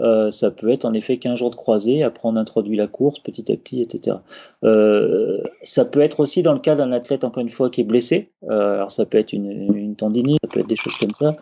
Euh, 0.00 0.30
ça 0.30 0.50
peut 0.50 0.70
être 0.70 0.86
en 0.86 0.94
effet 0.94 1.18
15 1.18 1.38
jours 1.38 1.50
de 1.50 1.56
croisé, 1.56 2.02
après 2.02 2.26
on 2.26 2.36
introduit 2.36 2.76
la 2.76 2.86
course 2.86 3.18
petit 3.18 3.52
à 3.52 3.56
petit, 3.56 3.82
etc. 3.82 4.16
Euh, 4.64 5.42
ça 5.62 5.84
peut 5.84 6.00
être 6.00 6.20
aussi 6.20 6.42
dans 6.42 6.54
le 6.54 6.60
cas 6.60 6.74
d'un 6.74 6.92
athlète, 6.92 7.24
encore 7.24 7.42
une 7.42 7.50
fois, 7.50 7.68
qui 7.68 7.82
est 7.82 7.84
blessé. 7.84 8.30
alors 8.48 8.90
ça 8.90 9.04
peut 9.04 9.18
être 9.18 9.34
une, 9.34 9.74
une 9.76 9.96
tendinite, 9.96 10.38
ça 10.42 10.48
peut 10.48 10.60
être 10.60 10.68
des 10.68 10.76
choses 10.76 10.96
comme 10.96 11.14
ça. 11.14 11.32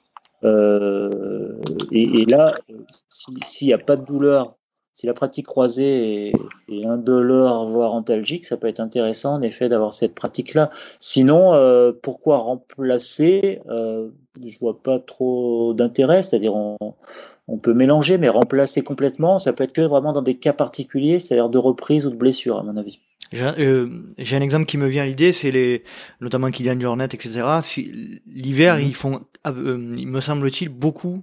Euh, 0.45 1.48
et, 1.93 2.23
et, 2.23 2.25
là, 2.27 2.55
s'il 3.09 3.67
n'y 3.69 3.73
a 3.73 3.79
pas 3.79 3.97
de 3.97 4.05
douleur, 4.05 4.57
si 4.95 5.07
la 5.07 5.15
pratique 5.15 5.47
croisée 5.47 6.29
est, 6.29 6.33
est 6.69 6.85
indolore, 6.85 7.69
voire 7.69 7.95
antalgique, 7.95 8.45
ça 8.45 8.57
peut 8.57 8.67
être 8.67 8.81
intéressant 8.81 9.35
en 9.35 9.43
effet 9.43 9.69
d'avoir 9.69 9.93
cette 9.93 10.15
pratique-là. 10.15 10.71
Sinon, 10.99 11.55
euh, 11.55 11.93
pourquoi 12.03 12.39
remplacer 12.39 13.61
euh, 13.69 14.09
Je 14.45 14.59
vois 14.59 14.83
pas 14.83 14.99
trop 14.99 15.73
d'intérêt, 15.73 16.23
c'est-à-dire 16.23 16.55
on, 16.55 16.77
on, 17.47 17.59
peut 17.59 17.75
mélanger, 17.75 18.19
mais 18.19 18.29
remplacer 18.29 18.83
complètement, 18.83 19.39
ça 19.39 19.53
peut 19.53 19.63
être 19.63 19.73
que 19.73 19.83
vraiment 19.83 20.13
dans 20.13 20.23
des 20.23 20.35
cas 20.35 20.53
particuliers, 20.53 21.21
c'est-à-dire 21.21 21.49
de 21.49 21.59
reprise 21.59 22.05
ou 22.05 22.11
de 22.11 22.17
blessure, 22.17 22.59
à 22.59 22.65
mon 22.65 22.77
avis. 22.77 22.99
Euh, 23.35 23.89
j'ai 24.17 24.37
un 24.37 24.41
exemple 24.41 24.67
qui 24.67 24.79
me 24.79 24.87
vient 24.87 25.03
à 25.03 25.07
l'idée, 25.07 25.33
c'est 25.33 25.51
les, 25.51 25.85
notamment 26.21 26.51
Kylian 26.51 26.81
Jornet, 26.81 27.05
etc. 27.05 27.43
L'hiver, 28.27 28.79
mm-hmm. 28.79 28.87
ils 28.87 28.95
font, 28.95 29.21
euh, 29.47 29.95
il 29.97 30.09
me 30.09 30.21
semble-t-il, 30.21 30.71
beaucoup 30.71 31.23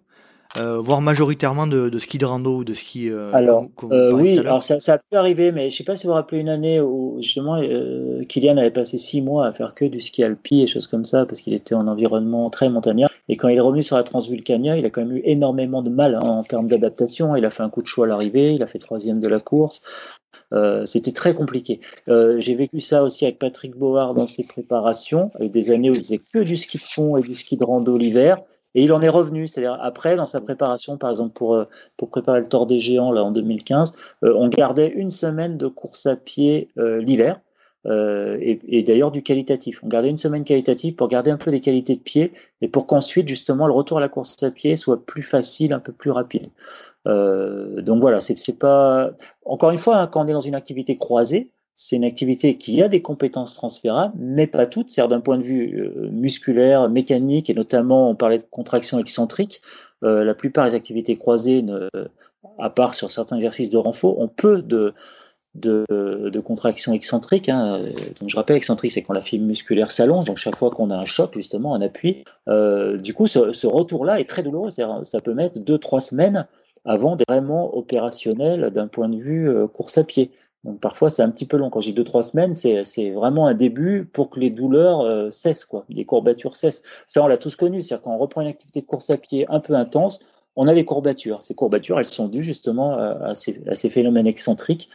euh, 0.58 0.80
voire 0.80 1.02
majoritairement 1.02 1.68
de, 1.68 1.98
ski 2.00 2.18
de 2.18 2.26
rando 2.26 2.58
ou 2.58 2.64
de 2.64 2.74
ski. 2.74 3.10
Euh, 3.10 3.32
alors, 3.34 3.68
euh, 3.92 4.12
oui, 4.14 4.40
alors 4.40 4.64
ça, 4.64 4.80
ça, 4.80 4.94
a 4.94 4.98
pu 4.98 5.16
arriver, 5.16 5.52
mais 5.52 5.70
je 5.70 5.76
sais 5.78 5.84
pas 5.84 5.96
si 5.96 6.08
vous 6.08 6.12
vous 6.12 6.16
rappelez 6.16 6.42
une 6.42 6.50
année 6.50 6.80
où 6.80 7.18
justement 7.20 7.60
Kylian 8.28 8.58
avait 8.58 8.72
passé 8.72 8.98
six 8.98 9.22
mois 9.22 9.48
à 9.48 9.52
faire 9.52 9.76
que 9.76 9.86
du 9.86 10.00
ski 10.00 10.24
alpi 10.24 10.62
et 10.62 10.68
choses 10.68 10.88
comme 10.88 11.06
ça 11.06 11.26
parce 11.26 11.42
qu'il 11.42 11.54
était 11.54 11.76
en 11.76 11.88
environnement 11.88 12.50
très 12.50 12.70
montagnard. 12.70 13.10
Et 13.28 13.36
quand 13.36 13.48
il 13.48 13.58
est 13.58 13.62
revenu 13.62 13.84
sur 13.84 13.98
la 13.98 14.04
Transvulcania, 14.04 14.78
il 14.78 14.86
a 14.86 14.90
quand 14.90 15.02
même 15.02 15.18
eu 15.18 15.22
énormément 15.26 15.82
de 15.82 15.90
mal 15.90 16.16
hein, 16.16 16.22
en 16.22 16.44
termes 16.44 16.68
d'adaptation. 16.68 17.36
Il 17.36 17.46
a 17.46 17.50
fait 17.50 17.64
un 17.64 17.70
coup 17.70 17.82
de 17.82 17.88
choix 17.88 18.06
à 18.06 18.10
l'arrivée, 18.10 18.54
il 18.54 18.64
a 18.64 18.68
fait 18.68 18.80
troisième 18.80 19.20
de 19.20 19.28
la 19.28 19.40
course. 19.40 19.82
c'était 20.86 21.12
très 21.12 21.34
compliqué. 21.34 21.80
J'ai 22.08 22.56
vécu 22.56 22.80
ça 22.80 23.04
aussi 23.04 23.26
avec 23.26 23.40
Patrick 23.40 23.76
Board 23.76 24.16
dans 24.16 24.28
ses 24.28 24.46
préparations, 24.46 25.32
avec 25.36 25.52
des 25.52 25.72
années 25.72 25.90
où 25.90 25.96
il 25.96 26.02
faisait 26.02 26.22
que 26.34 26.40
du 26.40 26.56
ski 26.56 26.78
de 26.78 26.84
fond 26.84 27.18
et 27.18 27.22
du 27.22 27.36
ski 27.36 27.58
de 27.58 27.64
rando 27.64 27.98
l'hiver. 27.98 28.38
Et 28.76 28.84
il 28.84 28.94
en 28.94 29.02
est 29.02 29.10
revenu, 29.10 29.48
c'est-à-dire 29.48 29.80
après, 29.82 30.18
dans 30.18 30.26
sa 30.26 30.42
préparation, 30.42 30.98
par 30.98 31.10
exemple 31.10 31.34
pour, 31.34 31.56
euh, 31.56 31.66
pour 31.98 32.10
préparer 32.10 32.42
le 32.42 32.48
Tour 32.48 32.68
des 32.68 32.80
Géants 32.80 33.12
là, 33.12 33.24
en 33.24 33.32
2015, 33.32 33.94
euh, 34.24 34.34
on 34.36 34.50
gardait 34.50 34.90
une 34.90 35.10
semaine 35.10 35.58
de 35.58 35.68
course 35.68 36.06
à 36.06 36.16
pied 36.16 36.70
euh, 36.78 37.02
l'hiver. 37.02 37.40
et, 37.86 38.84
d'ailleurs 38.84 39.12
du 39.12 39.22
qualitatif. 39.22 39.84
On 39.84 39.88
gardait 39.88 40.10
une 40.10 40.18
semaine 40.18 40.44
qualitative 40.44 40.96
pour 40.96 41.08
garder 41.08 41.32
un 41.32 41.38
peu 41.38 41.52
des 41.52 41.62
qualités 41.62 41.96
de 41.96 42.02
pied 42.02 42.32
et 42.62 42.68
pour 42.68 42.88
qu'ensuite 42.88 43.28
justement 43.30 43.68
le 43.68 43.74
retour 43.74 44.00
à 44.00 44.02
la 44.02 44.10
course 44.10 44.42
à 44.42 44.50
pied 44.50 44.76
soit 44.76 45.06
plus 45.06 45.22
facile, 45.22 45.72
un 45.72 45.80
peu 45.80 45.94
plus 45.94 46.12
rapide. 46.12 46.48
donc 47.06 48.02
voilà, 48.02 48.20
c'est 48.20 48.58
pas 48.58 49.12
encore 49.46 49.70
une 49.70 49.78
fois 49.78 49.98
hein, 49.98 50.08
quand 50.08 50.26
on 50.26 50.28
est 50.28 50.34
dans 50.34 50.40
une 50.40 50.56
activité 50.56 50.98
croisée, 50.98 51.52
c'est 51.76 51.98
une 51.98 52.06
activité 52.06 52.58
qui 52.58 52.82
a 52.82 52.88
des 52.88 53.02
compétences 53.02 53.54
transférables, 53.54 54.14
mais 54.18 54.48
pas 54.48 54.66
toutes. 54.66 54.90
C'est-à-dire 54.90 55.10
d'un 55.10 55.22
point 55.22 55.38
de 55.38 55.44
vue 55.44 55.78
euh, 55.78 56.10
musculaire, 56.10 56.90
mécanique, 56.90 57.50
et 57.50 57.54
notamment 57.54 58.10
on 58.10 58.16
parlait 58.16 58.38
de 58.38 58.46
contraction 58.50 58.98
excentrique, 58.98 59.62
euh, 60.04 60.24
la 60.24 60.34
plupart 60.34 60.68
des 60.68 60.76
activités 60.76 61.18
croisées, 61.18 61.66
à 62.60 62.70
part 62.70 62.94
sur 62.94 63.12
certains 63.12 63.36
exercices 63.36 63.70
de 63.72 63.78
renfort, 63.78 64.20
ont 64.20 64.30
peu 64.30 64.62
de, 64.62 64.94
de, 65.56 65.86
de 65.90 66.40
contraction 66.40 66.94
excentrique. 66.94 67.50
Hein. 67.50 67.82
Donc 68.22 68.30
je 68.30 68.36
rappelle, 68.38 68.56
excentrique, 68.56 68.92
c'est 68.92 69.02
quand 69.02 69.14
la 69.14 69.22
fibre 69.22 69.46
musculaire 69.46 69.92
s'allonge, 69.92 70.26
donc 70.26 70.38
chaque 70.38 70.56
fois 70.56 70.70
qu'on 70.70 70.92
a 70.92 70.98
un 70.98 71.06
choc, 71.06 71.34
justement, 71.34 71.76
un 71.76 71.82
appui, 71.82 72.24
euh, 72.48 72.96
du 72.98 73.14
coup, 73.14 73.28
ce, 73.28 73.52
ce 73.52 73.68
retour-là 73.68 74.22
est 74.22 74.30
très 74.30 74.44
douloureux. 74.44 74.70
Ça 74.70 75.22
peut 75.22 75.34
mettre 75.34 75.60
deux, 75.60 75.78
trois 75.78 76.00
semaines 76.00 76.48
avant 76.86 77.18
d'être 77.18 77.28
vraiment 77.28 77.76
opérationnel 77.76 78.70
d'un 78.70 78.88
point 78.88 79.10
de 79.10 79.18
vue 79.18 79.50
course 79.74 79.98
à 79.98 80.04
pied. 80.04 80.32
Donc 80.66 80.80
parfois 80.80 81.12
c'est 81.12 81.22
un 81.22 81.30
petit 81.30 81.46
peu 81.46 81.58
long. 81.58 81.70
Quand 81.70 81.80
j'ai 81.80 81.94
deux 81.94 82.04
trois 82.04 82.24
semaines, 82.24 82.54
c'est 82.56 83.12
vraiment 83.12 83.48
un 83.48 83.54
début 83.54 84.04
pour 84.12 84.32
que 84.32 84.40
les 84.40 84.50
douleurs 84.50 85.02
euh, 85.02 85.30
cessent 85.30 85.64
quoi, 85.64 85.86
les 85.90 86.06
courbatures 86.06 86.56
cessent. 86.56 86.84
Ça 87.06 87.24
on 87.24 87.28
l'a 87.28 87.38
tous 87.38 87.56
connu, 87.56 87.82
c'est-à-dire 87.82 88.04
quand 88.04 88.14
on 88.14 88.18
reprend 88.18 88.42
une 88.42 88.48
activité 88.48 88.82
de 88.82 88.86
course 88.88 89.12
à 89.12 89.18
pied 89.18 89.46
un 89.48 89.60
peu 89.60 89.76
intense, 89.76 90.20
on 90.56 90.68
a 90.68 90.74
des 90.74 90.86
courbatures. 90.86 91.44
Ces 91.44 91.56
courbatures, 91.56 92.00
elles 92.00 92.06
sont 92.06 92.28
dues 92.28 92.44
justement 92.44 92.98
à, 92.98 93.36
ces, 93.36 93.90
phénomènes 93.90 94.28
excentriques 94.28 94.90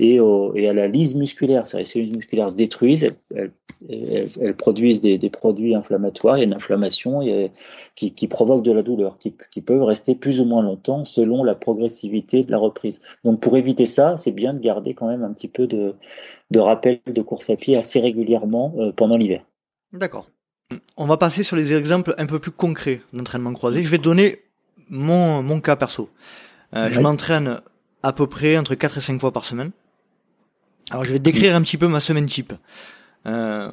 et, 0.00 0.18
et, 0.54 0.68
à 0.68 0.72
la 0.72 0.88
lise 0.88 1.14
musculaire. 1.16 1.64
Les 1.74 1.84
cellules 1.84 2.14
musculaires 2.14 2.50
se 2.50 2.56
détruisent, 2.56 3.14
elles, 3.34 3.52
produisent 4.56 5.00
des, 5.00 5.30
produits 5.30 5.74
inflammatoires, 5.74 6.36
il 6.36 6.40
y 6.40 6.42
a 6.42 6.46
une 6.46 6.54
inflammation 6.54 7.20
qui, 7.94 8.14
qui, 8.14 8.28
provoque 8.28 8.62
de 8.62 8.72
la 8.72 8.82
douleur, 8.82 9.18
qui, 9.18 9.30
peuvent 9.60 9.82
rester 9.82 10.14
plus 10.14 10.40
ou 10.40 10.44
moins 10.44 10.62
longtemps 10.62 11.04
selon 11.04 11.44
la 11.44 11.54
progressivité 11.54 12.42
de 12.42 12.50
la 12.50 12.58
reprise. 12.58 13.02
Donc 13.24 13.40
pour 13.40 13.56
éviter 13.56 13.86
ça, 13.86 14.16
c'est 14.16 14.32
bien 14.32 14.54
de 14.54 14.60
garder 14.60 14.94
quand 14.94 15.08
même 15.08 15.24
un 15.24 15.32
petit 15.32 15.48
peu 15.48 15.66
de, 15.66 15.94
de 16.50 16.58
rappel 16.58 17.00
de 17.06 17.22
course 17.22 17.50
à 17.50 17.56
pied 17.56 17.76
assez 17.76 18.00
régulièrement 18.00 18.74
euh, 18.78 18.92
pendant 18.92 19.16
l'hiver. 19.16 19.44
D'accord. 19.92 20.28
On 20.96 21.06
va 21.06 21.16
passer 21.16 21.42
sur 21.42 21.56
les 21.56 21.74
exemples 21.74 22.14
un 22.16 22.26
peu 22.26 22.38
plus 22.38 22.50
concrets 22.50 23.02
d'entraînement 23.12 23.52
croisé. 23.52 23.82
Je 23.82 23.90
vais 23.90 23.98
donner 23.98 24.40
mon, 24.88 25.42
mon 25.42 25.60
cas 25.60 25.76
perso. 25.76 26.10
Euh, 26.74 26.90
Je 26.92 27.00
m'entraîne 27.00 27.60
à 28.02 28.12
peu 28.12 28.26
près 28.26 28.56
entre 28.56 28.74
4 28.74 28.98
et 28.98 29.00
5 29.00 29.20
fois 29.20 29.32
par 29.32 29.44
semaine. 29.44 29.70
Alors 30.90 31.04
je 31.04 31.12
vais 31.12 31.18
décrire 31.18 31.54
un 31.54 31.62
petit 31.62 31.76
peu 31.76 31.88
ma 31.88 32.00
semaine 32.00 32.26
type. 32.26 32.52
Euh, 33.26 33.70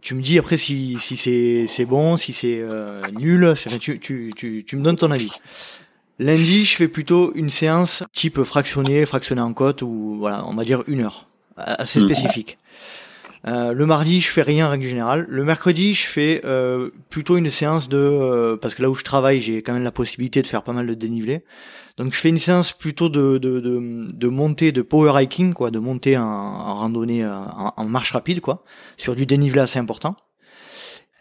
tu 0.00 0.14
me 0.14 0.22
dis 0.22 0.38
après 0.38 0.56
si, 0.56 0.96
si 1.00 1.16
c'est, 1.16 1.66
c'est 1.68 1.84
bon, 1.84 2.16
si 2.16 2.32
c'est 2.32 2.60
euh, 2.60 3.02
nul, 3.18 3.54
tu, 3.80 3.98
tu, 3.98 4.30
tu, 4.36 4.64
tu 4.64 4.76
me 4.76 4.82
donnes 4.82 4.96
ton 4.96 5.10
avis. 5.10 5.30
Lundi, 6.18 6.64
je 6.64 6.76
fais 6.76 6.88
plutôt 6.88 7.32
une 7.34 7.50
séance 7.50 8.02
type 8.12 8.42
fractionné, 8.42 9.06
fractionné 9.06 9.40
en 9.40 9.52
côte, 9.52 9.82
ou 9.82 10.16
voilà, 10.18 10.44
on 10.48 10.54
va 10.54 10.64
dire 10.64 10.82
une 10.88 11.02
heure, 11.02 11.28
assez 11.56 12.00
hmm. 12.00 12.06
spécifique. 12.06 12.58
Euh, 13.46 13.72
le 13.72 13.86
mardi, 13.86 14.20
je 14.20 14.28
fais 14.28 14.42
rien 14.42 14.66
en 14.66 14.70
règle 14.70 14.86
générale. 14.86 15.26
Le 15.28 15.44
mercredi, 15.44 15.94
je 15.94 16.06
fais 16.06 16.40
euh, 16.44 16.90
plutôt 17.10 17.36
une 17.36 17.50
séance 17.50 17.88
de 17.88 17.98
euh, 17.98 18.56
parce 18.56 18.74
que 18.74 18.82
là 18.82 18.90
où 18.90 18.94
je 18.94 19.04
travaille, 19.04 19.40
j'ai 19.40 19.62
quand 19.62 19.72
même 19.72 19.84
la 19.84 19.92
possibilité 19.92 20.42
de 20.42 20.46
faire 20.46 20.62
pas 20.62 20.72
mal 20.72 20.86
de 20.86 20.94
dénivelé. 20.94 21.44
Donc 21.96 22.14
je 22.14 22.18
fais 22.18 22.28
une 22.28 22.38
séance 22.38 22.72
plutôt 22.72 23.08
de 23.08 23.38
de, 23.38 23.60
de, 23.60 24.28
montée 24.28 24.70
de 24.72 24.82
power 24.82 25.20
hiking 25.20 25.52
quoi, 25.52 25.70
de 25.70 25.78
monter 25.78 26.16
en, 26.16 26.74
randonnée 26.78 27.26
en, 27.26 27.72
en, 27.76 27.84
marche 27.84 28.12
rapide 28.12 28.40
quoi, 28.40 28.64
sur 28.96 29.16
du 29.16 29.26
dénivelé 29.26 29.60
assez 29.60 29.78
important. 29.78 30.16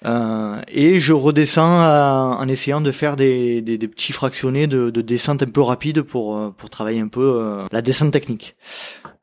Euh, 0.06 0.62
et 0.68 1.00
je 1.00 1.14
redescends 1.14 2.38
en 2.38 2.48
essayant 2.48 2.82
de 2.82 2.92
faire 2.92 3.16
des, 3.16 3.64
des, 3.64 3.80
des 3.80 3.88
petits 3.88 4.14
fractionnés 4.14 4.68
de, 4.68 4.92
de, 4.92 5.02
descente 5.02 5.42
un 5.42 5.48
peu 5.48 5.62
rapide 5.62 6.04
pour 6.04 6.54
pour 6.56 6.70
travailler 6.70 7.00
un 7.00 7.08
peu 7.08 7.66
la 7.72 7.82
descente 7.82 8.12
technique. 8.12 8.56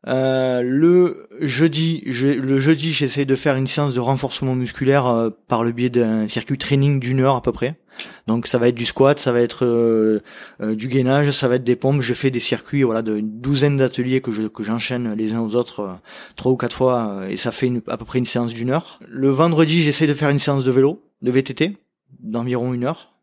Euh, 0.07 0.63
le 0.63 1.27
jeudi, 1.41 2.03
je, 2.07 2.29
le 2.29 2.59
jeudi, 2.59 2.93
j'essaie 2.93 3.25
de 3.25 3.37
faire 3.37 3.57
une 3.57 3.67
séance 3.67 3.95
de 3.95 4.01
renforcement 4.01 4.55
musculaire 4.55 5.07
euh, 5.07 5.31
par 5.49 5.65
le 5.65 5.73
biais 5.73 5.91
d'un 5.91 6.29
circuit 6.29 6.59
training 6.59 7.01
d'une 7.01 7.21
heure 7.21 7.37
à 7.37 7.43
peu 7.43 7.53
près. 7.53 7.79
Donc 8.27 8.49
ça 8.49 8.59
va 8.59 8.69
être 8.69 8.75
du 8.75 8.87
squat, 8.87 9.19
ça 9.19 9.33
va 9.33 9.41
être 9.41 9.65
euh, 9.65 10.21
du 10.61 10.89
gainage, 10.89 11.31
ça 11.31 11.49
va 11.49 11.57
être 11.57 11.65
des 11.65 11.77
pompes. 11.77 12.01
Je 12.01 12.13
fais 12.13 12.31
des 12.31 12.41
circuits, 12.41 12.83
voilà, 12.83 13.03
d'une 13.03 13.41
douzaine 13.41 13.77
d'ateliers 13.77 14.21
que 14.21 14.33
je, 14.33 14.43
j'enchaîne 14.61 15.15
les 15.15 15.33
uns 15.33 15.41
aux 15.41 15.55
autres 15.55 15.99
trois 16.37 16.53
ou 16.53 16.57
quatre 16.57 16.77
fois, 16.77 17.23
et 17.29 17.37
ça 17.37 17.53
fait 17.53 17.67
une, 17.67 17.83
à 17.87 17.97
peu 17.97 18.05
près 18.05 18.19
une 18.19 18.27
séance 18.27 18.53
d'une 18.53 18.71
heure. 18.71 18.99
Le 19.09 19.29
vendredi, 19.29 19.83
j'essaie 19.83 20.07
de 20.07 20.15
faire 20.15 20.31
une 20.31 20.39
séance 20.39 20.65
de 20.65 20.71
vélo, 20.71 21.03
de 21.23 21.31
VTT, 21.31 21.77
d'environ 22.21 22.75
une 22.75 22.85
heure. 22.85 23.14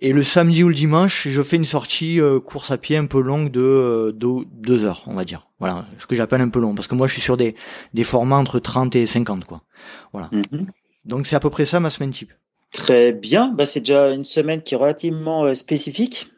Et 0.00 0.12
le 0.12 0.22
samedi 0.22 0.62
ou 0.62 0.68
le 0.68 0.74
dimanche, 0.74 1.26
je 1.28 1.42
fais 1.42 1.56
une 1.56 1.64
sortie 1.64 2.20
euh, 2.20 2.38
course 2.38 2.70
à 2.70 2.78
pied 2.78 2.96
un 2.96 3.06
peu 3.06 3.20
longue 3.20 3.50
de, 3.50 3.60
euh, 3.60 4.12
deux 4.12 4.84
heures, 4.84 5.02
on 5.06 5.14
va 5.14 5.24
dire. 5.24 5.48
Voilà, 5.58 5.86
ce 5.98 6.06
que 6.06 6.14
j'appelle 6.14 6.40
un 6.40 6.50
peu 6.50 6.60
long, 6.60 6.76
parce 6.76 6.86
que 6.86 6.94
moi 6.94 7.08
je 7.08 7.14
suis 7.14 7.22
sur 7.22 7.36
des, 7.36 7.56
des 7.94 8.04
formats 8.04 8.36
entre 8.36 8.60
30 8.60 8.94
et 8.94 9.08
50, 9.08 9.44
quoi. 9.44 9.62
Voilà. 10.12 10.30
Mhm. 10.32 10.66
Donc 11.04 11.26
c'est 11.26 11.34
à 11.34 11.40
peu 11.40 11.50
près 11.50 11.64
ça 11.64 11.80
ma 11.80 11.90
semaine 11.90 12.12
type. 12.12 12.32
Très 12.72 13.12
bien, 13.12 13.52
bah, 13.52 13.64
c'est 13.64 13.80
déjà 13.80 14.10
une 14.10 14.24
semaine 14.24 14.62
qui 14.62 14.74
est 14.74 14.76
relativement 14.76 15.44
euh, 15.46 15.54
spécifique 15.54 16.30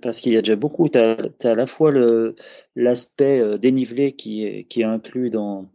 parce 0.00 0.20
qu'il 0.20 0.32
y 0.32 0.36
a 0.36 0.40
déjà 0.40 0.56
beaucoup. 0.56 0.88
Tu 0.88 0.98
as, 0.98 1.16
à 1.44 1.54
la 1.54 1.66
fois 1.66 1.92
l'aspect 2.74 3.58
dénivelé 3.58 4.12
qui 4.12 4.44
est, 4.44 4.64
qui 4.64 4.80
est 4.80 4.84
inclus 4.84 5.30
dans, 5.30 5.68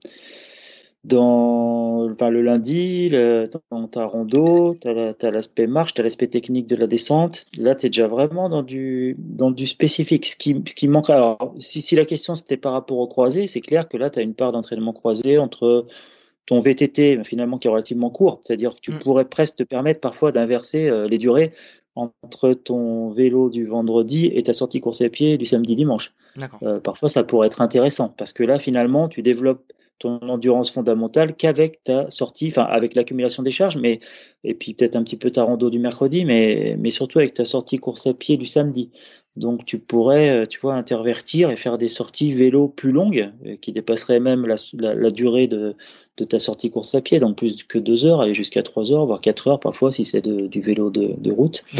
dans 1.04 2.10
enfin, 2.12 2.30
le 2.30 2.42
lundi, 2.42 3.10
le, 3.10 3.46
dans 3.72 3.88
ta 3.88 4.06
rando, 4.06 4.76
tu 4.80 4.88
as 4.88 5.32
l'aspect 5.32 5.68
marche, 5.68 5.94
tu 5.94 6.02
as 6.02 6.04
l'aspect 6.04 6.28
technique 6.28 6.68
de 6.68 6.76
la 6.76 6.88
descente. 6.88 7.46
Là, 7.58 7.76
tu 7.76 7.88
es 7.88 7.90
déjà 7.90 8.08
vraiment 8.08 8.48
dans 8.48 8.64
du, 8.64 9.16
dans 9.20 9.52
du 9.52 9.68
spécifique. 9.68 10.26
Ce 10.26 10.36
qui, 10.36 10.62
ce 10.66 10.76
qui 10.76 10.88
manque, 10.88 11.10
alors, 11.10 11.54
si, 11.60 11.82
si 11.82 11.96
la 11.96 12.06
question 12.06 12.36
c'était 12.36 12.58
par 12.58 12.72
rapport 12.72 12.98
au 12.98 13.08
croisé, 13.08 13.48
c'est 13.48 13.62
clair 13.62 13.90
que 13.90 13.98
là, 13.98 14.10
tu 14.10 14.20
as 14.20 14.22
une 14.22 14.34
part 14.34 14.54
d'entraînement 14.54 14.94
croisé 14.94 15.38
entre 15.38 15.86
ton 16.46 16.60
VTT, 16.60 17.24
finalement, 17.24 17.58
qui 17.58 17.68
est 17.68 17.72
relativement 17.72 18.10
court. 18.10 18.40
C'est-à-dire 18.42 18.76
que 18.76 18.82
tu 18.82 18.92
mm. 18.92 19.00
pourrais 19.00 19.26
presque 19.26 19.58
te 19.58 19.64
permettre 19.64 20.00
parfois 20.00 20.32
d'inverser 20.32 20.90
euh, 20.90 21.08
les 21.08 21.18
durées 21.18 21.52
entre 21.96 22.54
ton 22.54 23.12
vélo 23.12 23.50
du 23.50 23.66
vendredi 23.66 24.32
et 24.34 24.42
ta 24.42 24.52
sortie 24.52 24.80
course 24.80 25.02
à 25.02 25.10
pied 25.10 25.38
du 25.38 25.46
samedi 25.46 25.76
dimanche. 25.76 26.14
Euh, 26.64 26.80
parfois, 26.80 27.08
ça 27.08 27.24
pourrait 27.24 27.48
être 27.48 27.62
intéressant 27.62 28.10
parce 28.10 28.34
que 28.34 28.44
là, 28.44 28.58
finalement, 28.58 29.08
tu 29.08 29.22
développes 29.22 29.72
ton 30.04 30.20
endurance 30.28 30.70
fondamentale 30.70 31.34
qu'avec 31.34 31.82
ta 31.82 32.12
sortie, 32.12 32.48
enfin 32.48 32.64
avec 32.64 32.94
l'accumulation 32.94 33.42
des 33.42 33.52
charges, 33.52 33.78
mais 33.78 34.02
et 34.44 34.54
puis 34.54 34.74
peut-être 34.74 34.98
un 34.98 35.04
petit 35.04 35.16
peu 35.16 35.32
ta 35.32 35.44
rando 35.44 35.70
du 35.70 35.80
mercredi, 35.80 36.26
mais 36.26 36.76
mais 36.78 36.90
surtout 36.90 37.20
avec 37.20 37.34
ta 37.34 37.46
sortie 37.46 37.78
course 37.78 38.06
à 38.08 38.14
pied 38.14 38.36
du 38.36 38.46
samedi. 38.46 38.92
Donc 39.38 39.66
tu 39.66 39.80
pourrais, 39.80 40.30
euh, 40.30 40.46
tu 40.46 40.60
vois, 40.60 40.76
intervertir 40.76 41.50
et 41.50 41.56
faire 41.56 41.78
des 41.78 41.88
sorties 41.88 42.34
vélo 42.34 42.68
plus 42.68 42.92
longues, 42.92 43.32
euh, 43.46 43.56
qui 43.62 43.72
dépasseraient 43.72 44.20
même 44.20 44.46
la, 44.46 44.56
la, 44.94 45.10
durée 45.10 45.48
de, 45.48 45.74
de, 46.18 46.24
ta 46.26 46.38
sortie 46.38 46.70
course 46.70 46.94
à 46.96 47.02
pied, 47.02 47.22
donc 47.22 47.38
plus 47.38 47.64
que 47.64 47.80
deux 47.80 48.06
heures, 48.06 48.20
aller 48.20 48.34
jusqu'à 48.34 48.62
trois 48.62 48.92
heures, 48.92 49.06
voire 49.06 49.22
quatre 49.22 49.48
heures 49.48 49.60
parfois 49.62 49.90
si 49.90 50.04
c'est 50.04 50.28
du 50.28 50.60
vélo 50.60 50.90
de, 50.90 51.16
de 51.18 51.32
route. 51.32 51.64
Mhm. 51.74 51.80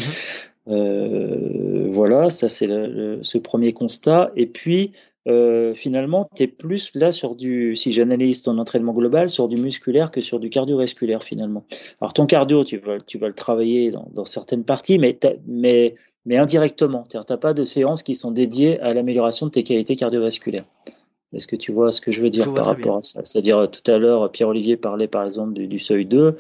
Euh, 0.70 1.88
voilà, 1.90 2.30
ça 2.30 2.48
c'est 2.48 2.68
ce 2.68 3.38
premier 3.38 3.74
constat. 3.74 4.32
Et 4.38 4.46
puis 4.46 4.94
euh, 5.28 5.74
finalement, 5.74 6.30
tu 6.36 6.44
es 6.44 6.48
plus 6.48 6.96
là 6.96 7.12
sur 7.12 7.36
du, 7.36 7.76
si 7.76 7.92
j'analyse 7.92 8.42
ton 8.42 8.58
entraînement 8.58 8.94
global, 8.94 9.30
sur 9.30 9.48
du 9.48 9.62
musculaire 9.62 10.12
que 10.12 10.22
sur 10.22 10.40
du 10.40 10.50
cardiovasculaire 10.50 11.24
finalement. 11.24 11.66
Alors 12.02 12.14
ton 12.14 12.26
cardio, 12.26 12.64
tu 12.64 12.78
vas, 12.78 13.00
tu 13.00 13.18
vas 13.18 13.28
le 13.28 13.34
travailler 13.34 13.92
dans, 13.92 14.10
dans 14.14 14.26
certaines 14.26 14.66
parties, 14.66 15.00
mais, 15.00 15.18
mais, 15.48 15.96
mais 16.26 16.38
indirectement. 16.38 17.04
Tu 17.10 17.18
n'as 17.18 17.38
pas 17.38 17.54
de 17.54 17.64
séances 17.64 18.04
qui 18.04 18.16
sont 18.16 18.32
dédiées 18.32 18.80
à 18.82 18.94
l'amélioration 18.94 19.46
de 19.46 19.52
tes 19.52 19.64
qualités 19.64 19.96
cardiovasculaires. 19.96 20.66
Est-ce 21.34 21.48
que 21.48 21.56
tu 21.56 21.72
vois 21.72 21.92
ce 21.92 22.00
que 22.00 22.12
je 22.12 22.22
veux 22.22 22.30
dire 22.30 22.54
par 22.54 22.66
rapport 22.66 22.98
à 22.98 23.02
ça? 23.02 23.22
C'est-à-dire 23.24 23.70
tout 23.72 23.92
à 23.92 23.98
l'heure, 23.98 24.32
Pierre-Olivier 24.32 24.78
parlait 24.78 25.08
par 25.08 25.24
exemple 25.24 25.54
du, 25.54 25.68
du 25.68 25.80
seuil 25.80 26.06
2. 26.06 26.36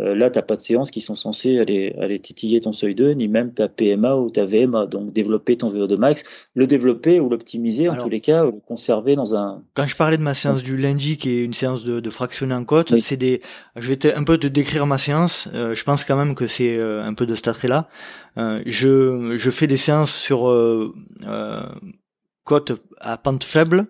Euh, 0.00 0.14
là, 0.14 0.30
tu 0.30 0.38
n'as 0.38 0.42
pas 0.42 0.56
de 0.56 0.60
séances 0.60 0.90
qui 0.90 1.00
sont 1.00 1.14
censées 1.14 1.58
aller, 1.58 1.94
aller 2.00 2.18
titiller 2.18 2.60
ton 2.60 2.72
seuil 2.72 2.94
2, 2.94 3.12
ni 3.12 3.28
même 3.28 3.52
ta 3.52 3.68
PMA 3.68 4.16
ou 4.16 4.30
ta 4.30 4.44
VMA. 4.44 4.86
Donc, 4.86 5.12
développer 5.12 5.56
ton 5.56 5.70
VO2 5.70 5.96
max, 5.96 6.48
le 6.54 6.66
développer 6.66 7.20
ou 7.20 7.28
l'optimiser, 7.28 7.88
en 7.88 7.96
tous 7.96 8.08
les 8.08 8.20
cas, 8.20 8.44
le 8.44 8.52
conserver 8.52 9.16
dans 9.16 9.34
un. 9.34 9.62
Quand 9.74 9.86
je 9.86 9.96
parlais 9.96 10.16
de 10.16 10.22
ma 10.22 10.34
séance 10.34 10.62
du 10.62 10.76
lundi, 10.76 11.16
qui 11.16 11.30
est 11.30 11.44
une 11.44 11.54
séance 11.54 11.84
de, 11.84 12.00
de 12.00 12.10
fractionner 12.10 12.54
en 12.54 12.64
côte, 12.64 12.98
c'est 13.00 13.16
des. 13.16 13.42
Je 13.76 13.88
vais 13.88 13.96
te, 13.96 14.08
un 14.08 14.24
peu 14.24 14.38
te 14.38 14.46
décrire 14.46 14.86
ma 14.86 14.98
séance. 14.98 15.48
Euh, 15.54 15.74
je 15.74 15.84
pense 15.84 16.04
quand 16.04 16.16
même 16.16 16.34
que 16.34 16.46
c'est 16.46 16.76
euh, 16.76 17.04
un 17.04 17.14
peu 17.14 17.26
de 17.26 17.34
cet 17.34 17.48
attrait-là. 17.48 17.88
je, 18.36 19.36
je 19.36 19.50
fais 19.50 19.66
des 19.66 19.76
séances 19.76 20.14
sur 20.14 20.48
côte 22.44 22.72
à 22.98 23.16
pente 23.18 23.44
faible 23.44 23.86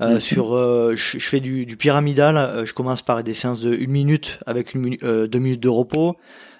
euh, 0.00 0.14
mhm. 0.14 0.20
sur, 0.20 0.54
euh, 0.54 0.94
je, 0.94 1.18
fais 1.18 1.40
du, 1.40 1.66
du 1.66 1.76
pyramidal. 1.76 2.36
Euh, 2.36 2.64
je 2.64 2.72
commence 2.72 3.02
par 3.02 3.22
des 3.24 3.34
séances 3.34 3.60
de 3.60 3.74
1 3.74 3.86
minute 3.88 4.38
avec 4.46 4.74
une 4.74 4.82
minute, 4.82 5.04
2 5.04 5.38
minutes 5.38 5.62
de 5.62 5.68
repos. 5.68 6.16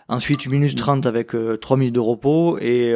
Ensuite, 0.09 0.47
1 0.47 0.51
minute 0.51 0.77
30 0.77 1.05
mhm. 1.05 1.09
avec 1.09 1.33
3 1.61 1.77
minutes 1.77 1.95
de 1.95 2.01
repos 2.01 2.59
et, 2.59 2.95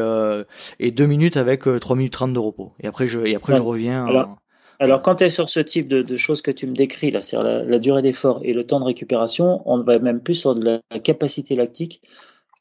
et 0.80 0.90
2 0.90 1.07
minutes 1.07 1.36
avec 1.36 1.62
3 1.62 1.97
minutes 1.97 2.12
30 2.12 2.32
de 2.32 2.38
repos. 2.38 2.72
Et 2.80 2.86
après, 2.86 3.07
je, 3.07 3.20
et 3.20 3.34
après, 3.34 3.57
je 3.57 3.62
reviens. 3.62 4.07
Alors, 4.07 4.38
alors 4.80 5.03
quand 5.03 5.16
tu 5.16 5.24
es 5.24 5.28
sur 5.28 5.49
ce 5.49 5.61
type 5.61 5.88
de, 5.88 6.03
de, 6.03 6.16
choses 6.16 6.43
que 6.43 6.51
tu 6.51 6.66
me 6.66 6.74
décris, 6.74 7.12
là, 7.12 7.20
c'est 7.20 7.36
la, 7.36 7.62
la, 7.62 7.78
durée 7.78 8.03
d'effort 8.03 8.40
et 8.43 8.53
le 8.53 8.64
temps 8.64 8.80
de 8.80 8.86
récupération, 8.86 9.62
on 9.66 9.80
va 9.82 10.01
même 10.01 10.20
plus 10.20 10.34
sur 10.34 10.55
de 10.55 10.80
la 10.90 10.99
capacité 10.99 11.55
lactique 11.55 12.03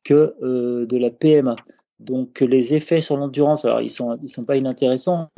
que 0.04 0.36
de 0.42 0.98
la 0.98 1.10
PMA. 1.10 1.56
Donc 2.02 2.42
les 2.42 2.74
effets 2.74 3.00
sur 3.00 3.16
l'endurance, 3.16 3.64
alors 3.66 3.82
ils 3.82 3.90
sont 3.90 4.18
ils 4.24 4.30
sont 4.30 4.44
pas 4.44 4.56
inintéressants, 4.56 5.30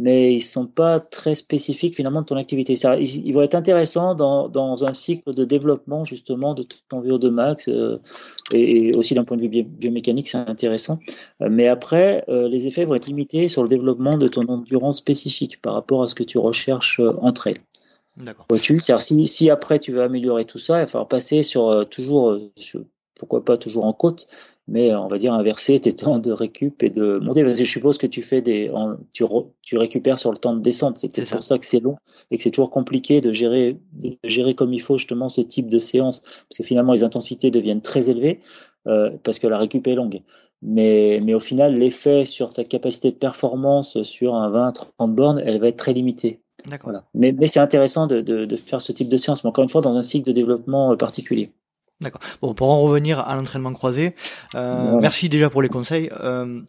mais 0.00 0.32
ils 0.32 0.40
sont 0.40 0.66
pas 0.66 1.00
très 1.00 1.34
spécifiques 1.34 1.96
finalement 1.96 2.20
de 2.20 2.26
ton 2.26 2.36
activité. 2.36 2.74
Ils, 2.74 3.26
ils 3.26 3.34
vont 3.34 3.42
être 3.42 3.56
intéressants 3.56 4.14
dans, 4.14 4.48
dans 4.48 4.84
un 4.84 4.92
cycle 4.92 5.34
de 5.34 5.44
développement 5.44 6.04
justement 6.04 6.54
de 6.54 6.64
ton 6.88 7.02
VO2 7.02 7.30
max 7.30 7.68
euh, 7.68 7.98
et, 8.52 8.96
aussi 8.96 9.14
d'un 9.14 9.24
point 9.24 9.36
de 9.36 9.42
vue 9.42 9.64
biomécanique, 9.64 10.28
c'est 10.28 10.38
intéressant. 10.38 11.00
Euh, 11.42 11.48
mais 11.50 11.66
après, 11.66 12.24
euh, 12.28 12.48
les 12.48 12.68
effets 12.68 12.84
vont 12.84 12.94
être 12.94 13.06
limités 13.06 13.48
sur 13.48 13.64
le 13.64 13.68
développement 13.68 14.16
de 14.16 14.28
ton 14.28 14.42
endurance 14.42 14.98
spécifique 14.98 15.60
par 15.60 15.74
rapport 15.74 16.04
à 16.04 16.06
ce 16.06 16.14
que 16.14 16.22
tu 16.22 16.38
recherches 16.38 17.00
entre 17.20 17.48
elles. 17.48 17.60
D'accord. 18.16 18.46
Si, 19.00 19.26
si 19.26 19.50
après 19.50 19.80
tu 19.80 19.90
veux 19.90 20.02
améliorer 20.02 20.44
tout 20.44 20.58
ça, 20.58 20.78
il 20.78 20.82
va 20.82 20.86
falloir 20.86 21.08
passer 21.08 21.42
sur 21.42 21.86
toujours, 21.88 22.36
pourquoi 23.18 23.44
pas 23.44 23.56
toujours 23.56 23.84
en 23.84 23.92
côte, 23.92 24.26
mais 24.68 24.94
on 24.94 25.08
va 25.08 25.16
dire 25.16 25.32
inverser 25.32 25.78
tes 25.78 25.92
temps 25.92 26.18
de 26.18 26.30
récup 26.30 26.82
et 26.82 26.90
de 26.90 27.18
monter. 27.18 27.42
Parce 27.42 27.56
que 27.56 27.64
je 27.64 27.70
suppose 27.70 27.96
que 27.96 28.06
tu 28.06 28.20
fais 28.20 28.42
des, 28.42 28.70
tu, 29.12 29.24
tu 29.62 29.78
récupères 29.78 30.18
sur 30.18 30.30
le 30.30 30.36
temps 30.36 30.54
de 30.54 30.60
descente. 30.60 30.98
C'est 30.98 31.12
peut-être 31.12 31.30
pour 31.30 31.42
ça 31.42 31.58
que 31.58 31.64
c'est 31.64 31.80
long 31.80 31.96
et 32.30 32.36
que 32.36 32.42
c'est 32.42 32.50
toujours 32.50 32.70
compliqué 32.70 33.20
de 33.20 33.32
gérer, 33.32 33.78
de 33.94 34.16
gérer 34.24 34.54
comme 34.54 34.74
il 34.74 34.80
faut 34.80 34.98
justement 34.98 35.30
ce 35.30 35.40
type 35.40 35.68
de 35.68 35.78
séance, 35.78 36.20
parce 36.20 36.58
que 36.58 36.62
finalement 36.62 36.92
les 36.92 37.02
intensités 37.02 37.50
deviennent 37.50 37.80
très 37.80 38.10
élevées 38.10 38.40
euh, 38.86 39.10
parce 39.24 39.38
que 39.38 39.46
la 39.46 39.58
récup 39.58 39.86
est 39.86 39.94
longue. 39.94 40.20
Mais, 40.60 41.20
mais 41.24 41.34
au 41.34 41.40
final, 41.40 41.74
l'effet 41.74 42.24
sur 42.24 42.52
ta 42.52 42.64
capacité 42.64 43.10
de 43.10 43.16
performance 43.16 44.02
sur 44.02 44.34
un 44.34 44.50
20-30 44.50 45.14
bornes, 45.14 45.42
elle 45.44 45.60
va 45.60 45.68
être 45.68 45.76
très 45.76 45.92
limitée. 45.92 46.42
Voilà. 46.82 47.04
Mais, 47.14 47.32
mais 47.32 47.46
c'est 47.46 47.60
intéressant 47.60 48.06
de, 48.06 48.20
de, 48.20 48.44
de, 48.44 48.56
faire 48.56 48.80
ce 48.80 48.92
type 48.92 49.08
de 49.08 49.16
séance, 49.16 49.44
mais 49.44 49.48
encore 49.48 49.62
une 49.62 49.70
fois 49.70 49.80
dans 49.80 49.94
un 49.94 50.02
cycle 50.02 50.26
de 50.26 50.32
développement 50.32 50.96
particulier. 50.96 51.50
D'accord. 52.00 52.20
Bon, 52.40 52.54
pour 52.54 52.70
en 52.70 52.80
revenir 52.82 53.20
à 53.20 53.34
l'entraînement 53.34 53.72
croisé, 53.72 54.14
euh, 54.54 54.98
merci 55.00 55.28
déjà 55.28 55.50
pour 55.50 55.62
les 55.62 55.68
conseils. 55.68 56.10
Euh, 56.20 56.62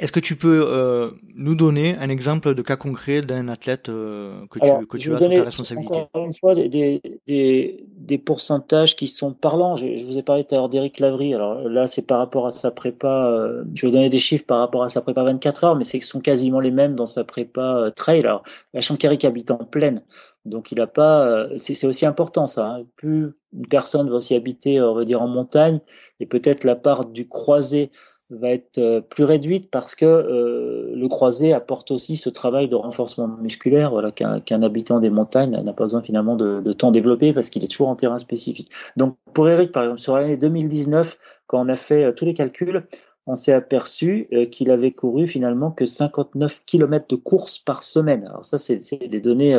est-ce 0.00 0.10
que 0.10 0.20
tu 0.20 0.34
peux 0.34 0.66
euh, 0.68 1.10
nous 1.36 1.54
donner 1.54 1.96
un 1.98 2.08
exemple 2.08 2.54
de 2.54 2.62
cas 2.62 2.74
concret 2.74 3.22
d'un 3.22 3.46
athlète 3.46 3.88
euh, 3.88 4.44
que 4.50 4.58
tu, 4.58 4.86
que 4.86 4.96
tu 4.96 5.14
as 5.14 5.20
sous 5.20 5.28
ta 5.28 5.44
responsabilité? 5.44 5.94
Encore 5.94 6.24
une 6.24 6.32
fois, 6.32 6.54
des, 6.56 6.68
des, 6.68 7.86
des, 7.96 8.18
pourcentages 8.18 8.96
qui 8.96 9.06
sont 9.06 9.32
parlants. 9.32 9.76
Je, 9.76 9.96
je 9.96 10.04
vous 10.04 10.18
ai 10.18 10.22
parlé 10.22 10.42
tout 10.42 10.56
à 10.56 10.58
l'heure 10.58 10.68
d'Éric 10.68 10.98
Lavry. 10.98 11.32
Alors 11.32 11.68
là, 11.68 11.86
c'est 11.86 12.02
par 12.02 12.18
rapport 12.18 12.46
à 12.46 12.50
sa 12.50 12.72
prépa. 12.72 13.26
Euh, 13.26 13.62
je 13.74 13.86
vais 13.86 13.92
donner 13.92 14.10
des 14.10 14.18
chiffres 14.18 14.46
par 14.46 14.58
rapport 14.58 14.82
à 14.82 14.88
sa 14.88 15.00
prépa 15.00 15.22
24 15.22 15.64
heures, 15.64 15.76
mais 15.76 15.84
c'est 15.84 16.00
sont 16.00 16.20
quasiment 16.20 16.60
les 16.60 16.72
mêmes 16.72 16.96
dans 16.96 17.06
sa 17.06 17.22
prépa 17.22 17.88
trail. 17.94 18.20
Alors, 18.20 18.42
la 18.72 18.80
Eric 19.04 19.24
habite 19.24 19.52
en 19.52 19.58
plaine. 19.58 20.02
Donc 20.44 20.72
il 20.72 20.80
a 20.80 20.86
pas, 20.86 21.48
c'est 21.56 21.86
aussi 21.86 22.06
important 22.06 22.46
ça. 22.46 22.66
Hein. 22.66 22.86
Plus 22.96 23.32
une 23.52 23.66
personne 23.66 24.10
va 24.10 24.16
aussi 24.16 24.34
habiter, 24.34 24.80
on 24.80 24.94
va 24.94 25.04
dire 25.04 25.22
en 25.22 25.28
montagne, 25.28 25.80
et 26.20 26.26
peut-être 26.26 26.64
la 26.64 26.76
part 26.76 27.06
du 27.06 27.28
croisé 27.28 27.90
va 28.30 28.50
être 28.50 28.78
euh, 28.78 29.00
plus 29.00 29.24
réduite 29.24 29.70
parce 29.70 29.94
que 29.94 30.04
euh, 30.04 30.92
le 30.94 31.08
croisé 31.08 31.52
apporte 31.52 31.90
aussi 31.90 32.16
ce 32.16 32.30
travail 32.30 32.68
de 32.68 32.74
renforcement 32.74 33.28
musculaire 33.28 33.90
voilà, 33.90 34.10
qu'un 34.10 34.62
habitant 34.62 35.00
des 35.00 35.10
montagnes 35.10 35.60
n'a 35.62 35.72
pas 35.72 35.84
besoin 35.84 36.02
finalement 36.02 36.36
de, 36.36 36.60
de 36.60 36.72
temps 36.72 36.90
développer 36.90 37.32
parce 37.32 37.50
qu'il 37.50 37.62
est 37.64 37.68
toujours 37.68 37.88
en 37.88 37.96
terrain 37.96 38.18
spécifique. 38.18 38.70
Donc 38.96 39.16
pour 39.34 39.48
Eric, 39.48 39.72
par 39.72 39.84
exemple, 39.84 40.00
sur 40.00 40.16
l'année 40.16 40.36
2019, 40.36 41.18
quand 41.46 41.60
on 41.64 41.68
a 41.68 41.76
fait 41.76 42.04
euh, 42.04 42.12
tous 42.12 42.24
les 42.24 42.34
calculs, 42.34 42.86
on 43.26 43.34
s'est 43.34 43.52
aperçu 43.52 44.28
qu'il 44.50 44.70
avait 44.70 44.92
couru 44.92 45.26
finalement 45.26 45.70
que 45.70 45.86
59 45.86 46.64
km 46.66 47.06
de 47.08 47.16
course 47.16 47.58
par 47.58 47.82
semaine. 47.82 48.24
Alors 48.24 48.44
ça, 48.44 48.58
c'est 48.58 49.08
des 49.08 49.20
données, 49.20 49.54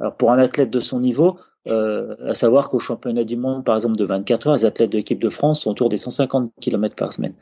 alors 0.00 0.16
pour 0.16 0.32
un 0.32 0.38
athlète 0.38 0.70
de 0.70 0.80
son 0.80 1.00
niveau, 1.00 1.38
euh, 1.66 2.14
à 2.24 2.34
savoir 2.34 2.68
qu'au 2.68 2.78
championnat 2.78 3.24
du 3.24 3.36
monde, 3.36 3.64
par 3.64 3.74
exemple, 3.74 3.96
de 3.96 4.04
24 4.04 4.46
heures, 4.48 4.54
les 4.54 4.66
athlètes 4.66 4.90
de 4.90 4.96
l'équipe 4.98 5.18
de 5.18 5.28
France 5.28 5.62
sont 5.62 5.70
autour 5.70 5.88
des 5.88 5.96
150 5.96 6.52
km 6.60 6.94
par 6.94 7.12
semaine. 7.12 7.34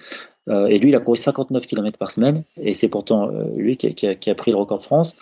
Euh, 0.49 0.67
et 0.67 0.79
lui, 0.79 0.91
il 0.91 0.95
a 0.95 1.01
couru 1.01 1.17
59 1.17 1.67
km 1.67 1.99
par 1.99 2.11
semaine, 2.11 2.45
et 2.59 2.73
c'est 2.73 2.89
pourtant 2.89 3.31
euh, 3.31 3.45
lui 3.57 3.77
qui 3.77 3.87
a, 3.87 3.91
qui, 3.91 4.07
a, 4.07 4.15
qui 4.15 4.31
a, 4.31 4.35
pris 4.35 4.51
le 4.51 4.59
record 4.59 4.79
de 4.79 4.83
France. 4.83 5.17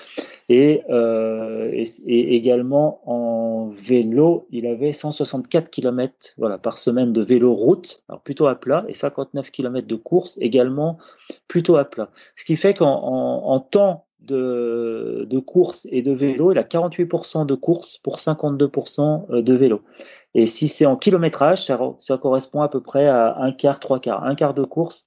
Et, 0.48 0.82
euh, 0.90 1.70
et, 1.72 1.84
et, 2.06 2.34
également 2.34 3.00
en 3.06 3.68
vélo, 3.68 4.46
il 4.50 4.66
avait 4.66 4.92
164 4.92 5.70
km 5.70 6.34
voilà, 6.38 6.58
par 6.58 6.76
semaine 6.76 7.12
de 7.12 7.22
vélo 7.22 7.54
route, 7.54 8.02
alors 8.08 8.20
plutôt 8.20 8.46
à 8.46 8.56
plat, 8.56 8.84
et 8.88 8.92
59 8.92 9.50
km 9.50 9.86
de 9.86 9.96
course 9.96 10.36
également 10.40 10.98
plutôt 11.46 11.76
à 11.76 11.84
plat. 11.84 12.10
Ce 12.34 12.44
qui 12.44 12.56
fait 12.56 12.74
qu'en 12.74 12.92
en, 12.92 13.52
en 13.52 13.60
temps 13.60 14.06
de, 14.26 15.26
de 15.28 15.38
course 15.38 15.86
et 15.90 16.02
de 16.02 16.12
vélo, 16.12 16.52
il 16.52 16.58
a 16.58 16.62
48% 16.62 17.46
de 17.46 17.54
course 17.54 17.98
pour 17.98 18.16
52% 18.16 19.26
euh, 19.30 19.42
de 19.42 19.54
vélo. 19.54 19.82
Et 20.34 20.46
si 20.46 20.68
c'est 20.68 20.86
en 20.86 20.96
kilométrage, 20.96 21.64
ça, 21.64 22.18
correspond 22.18 22.62
à 22.62 22.68
peu 22.68 22.80
près 22.80 23.06
à 23.06 23.36
un 23.38 23.52
quart, 23.52 23.80
trois 23.80 24.00
quarts. 24.00 24.24
Un 24.24 24.34
quart 24.34 24.54
de 24.54 24.64
course, 24.64 25.04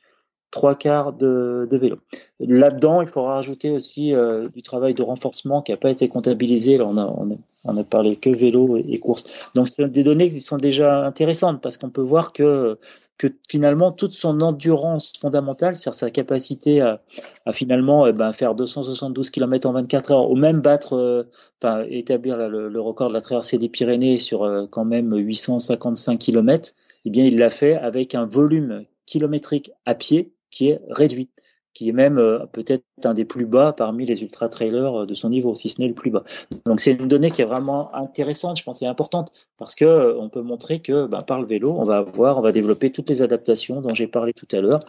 trois 0.51 0.75
quarts 0.75 1.13
de, 1.13 1.67
vélo. 1.71 1.97
Là-dedans, 2.39 3.01
il 3.01 3.07
faudra 3.07 3.35
rajouter 3.35 3.71
aussi 3.71 4.13
euh, 4.13 4.47
du 4.49 4.61
travail 4.61 4.93
de 4.93 5.01
renforcement 5.01 5.61
qui 5.61 5.71
n'a 5.71 5.77
pas 5.77 5.89
été 5.89 6.07
comptabilisé. 6.07 6.77
Là, 6.77 6.85
on 6.85 6.97
a, 6.97 7.37
on 7.65 7.77
a 7.77 7.83
parlé 7.83 8.15
que 8.17 8.29
vélo 8.29 8.77
et, 8.77 8.85
et 8.87 8.99
course. 8.99 9.51
Donc, 9.55 9.67
c'est 9.67 9.89
des 9.91 10.03
données 10.03 10.29
qui 10.29 10.41
sont 10.41 10.57
déjà 10.57 11.05
intéressantes 11.05 11.59
parce 11.61 11.77
qu'on 11.77 11.89
peut 11.89 12.01
voir 12.01 12.31
que 12.31 12.77
que 13.17 13.27
finalement 13.49 13.91
toute 13.91 14.13
son 14.13 14.41
endurance 14.41 15.13
fondamentale, 15.19 15.75
c'est-à-dire 15.75 15.97
sa 15.97 16.11
capacité 16.11 16.81
à, 16.81 17.01
à 17.45 17.53
finalement 17.53 18.07
eh 18.07 18.13
ben, 18.13 18.31
faire 18.33 18.55
272 18.55 19.29
km 19.29 19.67
en 19.69 19.73
24 19.73 20.11
heures, 20.11 20.29
ou 20.29 20.35
même 20.35 20.61
battre, 20.61 20.93
euh, 20.93 21.23
enfin 21.61 21.85
établir 21.89 22.37
le, 22.37 22.81
record 22.81 23.09
de 23.09 23.13
la 23.13 23.21
traversée 23.21 23.57
des 23.57 23.69
Pyrénées 23.69 24.19
sur 24.19 24.43
euh, 24.43 24.65
quand 24.69 24.85
même 24.85 25.15
855 25.15 26.19
km, 26.19 26.73
eh 27.05 27.09
bien 27.09 27.25
il 27.25 27.37
l'a 27.37 27.49
fait 27.49 27.75
avec 27.75 28.15
un 28.15 28.25
volume 28.25 28.83
kilométrique 29.05 29.71
à 29.85 29.95
pied 29.95 30.33
qui 30.51 30.69
est 30.69 30.81
réduit 30.89 31.29
qui 31.75 31.89
est 31.89 31.91
même 31.91 32.17
euh, 32.17 32.45
peut-être 32.51 32.83
un 33.03 33.13
des 33.13 33.25
plus 33.25 33.45
bas 33.45 33.73
parmi 33.73 34.05
les 34.05 34.23
ultra 34.23 34.47
trailers 34.47 35.01
euh, 35.01 35.05
de 35.05 35.13
son 35.13 35.29
niveau, 35.29 35.53
si 35.53 35.69
ce 35.69 35.81
n'est 35.81 35.89
le 35.89 35.93
plus 35.93 36.09
bas. 36.09 36.23
Donc 36.65 36.79
c'est 36.79 36.93
une 36.93 37.07
donnée 37.07 37.29
qui 37.29 37.43
est 37.43 37.45
vraiment 37.45 37.93
intéressante, 37.93 38.57
je 38.57 38.63
pense, 38.63 38.81
et 38.81 38.87
importante 38.87 39.31
parce 39.57 39.75
que 39.75 39.85
euh, 39.85 40.17
on 40.17 40.29
peut 40.29 40.41
montrer 40.41 40.79
que 40.79 41.05
ben, 41.05 41.19
par 41.19 41.39
le 41.39 41.45
vélo, 41.45 41.75
on 41.77 41.83
va 41.83 41.97
avoir, 41.97 42.39
on 42.39 42.41
va 42.41 42.53
développer 42.53 42.91
toutes 42.91 43.09
les 43.09 43.21
adaptations 43.21 43.81
dont 43.81 43.93
j'ai 43.93 44.07
parlé 44.07 44.33
tout 44.33 44.47
à 44.53 44.61
l'heure, 44.61 44.79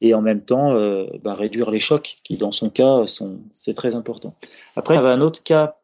et 0.00 0.14
en 0.14 0.22
même 0.22 0.40
temps 0.40 0.72
ben, 0.72 1.34
réduire 1.34 1.70
les 1.70 1.78
chocs 1.78 2.16
qui, 2.24 2.38
dans 2.38 2.52
son 2.52 2.70
cas, 2.70 3.06
sont 3.06 3.40
c'est 3.52 3.74
très 3.74 3.94
important. 3.94 4.34
Après, 4.74 4.94
il 4.94 4.96
y 4.96 5.00
avait 5.00 5.10
un 5.10 5.20
autre 5.20 5.42
cas 5.42 5.74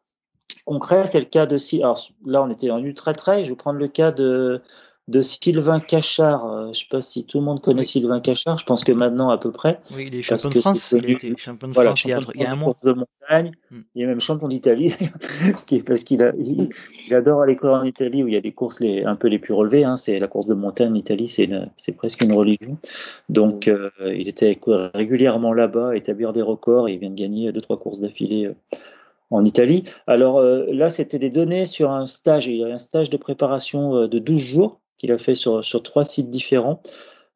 concret, 0.65 1.05
c'est 1.05 1.19
le 1.19 1.25
cas 1.25 1.45
de 1.45 1.57
si, 1.57 1.83
alors 1.83 1.99
là 2.25 2.41
on 2.41 2.49
était 2.49 2.71
en 2.71 2.83
ultra 2.83 3.13
trail, 3.13 3.45
je 3.45 3.51
vais 3.51 3.55
prendre 3.55 3.77
le 3.77 3.87
cas 3.87 4.11
de 4.11 4.61
de 5.07 5.21
Sylvain 5.21 5.79
Cachard. 5.79 6.45
Euh, 6.45 6.63
je 6.65 6.67
ne 6.67 6.73
sais 6.73 6.85
pas 6.89 7.01
si 7.01 7.25
tout 7.25 7.39
le 7.39 7.45
monde 7.45 7.61
connaît 7.61 7.83
Sylvain 7.83 8.19
Cachard. 8.19 8.57
Je 8.57 8.65
pense 8.65 8.83
que 8.83 8.91
maintenant 8.91 9.29
à 9.29 9.37
peu 9.37 9.51
près. 9.51 9.79
Oui, 9.95 10.07
il 10.07 10.15
est 10.15 10.21
champion 10.21 10.49
de 10.49 10.59
France. 10.59 10.93
Il 10.97 11.09
était 11.09 11.33
champion 11.37 11.69
de 11.69 11.73
France 11.73 12.03
il 12.03 12.09
y 12.09 12.13
a, 12.45 12.51
un 12.51 12.55
mois. 12.55 12.75
De 12.83 12.91
montagne. 12.91 13.51
Hmm. 13.71 13.81
Il 13.95 14.03
est 14.03 14.07
même 14.07 14.19
champion 14.19 14.47
d'Italie, 14.47 14.93
parce 15.85 16.03
qu'il 16.03 16.23
a, 16.23 16.33
il, 16.37 16.69
adore 17.13 17.41
aller 17.41 17.55
courir 17.55 17.75
en 17.75 17.83
Italie 17.83 18.23
où 18.23 18.27
il 18.27 18.33
y 18.33 18.37
a 18.37 18.41
des 18.41 18.51
courses 18.51 18.79
les, 18.81 19.03
un 19.03 19.15
peu 19.15 19.27
les 19.27 19.39
plus 19.39 19.53
relevées. 19.53 19.85
Hein. 19.85 19.95
C'est 19.95 20.17
la 20.19 20.27
course 20.27 20.47
de 20.47 20.55
montagne 20.55 20.91
en 20.91 20.95
Italie, 20.95 21.27
c'est 21.27 21.49
c'est 21.77 21.93
presque 21.93 22.21
une 22.21 22.33
religion. 22.33 22.77
Donc 23.29 23.67
euh, 23.67 23.89
il 23.99 24.27
était 24.27 24.59
régulièrement 24.93 25.53
là-bas, 25.53 25.95
établir 25.95 26.33
des 26.33 26.41
records. 26.41 26.89
Et 26.89 26.93
il 26.93 26.99
vient 26.99 27.09
de 27.09 27.15
gagner 27.15 27.51
deux 27.51 27.61
trois 27.61 27.79
courses 27.79 28.01
d'affilée. 28.01 28.47
Euh, 28.47 28.55
en 29.29 29.43
Italie. 29.43 29.83
Alors 30.07 30.41
là, 30.41 30.87
c'était 30.87 31.19
des 31.19 31.29
données 31.29 31.65
sur 31.65 31.91
un 31.91 32.07
stage, 32.07 32.47
il 32.47 32.59
y 32.59 32.63
a 32.63 32.67
un 32.67 32.77
stage 32.77 33.09
de 33.09 33.17
préparation 33.17 34.07
de 34.07 34.19
12 34.19 34.41
jours 34.41 34.79
qu'il 34.97 35.11
a 35.11 35.17
fait 35.17 35.35
sur, 35.35 35.61
trois 35.83 36.03
sites 36.03 36.29
différents. 36.29 36.81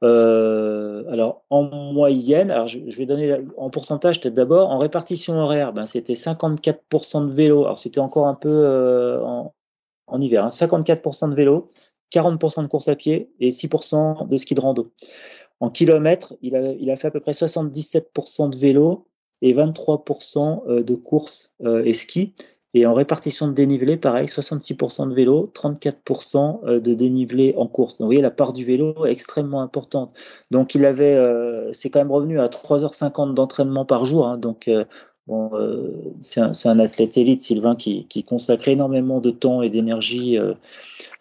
Euh, 0.04 1.04
alors 1.12 1.44
en 1.52 1.64
moyenne, 1.64 2.52
je, 2.66 2.80
vais 2.80 3.06
donner 3.06 3.38
en 3.58 3.70
pourcentage 3.70 4.20
peut-être 4.20 4.34
d'abord, 4.34 4.72
en 4.72 4.80
répartition 4.80 5.36
horaire, 5.36 5.74
ben, 5.74 5.86
c'était 5.86 6.14
54% 6.14 7.28
de 7.28 7.32
vélo, 7.32 7.66
alors 7.66 7.78
c'était 7.78 8.00
encore 8.00 8.28
un 8.28 8.34
peu 8.34 8.50
euh, 8.50 9.22
en, 9.22 10.20
hiver, 10.20 10.44
hein, 10.46 10.50
54% 10.50 11.30
de 11.30 11.36
vélo, 11.36 11.68
40% 12.12 12.64
de 12.64 12.68
course 12.68 12.88
à 12.88 12.96
pied 12.96 13.32
et 13.40 13.52
6% 13.52 14.28
de 14.28 14.38
ski 14.38 14.56
de 14.56 14.62
rando. 14.62 14.92
En 15.60 15.70
kilomètres, 15.70 16.34
il 16.42 16.56
a, 16.56 16.96
fait 16.96 17.10
à 17.10 17.12
peu 17.12 17.20
près 17.20 17.34
77% 17.34 18.50
de 18.50 18.58
vélo 18.58 19.08
et 19.44 19.54
23% 19.54 20.64
euh, 20.68 20.82
de 20.82 20.96
course 20.96 21.54
et 21.64 21.94
ski. 21.94 22.34
Et 22.74 22.86
en 22.86 22.94
répartition 22.94 23.48
de 23.48 23.54
dénivelé, 23.54 23.98
pareil, 23.98 24.28
66% 24.28 25.10
de 25.10 25.14
vélo, 25.14 25.52
34% 25.54 26.60
euh, 26.64 26.80
de 26.80 26.94
dénivelé 26.94 27.54
en 27.58 27.68
course. 27.68 27.98
Donc, 27.98 28.06
vous 28.06 28.08
voyez, 28.08 28.22
la 28.22 28.32
part 28.32 28.54
du 28.54 28.64
vélo 28.64 29.06
est 29.06 29.12
extrêmement 29.12 29.62
importante. 29.62 30.18
Donc, 30.52 30.76
il 30.76 30.86
avait, 30.86 31.20
c'est 31.74 31.90
quand 31.90 32.00
même 32.00 32.12
revenu 32.12 32.40
à 32.40 32.48
3h50 32.48 33.34
d'entraînement 33.34 33.86
par 33.86 34.06
jour. 34.06 34.28
Hein. 34.28 34.38
donc, 34.38 34.70
bon, 35.28 35.52
c'est 36.22 36.40
un, 36.40 36.80
athlète 36.80 37.18
élite, 37.18 37.42
Sylvain, 37.42 37.76
qui, 37.76 38.06
qui, 38.08 38.24
consacre 38.24 38.70
énormément 38.70 39.20
de 39.20 39.30
temps 39.32 39.62
et 39.62 39.70
d'énergie 39.70 40.38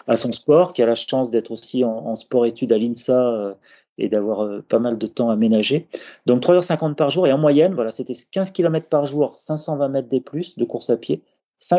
à 0.07 0.17
son 0.17 0.33
sport, 0.33 0.73
qui 0.73 0.83
a 0.83 0.87
la 0.87 0.95
chance 0.95 1.31
d'être 1.31 1.51
aussi 1.51 1.85
en, 1.85 2.15
sport-études 2.15 2.73
à 2.73 2.79
l'INSA 2.79 3.57
et 4.01 4.09
d'avoir 4.09 4.41
euh, 4.41 4.65
pas 4.67 4.79
mal 4.79 4.99
de 4.99 5.07
temps 5.07 5.31
à 5.31 5.37
ménager. 5.37 5.87
Donc 6.27 6.43
3h50 6.43 6.95
par 6.95 7.11
jour 7.11 7.27
et 7.27 7.33
en 7.33 7.39
moyenne, 7.39 7.75
voilà, 7.75 7.91
c'était 7.91 8.15
15 8.33 8.51
km 8.51 8.89
par 8.89 9.07
jour, 9.07 9.35
520 9.35 9.89
mètres 9.89 10.09
des 10.09 10.21
plus 10.21 10.59
de 10.59 10.65
course 10.65 10.91
à 10.91 10.97
pied 10.97 11.23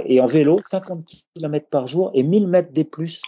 et 0.05 0.21
en 0.21 0.25
vélo 0.25 0.59
50 0.61 1.03
km 1.35 1.67
par 1.69 1.87
jour 1.87 2.11
et 2.13 2.23
1000 2.23 2.47
mètres 2.47 2.71
des 2.71 2.83
plus 2.83 3.21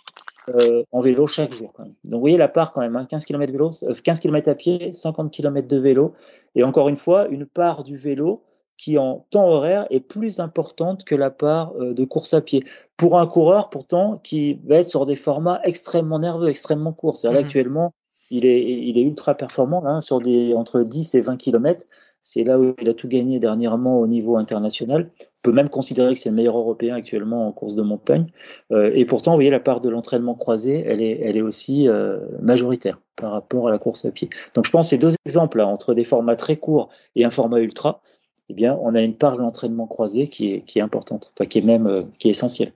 euh, 0.49 0.83
en 0.91 0.99
vélo 0.99 1.25
chaque 1.25 1.53
jour. 1.53 1.73
Donc 1.77 2.15
vous 2.15 2.19
voyez 2.19 2.37
la 2.37 2.47
part 2.47 2.73
quand 2.73 2.81
même, 2.81 3.07
15 3.09 3.25
km 3.25 3.51
vélo, 3.51 3.71
15 4.03 4.19
km 4.19 4.49
à 4.49 4.55
pied, 4.55 4.91
50 4.91 5.31
km 5.31 5.67
de 5.67 5.77
vélo 5.77 6.13
et 6.55 6.63
encore 6.63 6.89
une 6.89 6.95
fois 6.95 7.27
une 7.29 7.45
part 7.45 7.83
du 7.83 7.97
vélo 7.97 8.43
qui 8.77 8.97
en 8.97 9.25
temps 9.29 9.47
horaire 9.47 9.87
est 9.89 9.99
plus 9.99 10.39
importante 10.39 11.05
que 11.05 11.15
la 11.15 11.29
part 11.29 11.73
euh, 11.79 11.93
de 11.93 12.03
course 12.05 12.33
à 12.33 12.41
pied. 12.41 12.63
Pour 12.97 13.19
un 13.19 13.27
coureur 13.27 13.69
pourtant 13.69 14.17
qui 14.17 14.55
va 14.65 14.77
être 14.77 14.89
sur 14.89 15.05
des 15.05 15.15
formats 15.15 15.61
extrêmement 15.63 16.19
nerveux, 16.19 16.49
extrêmement 16.49 16.91
courts. 16.91 17.15
C'est-à-dire 17.15 17.41
mmh 17.41 17.45
actuellement 17.45 17.93
il 18.29 18.45
est, 18.45 18.63
il 18.63 18.97
est 18.97 19.03
ultra 19.03 19.35
performant 19.35 19.85
hein, 19.85 20.01
sur 20.01 20.19
des 20.19 20.53
entre 20.55 20.81
10 20.81 21.15
et 21.15 21.21
20 21.21 21.37
km. 21.37 21.85
C'est 22.23 22.45
là 22.45 22.57
où 22.57 22.73
il 22.81 22.87
a 22.87 22.93
tout 22.93 23.09
gagné 23.09 23.37
dernièrement 23.37 23.99
au 23.99 24.07
niveau 24.07 24.37
international. 24.37 25.11
On 25.21 25.25
peut 25.43 25.51
même 25.51 25.67
considérer 25.67 26.13
que 26.13 26.19
c'est 26.19 26.29
le 26.29 26.35
meilleur 26.35 26.57
européen 26.57 26.95
actuellement 26.95 27.47
en 27.47 27.51
course 27.51 27.75
de 27.75 27.81
montagne. 27.81 28.27
Euh, 28.71 28.91
et 28.95 29.03
pourtant, 29.03 29.31
vous 29.31 29.37
voyez, 29.37 29.49
la 29.49 29.59
part 29.59 29.81
de 29.81 29.89
l'entraînement 29.89 30.33
croisé, 30.33 30.85
elle 30.87 31.01
est, 31.01 31.19
elle 31.21 31.35
est 31.35 31.41
aussi 31.41 31.89
euh, 31.89 32.19
majoritaire 32.41 33.01
par 33.17 33.33
rapport 33.33 33.67
à 33.67 33.71
la 33.71 33.77
course 33.77 34.05
à 34.05 34.11
pied. 34.11 34.29
Donc 34.55 34.65
je 34.65 34.71
pense 34.71 34.89
ces 34.89 34.97
deux 34.97 35.11
exemples 35.25 35.57
là, 35.57 35.67
entre 35.67 35.93
des 35.93 36.05
formats 36.05 36.37
très 36.37 36.55
courts 36.55 36.89
et 37.17 37.25
un 37.25 37.29
format 37.29 37.59
ultra, 37.59 38.01
eh 38.49 38.53
bien, 38.53 38.77
on 38.81 38.95
a 38.95 39.01
une 39.01 39.15
part 39.15 39.35
de 39.35 39.41
l'entraînement 39.41 39.87
croisé 39.87 40.27
qui 40.27 40.53
est, 40.53 40.61
qui 40.61 40.79
est 40.79 40.81
importante, 40.81 41.33
enfin, 41.35 41.45
qui 41.45 41.59
est 41.59 41.65
même 41.65 41.87
euh, 41.87 42.03
qui 42.19 42.29
est 42.29 42.31
essentielle. 42.31 42.71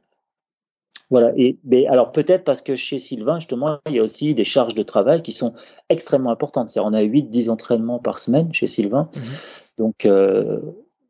Voilà. 1.09 1.31
Et 1.37 1.57
mais 1.63 1.87
alors 1.87 2.11
peut-être 2.11 2.43
parce 2.43 2.61
que 2.61 2.75
chez 2.75 2.99
Sylvain 2.99 3.39
justement, 3.39 3.79
il 3.87 3.93
y 3.93 3.99
a 3.99 4.03
aussi 4.03 4.35
des 4.35 4.43
charges 4.43 4.75
de 4.75 4.83
travail 4.83 5.21
qui 5.21 5.31
sont 5.31 5.53
extrêmement 5.89 6.31
importantes. 6.31 6.77
On 6.77 6.93
a 6.93 7.01
8-10 7.01 7.49
entraînements 7.49 7.99
par 7.99 8.19
semaine 8.19 8.53
chez 8.53 8.67
Sylvain, 8.67 9.09
mmh 9.13 9.19
donc 9.77 10.07
euh, 10.07 10.59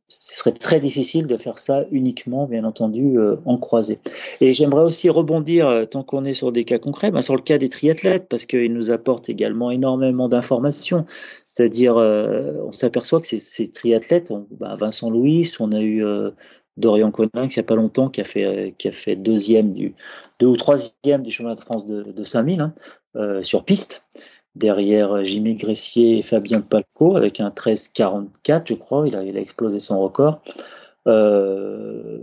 ce 0.09 0.37
serait 0.37 0.53
très 0.53 0.79
difficile 0.79 1.27
de 1.27 1.35
faire 1.37 1.59
ça 1.59 1.85
uniquement, 1.91 2.45
bien 2.45 2.63
entendu, 2.63 3.19
euh, 3.19 3.35
en 3.45 3.57
croisé. 3.57 3.99
Et 4.41 4.53
j'aimerais 4.53 4.83
aussi 4.83 5.09
rebondir, 5.09 5.67
euh, 5.67 5.85
tant 5.85 6.03
qu'on 6.03 6.23
est 6.23 6.33
sur 6.33 6.51
des 6.51 6.63
cas 6.63 6.79
concrets, 6.79 7.11
ben, 7.11 7.21
sur 7.21 7.35
le 7.35 7.41
cas 7.41 7.57
des 7.57 7.69
triathlètes, 7.69 8.27
parce 8.29 8.45
qu'ils 8.45 8.73
nous 8.73 8.91
apportent 8.91 9.29
également 9.29 9.71
énormément 9.71 10.29
d'informations. 10.29 11.05
C'est-à-dire, 11.45 11.97
on 11.97 12.71
s'aperçoit 12.71 13.19
que 13.19 13.25
ces, 13.25 13.71
triathlètes, 13.71 14.31
ben, 14.51 14.75
Vincent 14.75 15.09
Louis, 15.09 15.51
on 15.59 15.71
a 15.71 15.81
eu 15.81 16.03
Dorian 16.77 17.11
Coninx 17.11 17.55
il 17.55 17.59
n'y 17.59 17.61
a 17.61 17.63
pas 17.63 17.75
longtemps 17.75 18.07
qui 18.07 18.21
a 18.21 18.23
fait 18.23 19.15
deuxième 19.15 19.73
deux 20.39 20.47
ou 20.47 20.55
troisième 20.55 21.23
du 21.23 21.31
championnat 21.31 21.55
de 21.55 21.59
France 21.59 21.85
de, 21.85 22.03
de 22.03 22.23
5000 22.23 22.61
hein, 22.61 22.73
euh, 23.15 23.41
sur 23.41 23.65
piste 23.65 24.07
derrière 24.57 25.23
Jimmy 25.23 25.55
Gressier 25.55 26.17
et 26.17 26.21
Fabien 26.21 26.61
Palco 26.61 27.15
avec 27.15 27.39
un 27.39 27.49
13,44 27.49 28.63
je 28.65 28.73
crois. 28.73 29.07
Il 29.07 29.15
a, 29.15 29.23
il 29.23 29.37
a 29.37 29.39
explosé 29.39 29.79
son 29.79 29.99
record. 29.99 30.41
Euh, 31.07 32.19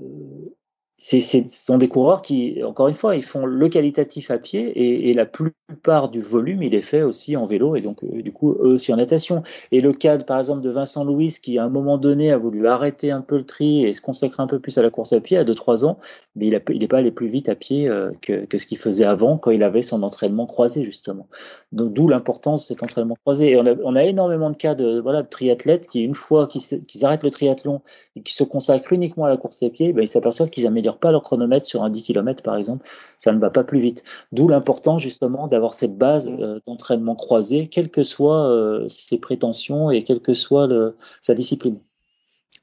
ce 0.97 1.19
sont 1.49 1.77
des 1.77 1.89
coureurs 1.89 2.23
qui, 2.23 2.63
encore 2.63 2.87
une 2.87 2.95
fois, 2.95 3.17
ils 3.17 3.25
font 3.25 3.47
le 3.47 3.69
qualitatif 3.69 4.31
à 4.31 4.39
pied 4.39 5.09
et, 5.09 5.13
la 5.13 5.27
plupart 5.27 6.09
du 6.09 6.21
volume, 6.21 6.63
il 6.63 6.75
est 6.75 6.83
fait 6.83 7.03
aussi 7.03 7.37
en 7.37 7.47
vélo 7.47 7.75
et 7.77 7.81
donc, 7.81 8.03
euh, 8.05 8.23
du 8.23 8.33
coup, 8.33 8.53
eux 8.53 8.75
aussi 8.75 8.93
en 8.93 8.97
natation. 8.97 9.43
Et 9.73 9.81
le 9.81 9.93
cas, 9.93 10.19
par 10.19 10.39
exemple, 10.39 10.63
de 10.63 10.71
Vincent 10.71 11.05
Louis, 11.05 11.37
qui 11.43 11.59
à 11.59 11.65
un 11.65 11.69
moment 11.69 11.99
donné 11.99 12.33
a 12.33 12.39
voulu 12.39 12.67
arrêter 12.67 13.11
un 13.11 13.21
peu 13.21 13.37
le 13.37 13.45
tri 13.45 13.85
et 13.85 13.93
se 13.93 14.01
consacrer 14.01 14.43
un 14.43 14.47
peu 14.47 14.61
plus 14.61 14.79
à 14.79 14.83
la 14.83 14.91
course 14.91 15.13
à 15.13 15.21
pied 15.21 15.37
à 15.37 15.45
2-3 15.45 15.85
ans, 15.85 15.99
mais 16.37 16.47
il 16.47 16.79
n'est 16.79 16.89
pas 16.89 16.99
allé 16.99 17.11
plus 17.11 17.27
vite 17.27 17.49
à 17.49 17.55
pied 17.55 17.89
euh, 17.89 18.11
que, 18.23 18.57
ce 18.57 18.67
qu'il 18.67 18.79
faisait 18.79 19.05
avant 19.05 19.37
quand 19.37 19.51
il 19.51 19.63
avait 19.63 19.83
son 19.83 20.03
entraînement 20.03 20.47
croisé, 20.47 20.85
justement. 20.85 21.27
Donc, 21.73 21.93
d'où 21.93 22.09
l'importance 22.09 22.63
de 22.63 22.67
cet 22.67 22.83
entraînement 22.83 23.17
croisé. 23.25 23.51
Et 23.51 23.57
on 23.57 23.67
a, 23.67 23.75
on 23.85 23.97
a 23.97 24.05
énormément 24.05 24.51
de 24.51 24.57
cas 24.57 24.75
de, 24.75 25.01
voilà, 25.01 25.23
de 25.23 25.29
triathlètes 25.29 25.89
qui, 25.89 26.03
une 26.03 26.15
fois 26.15 26.47
qu'ils 26.47 27.05
arrêtent 27.05 27.25
le 27.25 27.31
triathlon 27.31 27.83
et 28.17 28.23
qui 28.23 28.35
se 28.35 28.45
consacrent 28.45 28.93
uniquement 28.93 29.25
à 29.25 29.29
la 29.29 29.37
course 29.37 29.63
à 29.63 29.71
pied, 29.71 29.93
ben, 29.93 30.03
ils 30.03 30.09
s'aperçoivent 30.09 30.51
qu'ils 30.51 30.67
améliorent 30.67 30.94
pas 30.99 31.13
leur 31.13 31.23
chronomètre 31.23 31.67
sur 31.67 31.83
un 31.83 31.91
10 31.91 32.03
km 32.03 32.43
par 32.43 32.57
exemple, 32.57 32.87
ça 33.19 33.33
ne 33.33 33.39
va 33.39 33.51
pas 33.51 33.65
plus 33.65 33.79
vite. 33.79 34.05
D'où 34.33 34.49
l'important 34.49 34.99
justement 34.99 35.47
d'avoir 35.47 35.75
cette 35.75 35.97
base 35.97 36.29
euh, 36.29 36.61
d'entraînement 36.67 37.15
croisé, 37.15 37.67
quelles 37.67 37.91
que 37.91 38.03
soient 38.03 38.49
euh, 38.49 38.89
ses 38.89 39.19
prétentions 39.19 39.91
et 39.91 40.05
quelle 40.05 40.21
que 40.21 40.35
soit 40.35 40.67
le, 40.67 40.97
sa 41.21 41.35
discipline. 41.35 41.79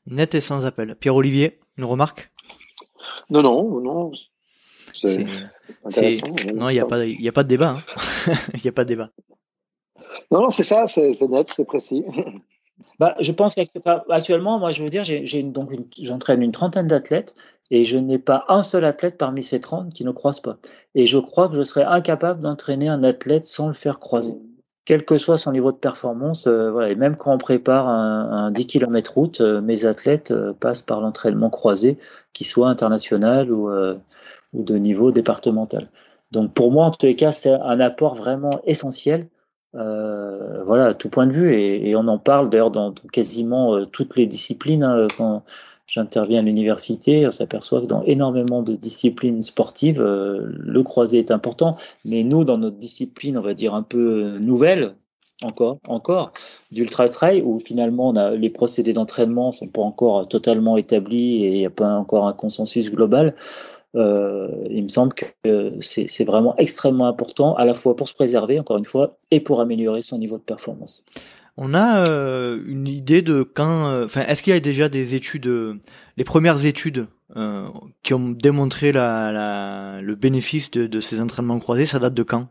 Net 0.08 0.36
et 0.36 0.42
sans 0.42 0.66
appel. 0.66 0.96
Pierre-Olivier, 0.96 1.60
une 1.78 1.86
remarque? 1.86 2.32
Non, 3.30 3.42
non, 3.42 3.80
non. 3.82 4.12
C'est 4.94 5.26
Non, 6.54 6.70
il 6.70 6.74
n'y 6.74 6.80
a, 6.80 6.86
pas, 6.86 7.00
a 7.00 7.32
pas 7.32 7.44
de 7.44 7.48
débat. 7.48 7.78
Hein. 7.78 8.34
Il 8.54 8.62
n'y 8.64 8.70
a 8.70 8.74
pas 8.74 8.84
de 8.84 8.90
débat. 8.90 9.10
Non, 10.32 10.42
non, 10.42 10.50
c'est 10.50 10.64
ça, 10.64 10.86
c'est 10.86 11.22
net, 11.22 11.52
c'est 11.52 11.66
précis. 11.66 12.04
Bah, 13.00 13.16
je 13.20 13.32
pense 13.32 13.56
qu'actuellement, 13.56 14.60
moi, 14.60 14.72
je 14.72 14.84
veux 14.84 14.90
dire, 14.90 15.04
j'ai 15.04 15.44
donc 15.44 15.72
j'entraîne 16.00 16.42
une 16.42 16.52
trentaine 16.52 16.88
d'athlètes 16.88 17.36
et 17.72 17.86
je 17.86 17.98
n'ai 17.98 18.20
pas 18.20 18.44
un 18.50 18.64
seul 18.64 18.86
athlète 18.86 19.18
parmi 19.18 19.42
ces 19.42 19.62
30 19.62 19.94
qui 19.94 20.04
ne 20.06 20.12
croise 20.12 20.42
pas. 20.42 20.58
Et 20.94 21.06
je 21.06 21.18
crois 21.18 21.48
que 21.48 21.56
je 21.56 21.64
serais 21.64 21.86
incapable 21.86 22.42
d'entraîner 22.42 22.90
un 22.90 23.04
athlète 23.04 23.46
sans 23.46 23.68
le 23.68 23.74
faire 23.74 24.00
croiser. 24.00 24.36
Quel 24.84 25.06
que 25.06 25.18
soit 25.18 25.38
son 25.38 25.54
niveau 25.54 25.72
de 25.72 25.78
performance, 25.78 26.48
euh, 26.48 26.70
voilà, 26.70 26.90
et 26.90 26.96
même 26.96 27.16
quand 27.16 27.34
on 27.34 27.38
prépare 27.38 27.88
un, 27.88 28.48
un 28.48 28.52
10 28.52 28.68
km 28.68 29.14
route, 29.14 29.40
euh, 29.40 29.62
mes 29.62 29.86
athlètes 29.86 30.32
euh, 30.32 30.54
passent 30.54 30.82
par 30.82 31.00
l'entraînement 31.00 31.50
croisé, 31.50 31.98
qu'il 32.34 32.46
soit 32.46 32.68
international 32.68 33.52
ou, 33.52 33.70
de 34.54 34.76
niveau 34.76 35.12
départemental. 35.12 35.90
Donc 36.32 36.54
pour 36.54 36.72
moi, 36.72 36.86
en 36.86 36.92
tous 36.92 37.06
les 37.06 37.16
cas, 37.16 37.32
c'est 37.32 37.54
un 37.54 37.80
apport 37.80 38.16
vraiment 38.16 38.62
essentiel 38.66 39.28
voilà, 39.74 40.88
à 40.88 40.94
tout 40.94 41.10
point 41.10 41.26
de 41.26 41.32
vue, 41.32 41.54
et, 41.56 41.96
on 41.96 42.08
en 42.08 42.18
parle 42.18 42.50
d'ailleurs 42.50 42.72
dans, 42.72 42.94
quasiment 43.12 43.86
toutes 43.86 44.18
les 44.18 44.28
disciplines. 44.28 44.84
Hein, 44.84 45.08
j'interviens 45.92 46.40
à 46.40 46.42
l'université, 46.42 47.28
on 47.28 47.32
s'aperçoit 47.32 47.82
que 47.82 47.86
dans 47.86 48.02
énormément 48.04 48.64
de 48.64 48.76
disciplines 48.76 49.44
sportives, 49.44 50.02
euh, 50.02 50.48
le 50.50 50.84
croisé 50.84 51.20
est 51.20 51.32
important. 51.32 51.76
Mais 52.06 52.24
nous, 52.24 52.46
dans 52.46 52.58
notre 52.58 52.78
discipline, 52.78 53.38
on 53.38 53.42
va 53.42 53.54
dire 53.54 53.76
un 53.76 53.84
peu 53.84 54.38
nouvelle, 54.40 54.96
encore, 55.44 55.80
encore, 55.88 56.32
d'ultra 56.72 57.10
trail, 57.10 57.42
où 57.42 57.60
finalement 57.60 58.14
les 58.32 58.50
procédés 58.50 58.94
d'entraînement 58.94 59.52
sont 59.52 59.68
pas 59.68 59.82
encore 59.82 60.28
totalement 60.28 60.78
établis 60.78 61.44
et 61.44 61.50
il 61.50 61.58
n'y 61.58 61.66
a 61.66 61.72
pas 61.72 61.90
encore 61.96 62.26
un 62.26 62.34
consensus 62.34 62.92
global. 62.92 63.36
Euh, 63.96 64.48
il 64.70 64.84
me 64.84 64.88
semble 64.88 65.14
que 65.14 65.74
c'est 65.82 66.24
vraiment 66.24 66.56
extrêmement 66.58 67.08
important, 67.08 67.56
à 67.56 67.66
la 67.66 67.74
fois 67.74 67.96
pour 67.98 68.08
se 68.08 68.14
préserver, 68.14 68.60
encore 68.60 68.78
une 68.78 68.86
fois, 68.86 69.18
et 69.30 69.42
pour 69.42 69.60
améliorer 69.60 70.02
son 70.02 70.18
niveau 70.18 70.38
de 70.38 70.44
performance. 70.44 71.04
On 71.58 71.74
a 71.74 72.08
euh, 72.08 72.62
une 72.66 72.88
idée 72.88 73.22
de 73.22 73.44
quand, 73.44 73.88
euh, 73.88 74.06
enfin, 74.06 74.22
est-ce 74.22 74.42
qu'il 74.42 74.54
y 74.54 74.56
a 74.56 74.60
déjà 74.60 74.90
des 74.90 75.16
études, 75.16 75.80
les 76.18 76.24
premières 76.24 76.66
études 76.66 77.08
qui 78.04 78.14
ont 78.14 78.30
démontré 78.30 78.92
le 78.92 80.16
bénéfice 80.16 80.70
de, 80.72 81.00
ces 81.00 81.22
entraînements 81.22 81.60
croisés 81.60 81.86
Ça 81.86 82.00
date 82.00 82.14
de 82.14 82.24
quand? 82.24 82.48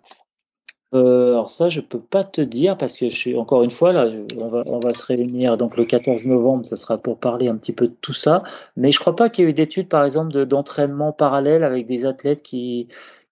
Euh, 0.93 1.33
alors 1.33 1.51
ça, 1.51 1.69
je 1.69 1.81
peux 1.81 2.01
pas 2.01 2.25
te 2.25 2.41
dire 2.41 2.77
parce 2.77 2.97
que 2.97 3.09
je 3.09 3.15
suis 3.15 3.37
encore 3.37 3.63
une 3.63 3.71
fois 3.71 3.93
là, 3.93 4.11
on 4.39 4.49
va, 4.49 4.65
on 4.67 4.81
va 4.81 4.91
se 4.91 5.07
réunir 5.07 5.57
donc 5.57 5.77
le 5.77 5.85
14 5.85 6.27
novembre, 6.27 6.67
ça 6.67 6.75
sera 6.75 6.99
pour 6.99 7.21
parler 7.21 7.47
un 7.47 7.57
petit 7.57 7.73
peu 7.73 7.87
de 7.87 7.95
tout 8.01 8.13
ça. 8.13 8.43
Mais 8.77 8.91
je 8.91 8.99
crois 8.99 9.15
pas 9.15 9.29
qu'il 9.31 9.45
y 9.45 9.47
ait 9.47 9.51
eu 9.51 9.55
d'études, 9.55 9.89
par 9.89 10.05
exemple, 10.05 10.47
d'entraînement 10.47 11.13
parallèle 11.13 11.63
avec 11.63 11.87
des 11.87 12.07
athlètes 12.07 12.43
qui 12.43 12.89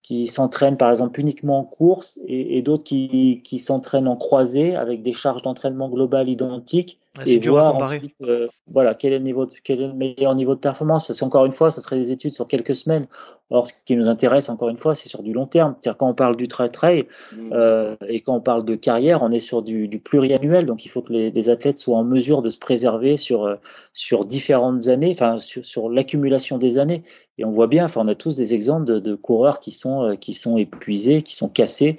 qui 0.09 0.27
s'entraînent 0.27 0.79
par 0.79 0.89
exemple 0.89 1.21
uniquement 1.21 1.59
en 1.59 1.65
course 1.65 2.19
et, 2.27 2.63
d'autres 2.63 2.83
qui, 2.83 3.43
qui 3.45 3.59
s'entraînent 3.59 4.09
en 4.09 4.17
croisée 4.17 4.75
avec 4.75 5.03
des 5.03 5.13
charges 5.13 5.43
d'entraînement 5.43 5.91
globales 5.91 6.31
identiques 6.31 6.99
et 7.27 7.39
voir 7.39 7.77
ensuite, 7.77 8.15
euh, 8.23 8.49
voilà, 8.67 8.95
quel 8.95 9.13
est, 9.13 9.19
le 9.19 9.25
niveau 9.25 9.47
quel 9.65 9.81
est 9.81 9.87
le 9.87 9.95
meilleur 9.95 10.35
niveau 10.35 10.55
de 10.55 10.61
performance. 10.61 11.07
Parce 11.07 11.21
qu'encore 11.21 11.47
une 11.47 11.53
fois, 11.53 11.71
ça 11.71 11.81
serait 11.81 11.97
des 11.97 12.13
études 12.13 12.33
sur 12.33 12.47
quelques 12.47 12.75
semaines. 12.75 13.07
Or, 13.51 13.67
ce 13.67 13.73
qui 13.85 13.97
nous 13.97 14.09
intéresse, 14.09 14.49
encore 14.49 14.69
une 14.69 14.77
fois, 14.77 14.95
c'est 14.95 15.09
sur 15.09 15.23
du 15.23 15.33
long 15.33 15.47
terme. 15.47 15.75
C'est-à-dire 15.81 15.97
quand 15.99 16.09
on 16.09 16.15
parle 16.15 16.37
du 16.37 16.49
trail-trail 16.49 17.07
mmh. 17.33 17.53
euh, 17.53 17.97
et 18.09 18.21
quand 18.21 18.35
on 18.35 18.41
parle 18.41 18.65
de 18.65 18.75
carrière, 18.75 19.23
on 19.23 19.31
est 19.31 19.41
sur 19.41 19.63
du, 19.63 19.89
du 19.89 19.99
pluriannuel. 19.99 20.67
Donc, 20.67 20.85
il 20.85 20.89
faut 20.89 21.03
que 21.03 21.13
les, 21.13 21.31
les, 21.31 21.49
athlètes 21.49 21.79
soient 21.79 21.99
en 21.99 22.05
mesure 22.05 22.43
de 22.43 22.51
se 22.51 22.59
préserver 22.59 23.17
sur, 23.17 23.45
euh, 23.45 23.57
sur 23.93 24.25
différentes 24.25 24.89
années, 24.89 25.11
enfin, 25.11 25.39
sur, 25.39 25.65
sur 25.65 25.89
l'accumulation 25.89 26.59
des 26.59 26.79
années. 26.79 27.03
Et 27.39 27.45
on 27.45 27.51
voit 27.51 27.69
bien, 27.69 27.87
enfin, 27.87 28.03
on 28.05 28.09
a 28.09 28.15
tous 28.15 28.37
des 28.37 28.55
exemples 28.55 28.85
de, 28.85 28.99
de 28.99 29.15
coureurs 29.15 29.61
qui 29.61 29.71
sont, 29.71 30.17
qui 30.21 30.33
sont 30.33 30.59
épuisés, 30.59 31.23
qui 31.23 31.35
sont 31.35 31.49
cassés, 31.49 31.99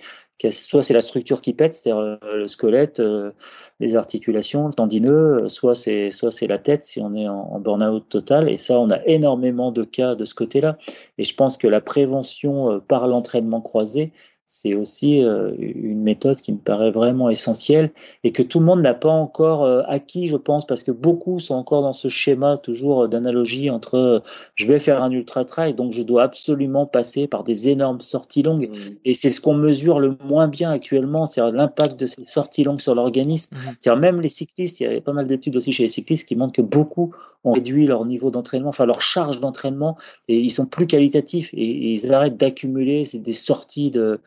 soit 0.50 0.82
c'est 0.82 0.94
la 0.94 1.02
structure 1.02 1.42
qui 1.42 1.54
pète, 1.54 1.74
c'est-à-dire 1.74 2.02
euh, 2.02 2.38
le 2.38 2.48
squelette, 2.48 3.00
euh, 3.00 3.32
les 3.80 3.96
articulations, 3.96 4.68
le 4.68 4.74
tendineux, 4.74 5.38
euh, 5.42 5.50
soit 5.50 5.76
c'est 5.76 6.12
soit 6.12 6.32
c'est 6.32 6.48
la 6.48 6.58
tête 6.58 6.86
si 6.86 7.02
on 7.02 7.12
est 7.14 7.28
en, 7.28 7.54
en 7.54 7.60
burn-out 7.60 8.08
total. 8.08 8.50
Et 8.50 8.58
ça, 8.58 8.80
on 8.80 8.90
a 8.90 9.04
énormément 9.06 9.72
de 9.72 9.84
cas 9.84 10.16
de 10.16 10.26
ce 10.26 10.34
côté-là. 10.34 10.78
Et 11.18 11.24
je 11.24 11.36
pense 11.36 11.58
que 11.58 11.68
la 11.68 11.82
prévention 11.82 12.80
par 12.88 13.08
l'entraînement 13.08 13.62
croisé, 13.62 14.14
c'est 14.52 14.74
aussi 14.74 15.24
euh, 15.24 15.52
une 15.60 16.02
méthode 16.02 16.42
qui 16.42 16.52
me 16.52 16.58
paraît 16.58 16.90
vraiment 16.90 17.30
essentielle 17.30 17.92
et 18.24 18.32
que 18.32 18.42
tout 18.42 18.60
le 18.60 18.66
monde 18.66 18.82
n'a 18.82 18.96
pas 18.96 19.12
encore 19.12 19.64
euh, 19.64 19.84
acquis, 19.88 20.28
je 20.28 20.38
pense, 20.38 20.66
parce 20.66 20.82
que 20.82 20.92
beaucoup 20.92 21.40
sont 21.40 21.54
encore 21.54 21.84
dans 21.84 21.94
ce 21.94 22.08
schéma 22.08 22.58
toujours 22.58 23.04
euh, 23.04 23.08
d'analogie 23.08 23.70
entre 23.70 24.24
je 24.56 24.66
vais 24.66 24.80
faire 24.80 25.04
un 25.04 25.12
ultra 25.12 25.46
trail, 25.46 25.76
donc 25.76 25.92
je 25.92 26.02
dois 26.02 26.24
absolument 26.24 26.88
passer 26.88 27.28
par 27.28 27.44
des 27.44 27.70
énormes 27.70 28.02
sorties 28.02 28.42
longues. 28.42 28.70
Mmh. 28.70 28.96
Et 29.06 29.14
c'est 29.14 29.30
ce 29.30 29.40
qu'on 29.40 29.54
mesure 29.54 30.00
le 30.00 30.18
moins 30.28 30.48
bien 30.48 30.72
actuellement, 30.72 31.28
c'est 31.28 31.42
l'impact 31.52 32.00
de 32.00 32.08
ces 32.08 32.24
sorties 32.24 32.64
longues 32.64 32.82
sur 32.82 32.96
l'organisme. 32.96 33.56
Mmh. 33.56 33.72
cest 33.82 33.98
même 33.98 34.20
les 34.20 34.30
cyclistes, 34.30 34.80
il 34.80 34.92
y 34.92 34.96
a 34.98 35.02
pas 35.02 35.14
mal 35.14 35.28
d'études 35.28 35.58
aussi 35.58 35.72
chez 35.72 35.84
les 35.84 35.90
cyclistes 35.90 36.28
qui 36.28 36.36
montrent 36.36 36.54
que 36.54 36.64
beaucoup 36.64 37.14
ont 37.44 37.52
réduit 37.52 37.86
leur 37.86 38.04
niveau 38.04 38.32
d'entraînement, 38.32 38.70
enfin 38.70 38.88
leur 38.88 39.02
charge 39.02 39.40
d'entraînement, 39.42 39.96
et 40.28 40.40
ils 40.40 40.50
sont 40.50 40.66
plus 40.66 40.88
qualitatifs 40.88 41.54
et, 41.54 41.62
et 41.62 41.92
ils 41.92 42.12
arrêtent 42.12 42.38
d'accumuler 42.38 43.04
des 43.14 43.32
sorties 43.32 43.92
de 43.92 44.20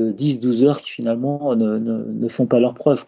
de 0.00 0.12
10-12 0.12 0.64
heures 0.66 0.80
qui 0.80 0.90
finalement 0.90 1.54
ne, 1.54 2.28
font 2.28 2.46
pas 2.46 2.60
leur 2.60 2.74
preuve. 2.74 3.04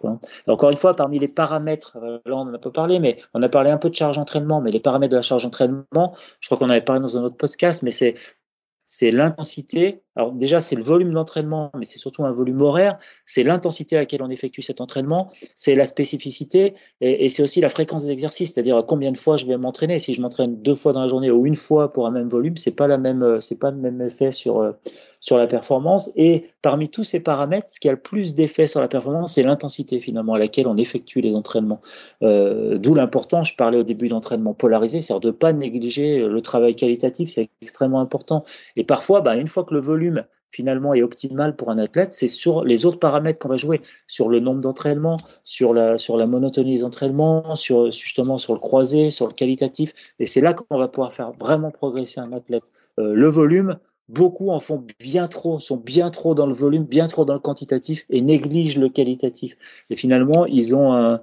Encore 0.46 0.70
une 0.70 0.76
fois, 0.76 0.94
parmi 0.94 1.18
les 1.18 1.28
paramètres, 1.28 1.96
euh, 2.02 2.18
là 2.24 2.36
on 2.36 2.40
en 2.40 2.54
a 2.54 2.58
pas 2.58 2.70
parlé, 2.70 3.00
mais 3.00 3.16
on 3.34 3.42
a 3.42 3.48
parlé 3.48 3.70
un 3.70 3.78
peu 3.78 3.90
de 3.90 3.94
charge 3.94 4.16
d'entraînement, 4.16 4.60
mais 4.60 4.70
les 4.70 4.80
paramètres 4.80 5.12
de 5.12 5.16
la 5.16 5.22
charge 5.22 5.44
d'entraînement, 5.44 6.14
je 6.40 6.48
crois 6.48 6.58
qu'on 6.58 6.70
avait 6.70 6.80
parlé 6.80 7.00
dans 7.00 7.18
un 7.18 7.22
autre 7.22 7.36
podcast, 7.36 7.82
mais 7.82 7.90
c'est 7.90 9.10
l'intensité. 9.10 10.02
Alors 10.18 10.34
déjà, 10.34 10.58
c'est 10.58 10.74
le 10.74 10.82
volume 10.82 11.12
d'entraînement, 11.12 11.70
mais 11.78 11.84
c'est 11.84 12.00
surtout 12.00 12.24
un 12.24 12.32
volume 12.32 12.60
horaire. 12.60 12.98
C'est 13.24 13.44
l'intensité 13.44 13.96
à 13.96 14.00
laquelle 14.00 14.20
on 14.20 14.28
effectue 14.28 14.62
cet 14.62 14.80
entraînement. 14.80 15.30
C'est 15.54 15.76
la 15.76 15.84
spécificité 15.84 16.74
et, 17.00 17.28
c'est 17.28 17.42
aussi 17.42 17.60
la 17.60 17.68
fréquence 17.68 18.06
des 18.06 18.10
exercices, 18.10 18.52
c'est-à-dire 18.52 18.84
combien 18.84 19.12
de 19.12 19.16
fois 19.16 19.36
je 19.36 19.46
vais 19.46 19.56
m'entraîner? 19.56 20.00
Si 20.00 20.12
je 20.14 20.20
m'entraîne 20.20 20.60
deux 20.60 20.74
fois 20.74 20.92
dans 20.92 21.02
la 21.02 21.08
journée 21.08 21.30
ou 21.30 21.46
une 21.46 21.54
fois 21.54 21.92
pour 21.92 22.08
un 22.08 22.10
même 22.10 22.28
volume, 22.28 22.56
c'est 22.56 22.74
pas 22.74 22.88
euh, 22.88 23.38
pas 23.60 23.70
le 23.70 23.76
même 23.76 24.00
effet 24.02 24.32
sur 24.32 24.60
euh, 24.60 24.72
sur 25.20 25.36
la 25.36 25.46
performance. 25.46 26.10
Et 26.16 26.44
parmi 26.62 26.88
tous 26.88 27.04
ces 27.04 27.20
paramètres, 27.20 27.68
ce 27.68 27.78
qui 27.78 27.88
a 27.88 27.92
le 27.92 28.00
plus 28.00 28.34
d'effet 28.34 28.66
sur 28.66 28.80
la 28.80 28.88
performance, 28.88 29.34
c'est 29.34 29.42
l'intensité 29.44 30.00
finalement 30.00 30.34
à 30.34 30.38
laquelle 30.38 30.66
on 30.66 30.76
effectue 30.76 31.20
les 31.20 31.36
entraînements. 31.36 31.80
Euh, 32.22 32.76
D'où 32.78 32.94
l'important, 32.94 33.44
je 33.44 33.54
parlais 33.54 33.78
au 33.78 33.82
début 33.84 34.08
d'entraînement 34.08 34.54
polarisé, 34.54 35.00
c'est-à-dire 35.00 35.32
de 35.32 35.36
pas 35.36 35.52
négliger 35.52 36.26
le 36.26 36.40
travail 36.40 36.74
qualitatif, 36.74 37.28
c'est 37.30 37.48
extrêmement 37.62 38.00
important. 38.00 38.44
Et 38.76 38.84
parfois, 38.84 39.20
bah, 39.20 39.36
une 39.36 39.46
fois 39.46 39.64
que 39.64 39.74
le 39.74 39.80
volume 39.80 40.07
finalement 40.50 40.94
est 40.94 41.02
optimal 41.02 41.56
pour 41.56 41.70
un 41.70 41.78
athlète, 41.78 42.12
c'est 42.12 42.28
sur 42.28 42.64
les 42.64 42.86
autres 42.86 42.98
paramètres 42.98 43.38
qu'on 43.38 43.48
va 43.48 43.56
jouer, 43.56 43.80
sur 44.06 44.28
le 44.28 44.40
nombre 44.40 44.62
d'entraînements, 44.62 45.18
sur 45.44 45.74
la, 45.74 45.98
sur 45.98 46.16
la 46.16 46.26
monotonie 46.26 46.76
des 46.76 46.84
entraînements, 46.84 47.54
sur, 47.54 47.90
justement 47.90 48.38
sur 48.38 48.54
le 48.54 48.60
croisé, 48.60 49.10
sur 49.10 49.26
le 49.26 49.34
qualitatif. 49.34 49.92
Et 50.18 50.26
c'est 50.26 50.40
là 50.40 50.54
qu'on 50.54 50.78
va 50.78 50.88
pouvoir 50.88 51.12
faire 51.12 51.32
vraiment 51.38 51.70
progresser 51.70 52.20
un 52.20 52.32
athlète. 52.32 52.64
Euh, 52.98 53.12
le 53.14 53.28
volume, 53.28 53.78
beaucoup 54.08 54.50
en 54.50 54.58
font 54.58 54.84
bien 54.98 55.26
trop, 55.26 55.58
sont 55.58 55.76
bien 55.76 56.10
trop 56.10 56.34
dans 56.34 56.46
le 56.46 56.54
volume, 56.54 56.84
bien 56.84 57.06
trop 57.06 57.24
dans 57.24 57.34
le 57.34 57.40
quantitatif 57.40 58.04
et 58.10 58.22
négligent 58.22 58.78
le 58.78 58.88
qualitatif. 58.88 59.56
Et 59.90 59.96
finalement, 59.96 60.46
ils 60.46 60.74
ont 60.74 60.92
un, 60.94 61.20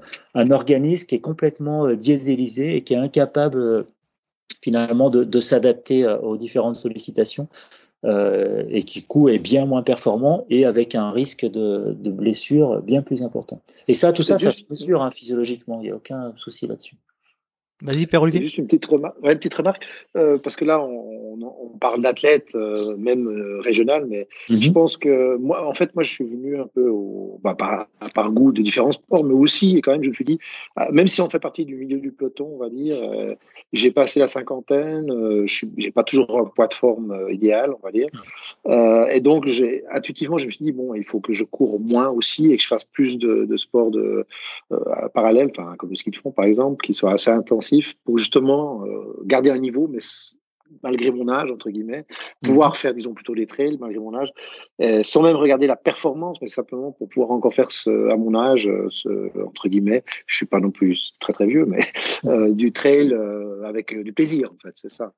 organisme 0.51 1.07
qui 1.07 1.15
est 1.15 1.21
complètement 1.21 1.87
euh, 1.87 1.95
dieselisé 1.95 2.75
et 2.75 2.81
qui 2.81 2.93
est 2.93 2.97
incapable 2.97 3.59
euh, 3.59 3.83
finalement 4.61 5.09
de, 5.09 5.23
de 5.23 5.39
s'adapter 5.39 6.05
euh, 6.05 6.19
aux 6.19 6.37
différentes 6.37 6.75
sollicitations 6.75 7.47
euh, 8.03 8.63
et 8.69 8.83
qui, 8.83 9.03
coup, 9.03 9.29
est 9.29 9.39
bien 9.39 9.65
moins 9.65 9.83
performant 9.83 10.45
et 10.49 10.65
avec 10.65 10.95
un 10.95 11.09
risque 11.09 11.45
de, 11.45 11.95
de 11.97 12.11
blessure 12.11 12.81
bien 12.81 13.01
plus 13.01 13.23
important. 13.23 13.61
Et 13.87 13.93
ça, 13.93 14.13
tout 14.13 14.23
ça, 14.23 14.37
ça 14.37 14.51
se 14.51 14.63
mesure 14.69 15.01
hein, 15.01 15.11
physiologiquement, 15.11 15.79
il 15.81 15.85
n'y 15.85 15.91
a 15.91 15.95
aucun 15.95 16.33
souci 16.35 16.67
là-dessus. 16.67 16.97
Vas-y, 17.81 18.07
Père 18.07 18.21
Olivier. 18.21 18.41
Juste 18.41 18.57
une 18.57 18.67
petite, 18.67 18.85
remarque, 18.85 19.21
ouais, 19.21 19.33
une 19.33 19.37
petite 19.37 19.53
remarque, 19.53 19.85
euh, 20.15 20.37
parce 20.41 20.55
que 20.55 20.63
là, 20.63 20.81
on, 20.81 21.37
on 21.41 21.77
parle 21.77 22.01
d'athlètes, 22.01 22.55
euh, 22.55 22.95
même 22.97 23.27
euh, 23.27 23.59
régional, 23.59 24.05
mais 24.07 24.27
mm 24.49 24.53
-hmm. 24.53 24.63
je 24.63 24.71
pense 24.71 24.95
que 24.95 25.35
moi, 25.37 25.67
en 25.67 25.73
fait, 25.73 25.93
moi, 25.93 26.03
je 26.03 26.11
suis 26.11 26.23
venu 26.23 26.57
un 26.57 26.67
peu 26.67 26.87
au, 26.87 27.39
bah, 27.43 27.53
par, 27.53 27.87
par 28.13 28.31
goût 28.31 28.53
de 28.53 28.61
différents 28.61 28.93
sports, 28.93 29.25
mais 29.25 29.33
aussi, 29.33 29.81
quand 29.81 29.91
même, 29.91 30.03
je 30.03 30.09
me 30.09 30.13
suis 30.13 30.23
dit, 30.23 30.39
ah, 30.77 30.89
même 30.91 31.07
si 31.07 31.19
on 31.21 31.29
fait 31.29 31.39
partie 31.47 31.65
du 31.65 31.75
milieu 31.75 31.99
du 31.99 32.11
peloton, 32.13 32.47
on 32.55 32.57
va 32.57 32.69
dire, 32.69 32.95
euh, 33.03 33.35
j'ai 33.73 33.91
passé 33.91 34.19
la 34.21 34.27
cinquantaine, 34.27 35.11
euh, 35.11 35.43
je 35.45 35.65
n'ai 35.77 35.91
pas 35.91 36.03
toujours 36.03 36.29
un 36.39 36.45
poids 36.45 36.67
de 36.67 36.73
forme 36.73 37.11
euh, 37.11 37.37
idéal, 37.37 37.69
on 37.77 37.81
va 37.87 37.91
dire, 37.91 38.09
et 39.15 39.19
donc, 39.19 39.41
intuitivement, 39.91 40.37
je 40.37 40.45
me 40.47 40.51
suis 40.51 40.63
dit, 40.63 40.71
bon, 40.71 40.93
il 40.93 41.05
faut 41.11 41.19
que 41.19 41.33
je 41.33 41.43
cours 41.43 41.75
moins 41.93 42.09
aussi 42.09 42.43
et 42.51 42.55
que 42.57 42.63
je 42.63 42.67
fasse 42.67 42.85
plus 42.97 43.17
de, 43.17 43.33
de 43.51 43.57
sports 43.57 43.91
de, 43.91 44.25
parallèles, 45.13 45.49
enfin, 45.51 45.75
comme 45.77 45.89
le 45.89 45.95
ski 45.95 46.09
de 46.11 46.15
fond, 46.15 46.31
par 46.31 46.45
exemple, 46.45 46.77
qui 46.85 46.93
soit 46.93 47.11
assez 47.17 47.31
intense 47.31 47.64
pour 48.03 48.17
justement 48.17 48.85
euh, 48.85 49.21
garder 49.23 49.49
un 49.49 49.57
niveau, 49.57 49.87
mais 49.87 49.99
malgré 50.83 51.11
mon 51.11 51.29
âge, 51.29 51.51
entre 51.51 51.69
guillemets, 51.69 52.05
pouvoir 52.43 52.69
mhm. 52.69 52.75
faire, 52.75 52.93
disons, 52.93 53.13
plutôt 53.13 53.35
des 53.35 53.45
trails, 53.45 53.77
malgré 53.79 53.99
mon 53.99 54.15
âge, 54.15 54.29
sans 55.03 55.21
même 55.21 55.35
regarder 55.35 55.67
la 55.67 55.75
performance, 55.75 56.41
mais 56.41 56.47
simplement 56.47 56.91
pour 56.91 57.07
pouvoir 57.07 57.31
encore 57.31 57.53
faire, 57.53 57.69
ce, 57.69 58.09
à 58.09 58.17
mon 58.17 58.35
âge, 58.35 58.69
ce, 58.89 59.09
entre 59.45 59.69
guillemets, 59.69 60.03
je 60.25 60.35
suis 60.35 60.45
pas 60.47 60.59
non 60.59 60.71
plus 60.71 61.13
très 61.19 61.33
très 61.33 61.45
vieux, 61.45 61.65
mais 61.65 61.81
euh, 62.25 62.51
du 62.51 62.71
trail 62.71 63.13
euh, 63.13 63.63
avec 63.63 63.97
du 63.97 64.11
plaisir, 64.11 64.51
en 64.51 64.57
fait, 64.57 64.73
c'est 64.75 64.91
ça. 64.91 65.13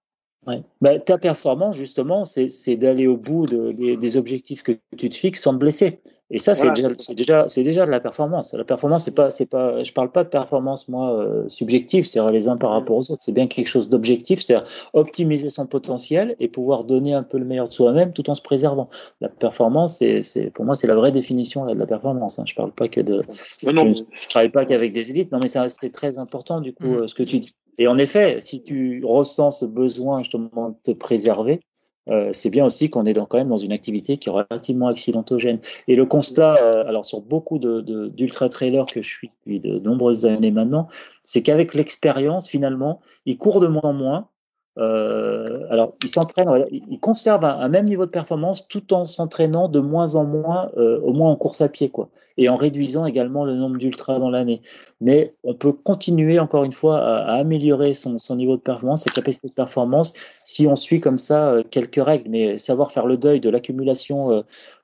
Ouais. 0.46 0.62
Bah, 0.80 0.98
ta 1.00 1.18
performance, 1.18 1.76
justement, 1.76 2.24
c'est 2.24 2.78
d'aller 2.78 3.08
au 3.08 3.18
bout 3.18 3.48
de, 3.48 3.74
des, 3.74 3.98
des, 3.98 4.18
objectifs 4.18 4.64
que 4.64 4.72
tu 4.98 5.10
te 5.10 5.16
fixes 5.16 5.42
sans 5.42 5.54
te 5.54 5.58
blesser. 5.58 6.00
Et 6.30 6.40
ça, 6.40 6.54
c'est 6.54 6.68
voilà. 6.68 6.74
déjà, 7.16 7.86
de 7.86 7.92
la 7.92 8.00
performance. 8.00 8.54
La 8.54 8.64
performance, 8.64 9.06
c'est 9.06 9.16
pas, 9.16 9.30
pas, 9.50 9.84
je 9.84 9.92
parle 9.94 10.12
pas 10.12 10.24
de 10.24 10.30
performance 10.30 10.90
moi 10.90 11.18
euh, 11.18 11.48
subjective, 11.48 12.06
c'est-à-dire 12.06 12.32
les 12.32 12.50
uns 12.50 12.58
par 12.58 12.72
rapport 12.72 12.98
aux 12.98 13.12
autres. 13.12 13.22
C'est 13.22 13.32
bien 13.34 13.48
quelque 13.48 13.68
chose 13.68 13.90
d'objectif, 13.90 14.42
c'est-à-dire 14.42 14.66
optimiser 14.94 15.50
son 15.50 15.66
potentiel 15.66 16.36
et 16.40 16.50
pouvoir 16.50 16.84
donner 16.84 17.14
un 17.14 17.24
peu 17.24 17.38
le 17.38 17.46
meilleur 17.46 17.68
de 17.68 17.74
soi-même 17.74 18.12
tout 18.14 18.30
en 18.30 18.34
se 18.34 18.42
préservant. 18.42 18.90
La 19.22 19.30
performance, 19.30 19.98
c'est, 19.98 20.52
pour 20.54 20.66
moi, 20.66 20.76
c'est 20.76 20.88
la 20.88 20.96
vraie 20.96 21.12
définition 21.12 21.64
là, 21.64 21.74
de 21.74 21.80
la 21.80 21.88
performance. 21.88 22.40
Hein. 22.40 22.44
Je 22.46 22.56
parle 22.56 22.72
pas 22.72 22.88
que 22.90 23.00
de, 23.00 23.22
je, 23.62 23.70
non, 23.70 23.92
je, 23.92 24.28
travaille 24.28 24.50
pas 24.50 24.66
qu'avec 24.66 24.94
des 24.94 25.10
élites. 25.10 25.32
Non, 25.32 25.40
mais 25.42 25.50
c'est 25.50 25.92
très 25.92 26.20
important 26.20 26.60
du 26.60 26.74
coup 26.74 26.88
mmh. 26.88 26.96
euh, 26.96 27.08
ce 27.08 27.16
que 27.16 27.24
tu 27.24 27.40
dis. 27.40 27.54
Et 27.78 27.88
en 27.88 27.98
effet, 27.98 28.38
si 28.40 28.64
tu 28.64 29.04
ressens 29.06 29.52
ce 29.52 29.66
besoin 29.66 30.24
justement 30.24 30.70
de 30.70 30.76
te 30.84 30.92
préserver, 30.92 31.62
euh, 32.10 32.30
c'est 32.32 32.50
bien 32.50 32.66
aussi 32.66 32.90
qu'on 32.90 33.04
est 33.04 33.14
dans, 33.14 33.26
quand 33.26 33.38
même 33.38 33.48
dans 33.48 33.58
une 33.58 33.72
activité 33.72 34.18
qui 34.18 34.30
est 34.30 34.32
relativement 34.32 34.88
accidentogène. 34.88 35.60
Et 35.88 35.96
le 35.96 36.06
constat, 36.06 36.56
euh, 36.62 36.88
alors 36.88 37.06
sur 37.06 37.22
beaucoup 37.22 37.60
d'ultra 37.60 38.50
trailers 38.50 38.86
que 38.86 39.02
je 39.02 39.08
suis 39.08 39.32
depuis 39.40 39.60
de 39.60 39.80
nombreuses 39.80 40.26
années 40.26 40.52
maintenant, 40.52 40.88
c'est 41.24 41.44
qu'avec 41.44 41.74
l'expérience, 41.74 42.50
finalement, 42.50 43.02
ils 43.26 43.38
courent 43.38 43.60
de 43.60 43.68
moins 43.68 43.84
en 43.84 43.94
moins, 43.94 44.30
euh, 44.78 45.46
alors, 45.72 45.94
il 46.04 46.10
s'entraîne, 46.10 46.50
il 46.72 47.00
conserve 47.00 47.44
un, 47.44 47.68
même 47.68 47.86
niveau 47.86 48.06
de 48.06 48.12
performance 48.12 48.68
tout 48.68 48.94
en 48.94 49.06
s'entraînant 49.06 49.70
de 49.70 49.80
moins 49.80 50.16
en 50.16 50.26
moins, 50.26 50.70
euh, 50.78 51.00
au 51.02 51.14
moins 51.14 51.32
en 51.32 51.36
course 51.36 51.62
à 51.62 51.70
pied, 51.70 51.90
quoi, 51.90 52.10
et 52.38 52.48
en 52.48 52.56
réduisant 52.56 53.06
également 53.06 53.44
le 53.44 53.56
nombre 53.56 53.78
d'ultras 53.78 54.20
dans 54.20 54.30
l'année. 54.30 54.62
Mais 55.02 55.34
on 55.44 55.56
peut 55.56 55.74
continuer 55.74 56.40
encore 56.40 56.64
une 56.64 56.72
fois 56.72 57.00
à, 57.00 57.34
améliorer 57.34 57.96
son, 57.96 58.18
niveau 58.36 58.58
de 58.58 58.62
performance, 58.62 59.04
ses 59.04 59.10
capacités 59.10 59.48
de 59.48 59.54
performance, 59.54 60.14
si 60.46 60.68
on 60.68 60.76
suit 60.76 61.00
comme 61.00 61.18
ça 61.18 61.50
euh, 61.50 61.64
quelques 61.70 62.04
règles. 62.04 62.30
Mais 62.30 62.58
savoir 62.60 62.92
faire 62.92 63.08
le 63.08 63.18
deuil 63.18 63.40
de 63.40 63.50
l'accumulation 63.50 64.44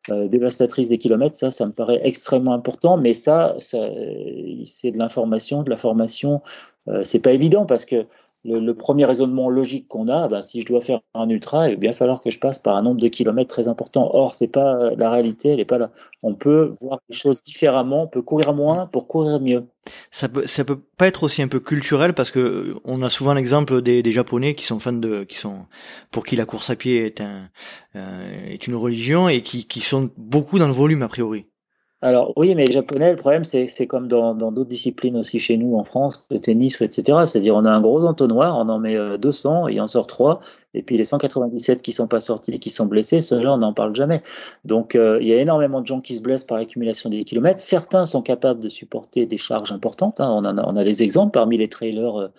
dévastatrice 0.10 0.90
des 0.90 0.98
kilomètres, 0.98 1.36
ça, 1.36 1.50
ça 1.50 1.66
me 1.66 1.72
paraît 1.72 2.02
extrêmement 2.04 2.54
important. 2.54 2.98
Mais 2.98 3.14
ça, 3.14 3.56
ça 3.60 3.80
c'est 4.66 4.92
de 4.92 4.98
l'information, 4.98 5.64
de 5.64 5.70
la 5.70 5.78
formation. 5.78 6.42
c'est 7.04 7.22
pas 7.22 7.32
évident 7.32 7.66
parce 7.66 7.86
que 7.86 8.06
le, 8.46 8.60
le, 8.60 8.74
premier 8.74 9.06
raisonnement 9.06 9.50
logique 9.50 9.88
qu'on 9.88 10.08
a, 10.08 10.28
ben, 10.28 10.42
si 10.42 10.62
je 10.62 10.66
dois 10.66 10.82
faire 10.82 11.00
un 11.14 11.30
ultra, 11.30 11.68
il 11.68 11.76
va 11.76 11.78
bien 11.78 11.92
falloir 11.92 12.22
que 12.22 12.30
je 12.30 12.40
passe 12.40 12.60
par 12.60 12.76
un 12.76 12.82
nombre 12.82 13.00
de 13.00 13.08
kilomètres 13.08 13.54
très 13.54 13.68
important. 13.68 14.10
Or, 14.14 14.36
c'est 14.36 14.48
pas 14.48 14.92
la 14.98 15.10
réalité, 15.10 15.50
elle 15.50 15.60
est 15.60 15.66
pas 15.66 15.78
là. 15.78 15.92
On 16.24 16.34
peut 16.34 16.74
voir 16.82 17.00
les 17.10 17.16
choses 17.16 17.42
différemment, 17.42 18.04
on 18.04 18.08
peut 18.08 18.22
courir 18.22 18.54
moins 18.54 18.88
pour 18.88 19.08
courir 19.08 19.40
mieux. 19.40 19.66
Ça 20.12 20.30
peut, 20.30 20.48
ça 20.48 20.64
peut 20.64 20.80
pas 20.98 21.08
être 21.08 21.24
aussi 21.24 21.42
un 21.42 21.48
peu 21.48 21.60
culturel 21.60 22.14
parce 22.14 22.32
que 22.32 22.76
on 22.86 23.02
a 23.02 23.10
souvent 23.10 23.34
l'exemple 23.34 23.82
des, 23.82 24.02
des, 24.02 24.12
Japonais 24.12 24.56
qui 24.56 24.66
sont 24.66 24.80
fans 24.80 24.94
de, 24.94 25.24
qui 25.24 25.38
sont, 25.38 25.66
pour 26.12 26.26
qui 26.26 26.36
la 26.36 26.46
course 26.46 26.70
à 26.70 26.76
pied 26.76 27.06
est 27.06 27.22
un, 27.22 27.50
euh, 27.96 28.46
est 28.48 28.68
une 28.68 28.76
religion 28.76 29.28
et 29.28 29.42
qui, 29.42 29.66
qui 29.68 29.82
sont 29.82 30.10
beaucoup 30.18 30.60
dans 30.60 30.68
le 30.68 30.74
volume 30.74 31.02
a 31.02 31.08
priori. 31.08 31.48
Alors 32.04 32.34
oui, 32.36 32.54
mais 32.54 32.66
les 32.66 32.74
Japonais, 32.74 33.12
le 33.12 33.16
problème, 33.16 33.46
c'est 33.46 33.88
comme 33.88 34.10
dans 34.10 34.34
d'autres 34.36 34.68
disciplines 34.68 35.16
aussi 35.16 35.40
chez 35.40 35.56
nous 35.56 35.78
en 35.78 35.86
France, 35.86 36.26
le 36.30 36.38
tennis, 36.38 36.82
etc. 36.82 37.20
C'est-à-dire 37.26 37.56
on 37.56 37.64
a 37.64 37.72
un 37.72 37.80
gros 37.80 38.04
entonnoir, 38.04 38.58
on 38.58 38.68
en 38.68 38.78
met 38.78 38.98
200, 39.18 39.68
euh, 39.68 39.72
il 39.72 39.80
en 39.80 39.88
sort 39.88 40.06
3, 40.06 40.42
et 40.74 40.84
puis 40.84 40.98
les 40.98 41.06
197 41.06 41.82
qui 41.82 41.94
sont 41.94 42.08
pas 42.08 42.20
sortis, 42.20 42.60
qui 42.60 42.72
sont 42.72 42.88
blessés, 42.88 43.22
ceux-là, 43.22 43.54
on 43.54 43.60
n'en 43.60 43.72
parle 43.72 43.96
jamais. 43.96 44.22
Donc 44.66 44.96
euh, 44.96 45.18
il 45.22 45.30
y 45.30 45.34
a 45.34 45.38
énormément 45.38 45.80
de 45.80 45.88
gens 45.88 46.02
qui 46.02 46.14
se 46.14 46.22
blessent 46.22 46.44
par 46.44 46.58
l'accumulation 46.58 47.10
des 47.10 47.24
kilomètres. 47.24 47.62
Certains 47.62 48.04
sont 48.04 48.22
capables 48.22 48.60
de 48.60 48.68
supporter 48.68 49.26
des 49.26 49.38
charges 49.38 49.72
importantes. 49.72 50.20
Hein. 50.20 50.30
On, 50.30 50.44
on 50.44 50.76
a 50.76 50.84
des 50.84 51.04
exemples 51.04 51.32
parmi 51.32 51.58
les 51.58 51.70
trailers 51.70 52.32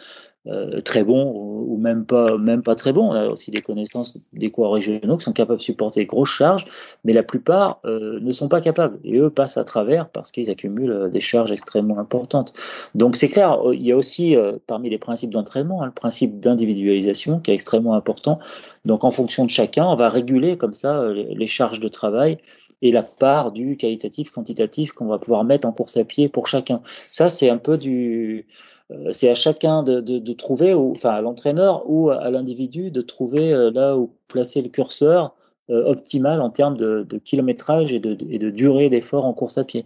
euh, 0.47 0.77
euh, 0.77 0.81
très 0.81 1.05
bons 1.05 1.33
ou 1.35 1.77
même 1.79 2.05
pas, 2.05 2.37
même 2.37 2.63
pas 2.63 2.75
très 2.75 2.93
bons. 2.93 3.11
On 3.11 3.15
a 3.15 3.27
aussi 3.27 3.51
des 3.51 3.63
connaissances 3.63 4.19
des 4.33 4.51
coureurs 4.51 4.73
régionaux 4.73 5.17
qui 5.17 5.25
sont 5.25 5.33
capables 5.33 5.59
de 5.59 5.63
supporter 5.63 6.03
de 6.03 6.09
grosses 6.09 6.31
charges, 6.31 6.67
mais 7.05 7.13
la 7.13 7.23
plupart 7.23 7.81
euh, 7.85 8.19
ne 8.21 8.31
sont 8.33 8.49
pas 8.49 8.61
capables. 8.61 8.99
Et 9.05 9.19
eux 9.19 9.31
passent 9.31 9.57
à 9.57 9.65
travers 9.65 10.09
parce 10.09 10.31
qu'ils 10.31 10.51
accumulent 10.51 10.93
euh, 10.93 11.09
des 11.09 11.21
charges 11.21 11.53
extrêmement 11.53 11.99
importantes. 11.99 12.53
Donc 12.95 13.17
c'est 13.17 13.29
clair, 13.29 13.59
il 13.73 13.87
y 13.87 13.93
a 13.93 13.97
aussi 13.97 14.37
parmi 14.67 14.91
les 14.91 14.99
principes 14.99 15.31
d'entraînement 15.31 15.83
hein, 15.83 15.87
le 15.87 15.93
principe 15.93 16.41
d'individualisation 16.41 17.41
qui 17.41 17.51
est 17.51 17.55
extrêmement 17.55 17.95
important. 17.95 18.39
Donc 18.85 19.05
en 19.05 19.11
fonction 19.11 19.45
de 19.45 19.51
chacun, 19.51 19.87
on 19.87 19.97
va 19.97 20.09
réguler 20.09 20.57
comme 20.57 20.75
ça 20.75 21.09
les 21.13 21.47
charges 21.47 21.81
de 21.81 21.89
travail 21.89 22.39
et 22.83 22.91
la 22.91 23.03
part 23.03 23.51
du 23.51 23.77
qualitatif, 23.77 24.31
quantitatif 24.31 24.93
qu'on 24.93 25.07
va 25.07 25.19
pouvoir 25.19 25.43
mettre 25.45 25.67
en 25.67 25.73
course 25.73 25.97
à 25.97 26.05
pied 26.05 26.29
pour 26.29 26.47
chacun. 26.47 26.83
Ça, 27.11 27.31
c'est 27.31 27.49
un 27.49 27.57
peu 27.57 27.79
du, 27.79 28.47
euh, 28.47 28.74
c'est 29.13 29.31
à 29.31 29.35
chacun 29.35 29.83
de, 29.83 30.33
trouver, 30.33 30.75
ou, 30.75 30.93
enfin 30.93 31.11
à 31.11 31.21
l'entraîneur 31.21 31.83
ou 31.87 32.11
à 32.11 32.31
l'individu 32.31 32.91
de 32.91 33.01
trouver 33.01 33.53
euh, 33.53 33.71
là 33.71 33.97
où 33.97 34.11
placer 34.29 34.61
le 34.63 34.69
curseur 34.69 35.35
euh, 35.71 35.85
optimal 35.87 36.41
en 36.41 36.51
termes 36.51 36.77
de, 36.77 37.07
kilométrage 37.25 37.93
et 37.93 37.99
de, 37.99 38.17
et 38.29 38.39
de 38.39 38.51
durée 38.51 38.91
d'effort 38.91 39.25
en 39.25 39.33
course 39.33 39.59
à 39.59 39.65
pied. 39.65 39.85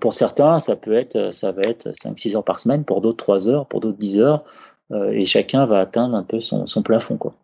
pour 0.00 0.14
certains, 0.14 0.58
ça 0.58 0.76
peut 0.76 0.94
être, 0.94 1.32
ça 1.32 1.52
va 1.52 1.62
être 1.62 1.90
5-6 1.90 2.36
heures 2.36 2.44
par 2.44 2.58
semaine, 2.58 2.84
pour 2.84 3.00
d'autres 3.00 3.18
3 3.18 3.48
heures, 3.48 3.66
pour 3.66 3.80
d'autres 3.80 3.98
10 3.98 4.20
heures, 4.20 4.44
et 5.12 5.24
chacun 5.24 5.64
va 5.66 5.80
atteindre 5.80 6.14
un 6.16 6.22
peu 6.22 6.38
son, 6.38 6.66
son 6.66 6.82
plafond, 6.82 7.16
quoi. 7.16 7.34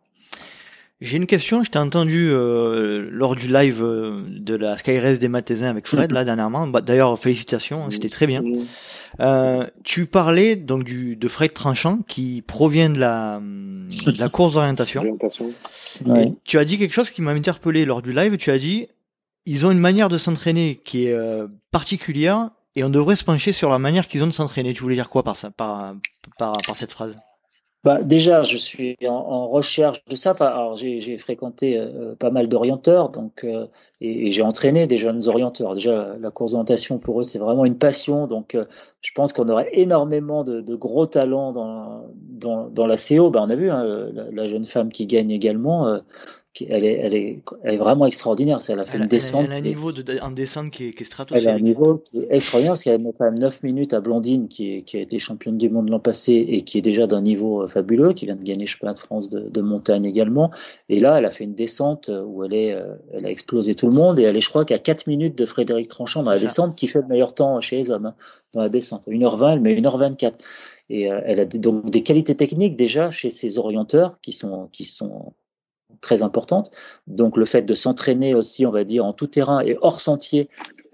J'ai 1.01 1.17
une 1.17 1.27
question, 1.27 1.63
je 1.63 1.71
t'ai 1.71 1.79
entendu 1.79 2.29
euh, 2.29 3.09
lors 3.13 3.37
du 3.37 3.47
live 3.47 3.85
euh, 3.85 4.21
de 4.29 4.57
la 4.57 4.77
Skyrace 4.77 5.21
des 5.21 5.29
Mathésins 5.29 5.69
avec 5.69 5.87
Fred, 5.87 6.11
là, 6.11 6.25
dernièrement. 6.25 6.67
Bah, 6.67 6.81
D'ailleurs, 6.81 7.17
félicitations, 7.17 7.85
hein, 7.85 7.89
c'était 7.93 8.09
très 8.09 8.27
bien. 8.27 8.43
Euh, 9.21 9.65
tu 9.85 10.07
parlais 10.07 10.57
donc 10.57 10.83
du, 10.83 11.15
de 11.15 11.29
Fred 11.29 11.53
Tranchant 11.53 11.99
qui 12.09 12.43
provient 12.43 12.91
de 12.91 12.99
la, 12.99 13.41
de 13.41 14.19
la 14.19 14.29
course 14.29 14.55
d'orientation. 14.55 15.03
Tu 16.45 16.59
as 16.59 16.65
dit 16.65 16.79
quelque 16.79 16.95
chose 16.95 17.11
qui 17.11 17.23
m'a 17.23 17.31
interpellé 17.31 17.85
lors 17.85 18.03
du 18.03 18.13
live. 18.13 18.37
Tu 18.37 18.51
as 18.51 18.59
dit, 18.59 18.89
ils 19.47 19.67
ont 19.67 19.71
une 19.71 19.79
manière 19.79 20.09
de 20.09 20.19
s'entraîner 20.19 20.81
qui 20.85 21.07
est 21.07 21.13
euh, 21.13 21.47
particulière 21.71 22.51
et 22.75 22.83
on 22.83 22.91
devrait 22.91 23.17
se 23.17 23.25
pencher 23.25 23.53
sur 23.53 23.71
la 23.71 23.79
manière 23.79 24.09
qu'ils 24.09 24.25
ont 24.25 24.27
de 24.27 24.33
s'entraîner. 24.33 24.75
Tu 24.75 24.83
voulais 24.83 24.97
dire 24.97 25.11
quoi 25.11 25.23
par, 25.23 25.37
ça, 25.37 25.53
par, 25.53 25.95
par, 26.39 26.53
par 26.67 26.75
cette 26.75 26.93
phrase? 26.93 27.17
Bah, 27.89 28.01
déjà, 28.05 28.43
je 28.43 28.59
suis 28.59 28.99
en, 29.09 29.49
recherche 29.49 30.05
de 30.05 30.15
ça. 30.15 30.33
alors, 30.41 30.77
j'ai 30.77 31.17
fréquenté 31.17 31.79
euh, 31.79 32.15
pas 32.15 32.31
mal 32.31 32.47
d'orienteurs, 32.47 33.09
donc 33.09 33.45
euh, 33.45 33.67
et, 34.03 34.31
j'ai 34.31 34.43
entraîné 34.43 34.87
des 34.87 34.99
jeunes 34.99 35.27
orienteurs. 35.27 35.73
Déjà, 35.73 36.15
la, 36.21 36.31
course 36.31 36.53
d'orientation 36.53 36.99
pour 36.99 37.21
eux, 37.21 37.23
c'est 37.23 37.39
vraiment 37.39 37.65
une 37.65 37.79
passion. 37.79 38.27
Donc, 38.27 38.55
euh, 38.55 38.67
je 39.01 39.11
pense 39.15 39.33
qu'on 39.33 39.49
aurait 39.49 39.71
énormément 39.73 40.45
de, 40.45 40.75
gros 40.75 41.07
talents 41.07 41.53
dans, 41.53 42.05
dans, 42.69 42.87
la 42.87 42.97
CO. 42.97 43.31
Bah, 43.31 43.41
on 43.43 43.49
a 43.49 43.55
vu 43.55 43.71
hein, 43.71 43.83
la, 44.33 44.45
jeune 44.45 44.67
femme 44.67 44.93
qui 44.93 45.07
gagne 45.07 45.31
également 45.31 45.99
elle 46.71 46.85
est, 46.85 46.93
elle 46.95 47.15
est, 47.15 47.43
elle 47.63 47.75
est 47.75 47.79
vraiment 47.79 48.07
extraordinaire. 48.07 48.59
Elle 48.69 48.81
a 48.81 48.85
fait 48.85 48.99
une 48.99 49.07
descente. 49.07 49.47
Elle 49.47 49.53
a 49.53 49.57
un 49.57 49.61
niveau 49.61 49.93
de, 49.93 50.21
en 50.21 50.31
descente 50.31 50.71
qui 50.71 50.89
est, 50.89 50.93
qui 50.93 51.03
est 51.03 51.07
stratosphérique. 51.07 51.47
Elle 51.47 51.53
a 51.53 51.57
un 51.57 51.61
niveau 51.61 51.99
qui 51.99 52.19
est 52.19 52.27
extraordinaire 52.31 52.73
parce 52.73 52.83
qu'elle 52.83 53.03
met 53.03 53.13
quand 53.17 53.25
même 53.25 53.39
9 53.39 53.63
minutes 53.63 53.95
à 53.95 54.01
Blondine, 54.01 54.49
qui, 54.49 54.85
a 54.93 54.99
été 54.99 55.19
championne 55.19 55.59
du 55.59 55.69
monde 55.69 55.89
l'an 55.89 56.01
passé 56.01 56.33
et 56.33 56.63
qui 56.63 56.79
est 56.79 56.83
déjà 56.83 57.07
d'un 57.07 57.23
niveau 57.23 57.63
euh, 57.63 57.67
fabuleux, 57.67 58.13
qui 58.13 58.27
vient 58.27 58.37
de 58.37 58.45
gagner 58.45 58.67
championnat 58.67 58.95
de 58.95 58.99
France 58.99 59.31
de, 59.31 59.49
de, 59.49 59.61
montagne 59.61 60.05
également. 60.05 60.51
Et 60.89 61.01
là, 61.01 61.19
elle 61.19 61.25
a 61.25 61.31
fait 61.31 61.45
une 61.45 61.55
descente 61.55 62.09
euh, 62.09 62.25
où 62.25 62.45
elle 62.45 62.55
est, 62.55 62.73
euh, 62.73 62.95
elle 63.13 63.27
a 63.27 63.31
explosé 63.31 63.75
tout 63.75 63.87
le 63.87 63.95
monde 63.95 64.19
et 64.19 64.25
elle 64.25 64.37
est, 64.37 64.41
je 64.41 64.49
crois, 64.49 64.65
qu'à 64.65 64.79
4 64.79 65.07
minutes 65.07 65.37
de 65.37 65.45
Frédéric 65.45 65.89
Tranchant 65.89 66.23
dans 66.23 66.33
la 66.33 66.39
descente, 66.39 66.75
qui 66.77 66.87
fait 66.87 67.01
le 67.01 67.07
meilleur 67.07 67.35
temps 67.35 67.61
chez 67.61 67.77
les 67.77 67.91
hommes, 67.91 68.07
hein, 68.07 68.15
dans 68.55 68.63
la 68.63 68.69
descente. 68.69 69.07
1h20, 69.07 69.53
elle 69.53 69.61
met 69.61 69.81
1h24. 69.81 70.33
Et 70.91 71.03
elle 71.03 71.39
a 71.39 71.45
donc 71.45 71.91
des 71.91 72.03
qualités 72.03 72.35
techniques 72.35 72.75
déjà 72.75 73.11
chez 73.11 73.29
ses 73.29 73.59
orienteurs 73.59 74.23
qui 74.23 74.33
sont, 74.33 74.69
qui 74.73 74.87
sont 74.87 75.35
très 76.01 76.23
importante. 76.23 76.71
Donc 77.07 77.37
le 77.37 77.45
fait 77.45 77.63
de 77.63 77.75
s'entraîner 77.75 78.35
aussi, 78.35 78.67
on 78.67 78.71
va 78.71 78.85
dire, 78.85 79.05
en 79.05 79.13
tout 79.13 79.27
terrain 79.27 79.61
et 79.61 79.77
hors 79.81 80.01
sentier, 80.01 80.49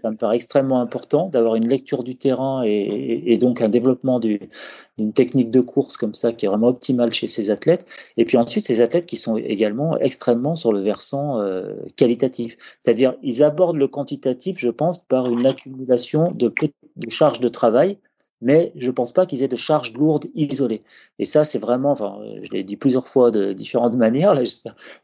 ça 0.05 0.11
me 0.11 0.17
paraît 0.17 0.37
extrêmement 0.37 0.83
important 0.83 1.31
d'avoir 1.31 1.55
une 1.55 1.67
lecture 1.67 2.05
du 2.05 2.15
terrain 2.15 2.63
et, 2.63 3.39
donc 3.39 3.63
un 3.63 3.71
développement 3.71 4.21
d'une 4.21 5.13
technique 5.15 5.49
de 5.49 5.61
course 5.61 5.97
comme 5.97 6.13
ça 6.13 6.31
qui 6.31 6.45
est 6.45 6.49
vraiment 6.49 6.69
optimale 6.69 7.11
chez 7.11 7.27
ces 7.27 7.51
athlètes. 7.51 7.87
Et 8.19 8.27
puis 8.27 8.37
ensuite, 8.37 8.67
ces 8.67 8.83
athlètes 8.83 9.07
qui 9.07 9.17
sont 9.17 9.39
également 9.39 9.99
extrêmement 9.99 10.57
sur 10.57 10.75
le 10.75 10.81
versant 10.81 11.41
euh, 11.41 11.73
qualitatif. 11.97 12.57
C'est-à-dire, 12.83 13.15
ils 13.23 13.43
abordent 13.43 13.79
le 13.79 13.89
quantitatif, 13.89 14.59
je 14.59 14.69
pense, 14.69 14.99
par 14.99 15.27
une 15.31 15.47
accumulation 15.47 16.33
de, 16.33 16.53
de 16.97 17.11
charges 17.11 17.41
de 17.41 17.49
travail 17.49 17.97
mais 18.41 18.72
je 18.76 18.87
ne 18.87 18.93
pense 18.93 19.12
pas 19.12 19.26
qu'ils 19.26 19.43
aient 19.43 19.49
de 19.49 19.57
charges 19.57 19.93
lourdes 19.95 20.26
isolées. 20.35 20.82
Et 21.18 21.24
ça, 21.24 21.45
c'est 21.45 21.59
vraiment, 21.59 21.93
enfin, 21.93 22.18
je 22.43 22.51
l'ai 22.51 22.64
dit 22.64 22.76
plusieurs 22.76 23.07
fois 23.07 23.30
de 23.30 23.53
différentes 23.53 23.97
manières, 24.05 24.35
là, 24.35 24.43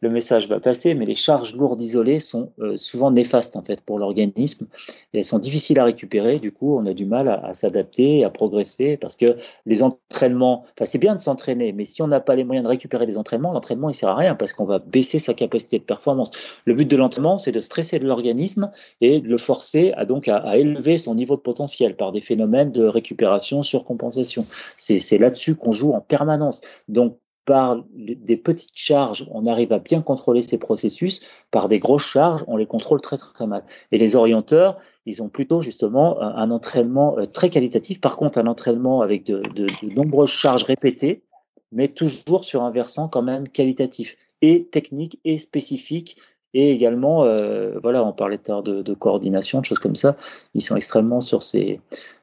le 0.00 0.10
message 0.10 0.48
va 0.48 0.60
passer, 0.60 0.94
mais 0.94 1.06
les 1.06 1.14
charges 1.14 1.54
lourdes 1.54 1.80
isolées 1.80 2.20
sont 2.20 2.52
euh, 2.60 2.76
souvent 2.76 3.10
néfastes, 3.10 3.56
en 3.56 3.62
fait, 3.62 3.82
pour 3.82 3.98
l'organisme. 3.98 4.66
Elles 5.12 5.24
sont 5.24 5.38
difficiles 5.38 5.78
à 5.78 5.84
récupérer. 5.84 6.38
Du 6.38 6.52
coup, 6.52 6.76
on 6.76 6.86
a 6.86 6.92
du 6.92 7.06
mal 7.06 7.28
à, 7.28 7.54
s'adapter, 7.54 8.24
à 8.24 8.30
progresser, 8.30 8.96
parce 8.96 9.16
que 9.16 9.34
les 9.66 9.82
entraînements, 9.82 10.62
enfin, 10.62 10.84
c'est 10.84 10.98
bien 10.98 11.14
de 11.14 11.20
s'entraîner, 11.20 11.72
mais 11.72 11.84
si 11.84 12.02
on 12.02 12.08
n'a 12.08 12.20
pas 12.20 12.34
les 12.34 12.44
moyens 12.44 12.64
de 12.64 12.68
récupérer 12.68 13.06
des 13.06 13.16
entraînements, 13.16 13.52
l'entraînement, 13.52 13.90
il 13.90 13.94
sert 13.94 14.08
à 14.08 14.16
rien, 14.16 14.34
parce 14.34 14.52
qu'on 14.52 14.64
va 14.64 14.78
baisser 14.78 15.18
sa 15.18 15.34
capacité 15.34 15.78
de 15.78 15.84
performance. 15.84 16.30
Le 16.66 16.74
but 16.74 16.90
de 16.90 16.96
l'entraînement, 16.96 17.38
c'est 17.38 17.52
de 17.52 17.60
stresser 17.60 17.98
l'organisme 17.98 18.70
et 19.00 19.20
de 19.20 19.28
le 19.28 19.38
forcer 19.38 19.92
à, 19.96 20.04
donc, 20.04 20.28
à, 20.28 20.36
à 20.36 20.56
élever 20.56 20.96
son 20.96 21.14
niveau 21.14 21.36
de 21.36 21.40
potentiel 21.40 21.96
par 21.96 22.12
des 22.12 22.20
phénomènes 22.20 22.72
de 22.72 22.84
récupération 22.84 23.19
sur 23.62 23.84
compensation. 23.84 24.44
C'est 24.76 25.18
là-dessus 25.18 25.56
qu'on 25.56 25.72
joue 25.72 25.92
en 25.92 26.00
permanence. 26.00 26.60
Donc, 26.88 27.18
par 27.46 27.82
des 27.94 28.36
petites 28.36 28.76
charges, 28.76 29.26
on 29.32 29.44
arrive 29.44 29.72
à 29.72 29.80
bien 29.80 30.02
contrôler 30.02 30.40
ces 30.40 30.58
processus. 30.58 31.42
Par 31.50 31.66
des 31.66 31.80
grosses 31.80 32.06
charges, 32.06 32.44
on 32.46 32.56
les 32.56 32.66
contrôle 32.66 33.00
très 33.00 33.16
très, 33.16 33.32
très 33.32 33.46
mal. 33.46 33.64
Et 33.90 33.98
les 33.98 34.14
orienteurs, 34.14 34.76
ils 35.04 35.22
ont 35.22 35.28
plutôt 35.28 35.60
justement 35.60 36.20
un, 36.20 36.50
entraînement 36.50 37.18
euh, 37.18 37.24
très 37.24 37.50
qualitatif. 37.50 38.00
Par 38.00 38.16
contre, 38.16 38.38
un 38.38 38.46
entraînement 38.46 39.00
avec 39.00 39.24
de, 39.24 39.42
nombreuses 39.82 40.30
charges 40.30 40.62
répétées, 40.62 41.24
mais 41.72 41.88
toujours 41.88 42.44
sur 42.44 42.62
un 42.62 42.70
versant 42.70 43.08
quand 43.08 43.22
même 43.22 43.48
qualitatif 43.48 44.16
et 44.42 44.68
technique 44.68 45.18
et 45.24 45.38
spécifique. 45.38 46.18
Et 46.54 46.70
également, 46.70 47.24
euh, 47.24 47.78
voilà, 47.82 48.04
on 48.04 48.12
parlait 48.12 48.38
l'heure 48.46 48.62
de, 48.62 48.82
de, 48.82 48.94
coordination, 48.94 49.60
de 49.60 49.64
choses 49.64 49.78
comme 49.78 49.96
ça. 49.96 50.16
Ils 50.54 50.62
sont 50.62 50.76
extrêmement 50.76 51.20
sur 51.20 51.42
ces, 51.42 51.80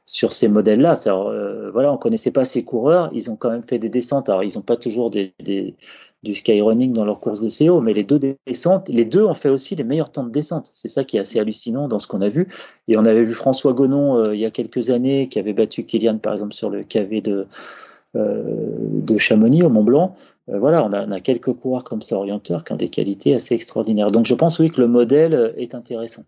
sur 0.07 0.31
ces 0.31 0.47
modèles-là. 0.47 0.95
Euh, 1.07 1.69
voilà, 1.71 1.91
on 1.91 1.97
connaissait 1.97 2.31
pas 2.31 2.45
ces 2.45 2.63
coureurs, 2.63 3.11
ils 3.13 3.29
ont 3.29 3.35
quand 3.35 3.51
même 3.51 3.61
fait 3.61 3.77
des 3.77 3.89
descentes. 3.89 4.29
Alors, 4.29 4.43
ils 4.43 4.55
n'ont 4.55 4.63
pas 4.63 4.77
toujours 4.77 5.11
du 5.11 6.33
skyrunning 6.33 6.93
dans 6.93 7.05
leur 7.05 7.19
course 7.19 7.41
de 7.41 7.49
CO, 7.49 7.81
mais 7.81 7.93
les 7.93 8.05
deux 8.05 8.19
descentes, 8.47 8.89
les 8.89 9.05
deux 9.05 9.23
ont 9.23 9.33
fait 9.33 9.49
aussi 9.49 9.75
les 9.75 9.83
meilleurs 9.83 10.09
temps 10.09 10.23
de 10.23 10.31
descente. 10.31 10.69
C'est 10.73 10.87
ça 10.87 11.03
qui 11.03 11.17
est 11.17 11.19
assez 11.19 11.39
hallucinant 11.39 11.89
dans 11.89 11.99
ce 11.99 12.07
qu'on 12.07 12.21
a 12.21 12.29
vu. 12.29 12.47
Et 12.87 12.97
on 12.97 13.05
avait 13.05 13.21
vu 13.21 13.33
François 13.33 13.73
Gonon 13.73 14.17
euh, 14.17 14.33
il 14.33 14.39
y 14.39 14.45
a 14.45 14.51
quelques 14.51 14.89
années 14.89 15.27
qui 15.27 15.39
avait 15.39 15.53
battu 15.53 15.83
Kylian, 15.83 16.19
par 16.19 16.33
exemple, 16.33 16.53
sur 16.53 16.69
le 16.69 16.83
KV 16.83 17.21
de, 17.21 17.45
euh, 18.15 18.77
de 18.79 19.17
Chamonix 19.17 19.63
au 19.63 19.69
Mont 19.69 19.83
Blanc. 19.83 20.13
Euh, 20.47 20.57
voilà, 20.57 20.85
on 20.85 20.93
a, 20.93 21.05
on 21.05 21.11
a, 21.11 21.19
quelques 21.19 21.51
coureurs 21.51 21.83
comme 21.83 22.01
ça 22.01 22.15
orienteurs 22.15 22.63
qui 22.63 22.71
ont 22.71 22.77
des 22.77 22.87
qualités 22.87 23.35
assez 23.35 23.55
extraordinaires. 23.55 24.07
Donc, 24.07 24.25
je 24.25 24.35
pense 24.35 24.57
oui 24.59 24.71
que 24.71 24.79
le 24.79 24.87
modèle 24.87 25.53
est 25.57 25.75
intéressant. 25.75 26.23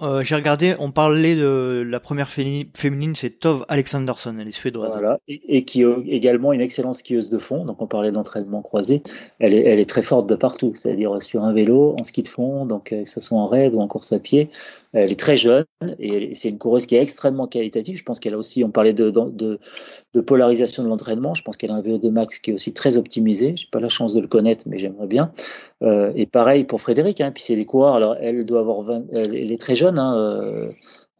Euh, 0.00 0.24
j'ai 0.24 0.34
regardé, 0.34 0.74
on 0.78 0.90
parlait 0.90 1.36
de 1.36 1.84
la 1.86 2.00
première 2.00 2.28
féminine, 2.28 3.14
c'est 3.14 3.38
Tove 3.38 3.64
Alexandersson, 3.68 4.36
elle 4.40 4.48
est 4.48 4.52
suédoise. 4.52 4.92
Voilà, 4.92 5.18
et, 5.28 5.64
qui 5.64 5.82
est 5.82 5.98
également 6.08 6.52
une 6.52 6.60
excellente 6.60 6.94
skieuse 6.94 7.28
de 7.28 7.38
fond, 7.38 7.64
donc 7.64 7.80
on 7.82 7.86
parlait 7.86 8.10
d'entraînement 8.10 8.62
croisé. 8.62 9.02
Elle 9.38 9.54
est, 9.54 9.62
elle 9.62 9.78
est 9.78 9.88
très 9.88 10.02
forte 10.02 10.28
de 10.28 10.34
partout, 10.34 10.72
c'est-à-dire 10.74 11.22
sur 11.22 11.44
un 11.44 11.52
vélo, 11.52 11.94
en 11.98 12.02
ski 12.02 12.22
de 12.22 12.28
fond, 12.28 12.64
donc 12.66 12.92
euh, 12.92 13.04
que 13.04 13.10
ce 13.10 13.20
soit 13.20 13.38
en 13.38 13.46
raid 13.46 13.74
ou 13.74 13.80
en 13.80 13.86
course 13.86 14.12
à 14.12 14.18
pied. 14.18 14.48
Elle 14.92 15.10
est 15.10 15.18
très 15.18 15.36
jeune 15.36 15.64
et 15.98 16.34
c'est 16.34 16.50
une 16.50 16.58
coureuse 16.58 16.86
qui 16.86 16.96
est 16.96 17.00
extrêmement 17.00 17.46
qualitative. 17.46 17.96
Je 17.96 18.02
pense 18.02 18.20
qu'elle 18.20 18.34
a 18.34 18.38
aussi, 18.38 18.62
on 18.62 18.70
parlait 18.70 18.92
de, 18.92 19.10
polarisation 20.20 20.82
de 20.82 20.88
l'entraînement, 20.88 21.34
je 21.34 21.42
pense 21.42 21.56
qu'elle 21.56 21.70
a 21.70 21.74
un 21.74 21.80
VO2 21.80 22.10
max 22.10 22.38
qui 22.38 22.50
est 22.50 22.54
aussi 22.54 22.74
très 22.74 22.98
optimisé. 22.98 23.54
J'ai 23.56 23.68
pas 23.70 23.80
la 23.80 23.88
chance 23.88 24.12
de 24.12 24.20
le 24.20 24.28
connaître, 24.28 24.64
mais 24.68 24.78
j'aimerais 24.78 25.06
bien. 25.06 25.32
Euh, 25.82 26.12
et 26.14 26.26
pareil 26.26 26.64
pour 26.64 26.80
Frédéric, 26.80 27.20
hein, 27.20 27.30
puis 27.32 27.42
c'est 27.42 27.56
des 27.56 27.64
coureurs, 27.64 27.94
alors 27.94 28.16
elle 28.20 28.44
doit 28.44 28.60
avoir 28.60 28.82
20, 28.82 29.04
elle, 29.12 29.50
est 29.50 29.60
très 29.60 29.74
jeune 29.74 29.98
hein, 29.98 30.14
euh, 30.16 30.70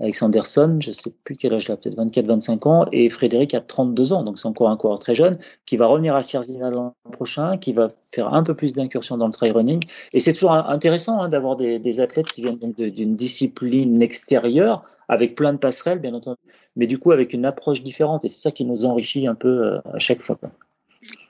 Alexanderson, 0.01 0.79
je 0.81 0.91
sais 0.91 1.13
plus 1.25 1.37
quel 1.37 1.55
âge 1.55 1.67
il 1.69 1.73
a, 1.73 1.77
peut-être 1.77 1.97
24-25 1.97 2.69
ans, 2.69 2.87
et 2.93 3.09
Frédéric 3.09 3.55
a 3.55 3.61
32 3.61 4.13
ans, 4.13 4.23
donc 4.23 4.39
c'est 4.39 4.49
encore 4.49 4.69
un 4.69 4.77
coureur 4.77 4.99
très 4.99 5.15
jeune, 5.15 5.39
qui 5.65 5.77
va 5.77 5.87
revenir 5.87 6.15
à 6.15 6.23
Sierzina 6.23 6.71
l'an 6.71 6.95
prochain, 7.13 7.57
qui 7.57 7.73
va 7.73 7.89
faire 8.11 8.35
un 8.35 8.43
peu 8.43 8.55
plus 8.55 8.75
d'incursion 8.75 9.17
dans 9.17 9.27
le 9.27 9.33
trail 9.33 9.53
running. 9.53 9.81
Et 10.13 10.21
c'est 10.21 10.33
toujours 10.33 10.53
intéressant 10.53 11.23
hein, 11.23 11.29
d'avoir 11.29 11.57
des, 11.57 12.01
athlètes 12.01 12.27
qui 12.27 12.43
viennent 12.43 12.59
d'une 12.59 13.15
discipline 13.15 13.62
extérieure, 14.01 14.85
avec 15.09 15.35
plein 15.35 15.53
de 15.53 15.59
passerelles, 15.59 15.99
bien 15.99 16.15
entendu, 16.15 16.39
mais 16.77 16.87
du 16.87 16.99
coup 16.99 17.13
avec 17.13 17.33
une 17.33 17.45
approche 17.45 17.83
différente, 17.83 18.25
et 18.25 18.29
c'est 18.29 18.41
ça 18.41 18.51
qui 18.51 18.65
nous 18.65 18.85
enrichit 18.85 19.27
un 19.27 19.35
peu 19.35 19.49
euh, 19.49 19.79
à 19.93 19.99
chaque 19.99 20.23
fois. 20.23 20.39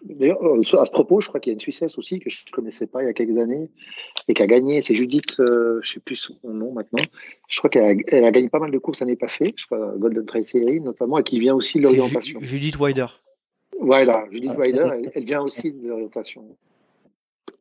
D'ailleurs, 0.04 0.44
euh, 0.44 0.60
à 0.60 0.84
ce 0.84 0.90
propos, 0.90 1.20
je 1.20 1.28
crois 1.28 1.40
qu'il 1.40 1.50
y 1.50 1.52
a 1.52 1.54
une 1.54 1.60
Suissesse 1.60 1.96
aussi 1.96 2.20
que 2.20 2.28
je 2.28 2.44
ne 2.46 2.52
connaissais 2.52 2.86
pas 2.86 3.02
il 3.02 3.06
y 3.06 3.08
a 3.08 3.12
quelques 3.14 3.38
années 3.38 3.70
et 4.28 4.34
qui 4.34 4.42
a 4.42 4.46
gagné. 4.46 4.82
C'est 4.82 4.94
Judith, 4.94 5.40
euh, 5.40 5.80
je 5.82 5.90
ne 5.90 5.94
sais 5.94 6.00
plus 6.00 6.16
son 6.16 6.36
nom 6.44 6.72
maintenant. 6.72 7.00
Je 7.48 7.58
crois 7.58 7.70
qu'elle 7.70 8.02
a, 8.12 8.26
a, 8.26 8.30
gagné 8.30 8.48
pas 8.50 8.58
mal 8.58 8.70
de 8.70 8.78
courses 8.78 9.00
l'année 9.00 9.16
passée, 9.16 9.54
je 9.56 9.66
crois 9.66 9.94
Golden 9.96 10.26
Trail 10.26 10.44
Series 10.44 10.80
notamment, 10.80 11.18
et 11.18 11.22
qui 11.22 11.40
vient 11.40 11.54
aussi 11.54 11.78
de 11.78 11.84
l'orientation. 11.84 12.40
Judith 12.42 12.78
Wider. 12.78 13.06
Voilà, 13.80 14.26
Judith 14.30 14.52
Wider, 14.56 14.90
elle, 14.92 15.10
elle, 15.14 15.24
vient 15.24 15.40
aussi 15.40 15.72
de 15.72 15.88
l'orientation. 15.88 16.44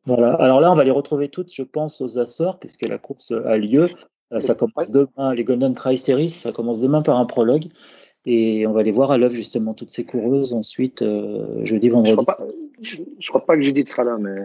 Voilà. 0.04 0.34
Alors 0.34 0.60
là, 0.60 0.70
on 0.70 0.74
va 0.74 0.84
les 0.84 0.90
retrouver 0.90 1.28
toutes, 1.28 1.52
je 1.52 1.62
pense, 1.62 2.00
aux 2.00 2.18
Açores, 2.18 2.58
puisque 2.58 2.86
la 2.86 2.98
course 2.98 3.32
a 3.32 3.56
lieu. 3.56 3.88
Ça 4.40 4.54
commence 4.54 4.90
demain, 4.90 5.34
les 5.34 5.44
Golden 5.44 5.74
Trail 5.74 5.98
Series, 5.98 6.30
ça 6.30 6.52
commence 6.52 6.80
demain 6.80 7.02
par 7.02 7.18
un 7.18 7.26
prologue. 7.26 7.66
Et 8.24 8.66
on 8.66 8.72
va 8.72 8.82
les 8.82 8.92
voir 8.92 9.10
à 9.10 9.18
l'œuvre 9.18 9.34
justement 9.34 9.74
toutes 9.74 9.90
ces 9.90 10.04
coureuses 10.04 10.52
ensuite 10.52 11.02
euh, 11.02 11.64
jeudi, 11.64 11.88
vendredi. 11.88 12.10
Je 12.10 12.16
crois, 12.16 12.36
pas, 12.36 12.44
je, 12.80 12.96
je 13.18 13.28
crois 13.28 13.44
pas 13.44 13.56
que 13.56 13.62
Judith 13.62 13.88
sera 13.88 14.04
là, 14.04 14.16
mais 14.18 14.36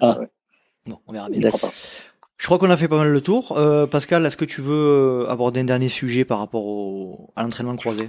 ah. 0.00 0.20
ouais. 0.20 0.28
bon, 0.86 0.98
on 1.08 1.12
verra 1.12 1.28
bien. 1.28 1.40
Je 1.42 1.48
crois, 1.48 1.72
je 2.36 2.46
crois 2.46 2.58
qu'on 2.58 2.70
a 2.70 2.76
fait 2.76 2.88
pas 2.88 2.98
mal 2.98 3.10
le 3.10 3.20
tour. 3.20 3.58
Euh, 3.58 3.86
Pascal, 3.86 4.24
est-ce 4.24 4.36
que 4.36 4.44
tu 4.44 4.60
veux 4.60 5.24
aborder 5.28 5.60
un 5.60 5.64
dernier 5.64 5.88
sujet 5.88 6.24
par 6.24 6.38
rapport 6.38 6.64
au, 6.64 7.32
à 7.34 7.42
l'entraînement 7.42 7.74
croisé? 7.74 8.08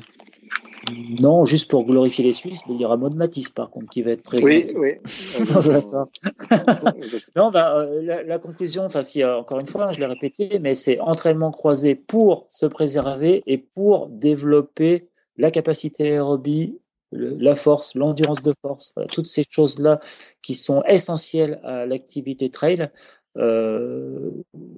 Non, 1.20 1.46
juste 1.46 1.70
pour 1.70 1.86
glorifier 1.86 2.24
les 2.24 2.32
Suisses, 2.32 2.62
mais 2.68 2.76
il 2.76 2.82
y 2.82 2.86
aura 2.86 2.98
Maud 2.98 3.16
Matisse 3.16 3.50
par 3.50 3.70
contre 3.70 3.90
qui 3.90 4.02
va 4.02 4.12
être 4.12 4.24
présent. 4.24 4.48
Oui, 4.48 4.66
oui. 4.76 4.94
non, 7.36 7.52
bah, 7.52 7.78
euh, 7.78 8.02
la, 8.02 8.24
la, 8.24 8.40
conclusion, 8.40 8.86
enfin, 8.86 9.02
si 9.02 9.24
encore 9.24 9.60
une 9.60 9.68
fois, 9.68 9.86
hein, 9.86 9.94
je 9.94 10.00
l'ai 10.00 10.06
répété, 10.06 10.60
mais 10.60 10.74
c'est 10.74 11.00
entraînement 11.00 11.52
croisé 11.52 11.96
pour 11.96 12.48
se 12.50 12.66
préserver 12.66 13.44
et 13.48 13.58
pour 13.58 14.08
développer 14.10 15.10
la 15.38 15.52
capacité 15.52 16.12
aérobie, 16.12 16.80
le, 17.12 17.36
la 17.38 17.56
force, 17.56 17.96
l'endurance 17.96 18.44
de 18.44 18.54
force, 18.62 18.94
voilà, 18.96 19.08
toutes 19.08 19.28
ces 19.28 19.44
choses-là 19.50 20.00
qui 20.42 20.54
sont 20.54 20.84
essentielles 20.84 21.60
à 21.64 21.86
l'activité 21.86 22.50
trail, 22.50 22.90
euh, 23.38 24.32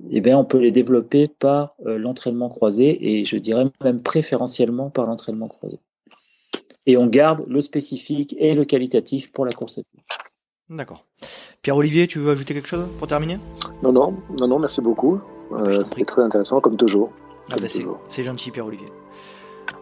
eh 0.09 0.21
bien, 0.21 0.37
on 0.37 0.45
peut 0.45 0.57
les 0.57 0.71
développer 0.71 1.27
par 1.27 1.75
euh, 1.85 1.97
l'entraînement 1.97 2.49
croisé 2.49 3.19
et 3.19 3.25
je 3.25 3.37
dirais 3.37 3.65
même 3.83 4.01
préférentiellement 4.01 4.89
par 4.89 5.05
l'entraînement 5.05 5.47
croisé. 5.47 5.79
Et 6.87 6.97
on 6.97 7.05
garde 7.05 7.43
le 7.47 7.61
spécifique 7.61 8.35
et 8.39 8.55
le 8.55 8.65
qualitatif 8.65 9.31
pour 9.31 9.45
la 9.45 9.51
course 9.51 9.77
à 9.77 9.81
pied. 9.81 10.01
D'accord. 10.69 11.05
Pierre-Olivier, 11.61 12.07
tu 12.07 12.19
veux 12.19 12.31
ajouter 12.31 12.53
quelque 12.53 12.67
chose 12.67 12.87
pour 12.97 13.07
terminer? 13.07 13.37
Non, 13.83 13.91
non, 13.91 14.15
non, 14.39 14.47
non, 14.47 14.57
merci 14.57 14.81
beaucoup. 14.81 15.19
Euh, 15.51 15.83
C'était 15.83 16.05
très 16.05 16.21
intéressant, 16.21 16.59
comme 16.61 16.77
toujours. 16.77 17.11
Ah 17.49 17.55
bah 17.61 17.67
c'est 18.09 18.23
gentil, 18.23 18.51
Pierre-Olivier. 18.51 18.87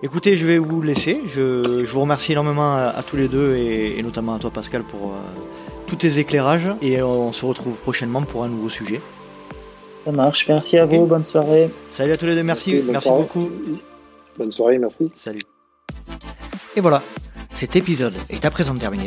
Écoutez, 0.03 0.35
je 0.35 0.45
vais 0.45 0.57
vous 0.57 0.81
laisser. 0.81 1.21
Je, 1.25 1.83
je 1.85 1.91
vous 1.91 2.01
remercie 2.01 2.33
énormément 2.33 2.75
à, 2.75 2.93
à 2.95 3.01
tous 3.01 3.15
les 3.15 3.27
deux 3.27 3.55
et, 3.55 3.97
et, 3.97 4.03
notamment 4.03 4.33
à 4.33 4.39
toi, 4.39 4.51
Pascal, 4.51 4.83
pour 4.83 5.13
euh, 5.13 5.19
tous 5.87 5.95
tes 5.95 6.19
éclairages. 6.19 6.69
Et 6.81 7.01
on 7.01 7.31
se 7.31 7.45
retrouve 7.45 7.75
prochainement 7.77 8.23
pour 8.23 8.43
un 8.43 8.49
nouveau 8.49 8.69
sujet. 8.69 9.01
Ça 10.05 10.11
marche. 10.11 10.47
Merci 10.47 10.77
à 10.77 10.85
okay. 10.85 10.97
vous. 10.97 11.05
Bonne 11.05 11.23
soirée. 11.23 11.69
Salut 11.91 12.11
à 12.11 12.17
tous 12.17 12.25
les 12.25 12.35
deux. 12.35 12.43
Merci. 12.43 12.73
Merci, 12.73 12.91
merci 12.91 13.09
beaucoup. 13.09 13.49
Bonne 14.37 14.51
soirée. 14.51 14.77
Merci. 14.77 15.09
Salut. 15.15 15.41
Et 16.75 16.81
voilà. 16.81 17.01
Cet 17.51 17.75
épisode 17.75 18.15
est 18.29 18.43
à 18.43 18.51
présent 18.51 18.75
terminé. 18.75 19.05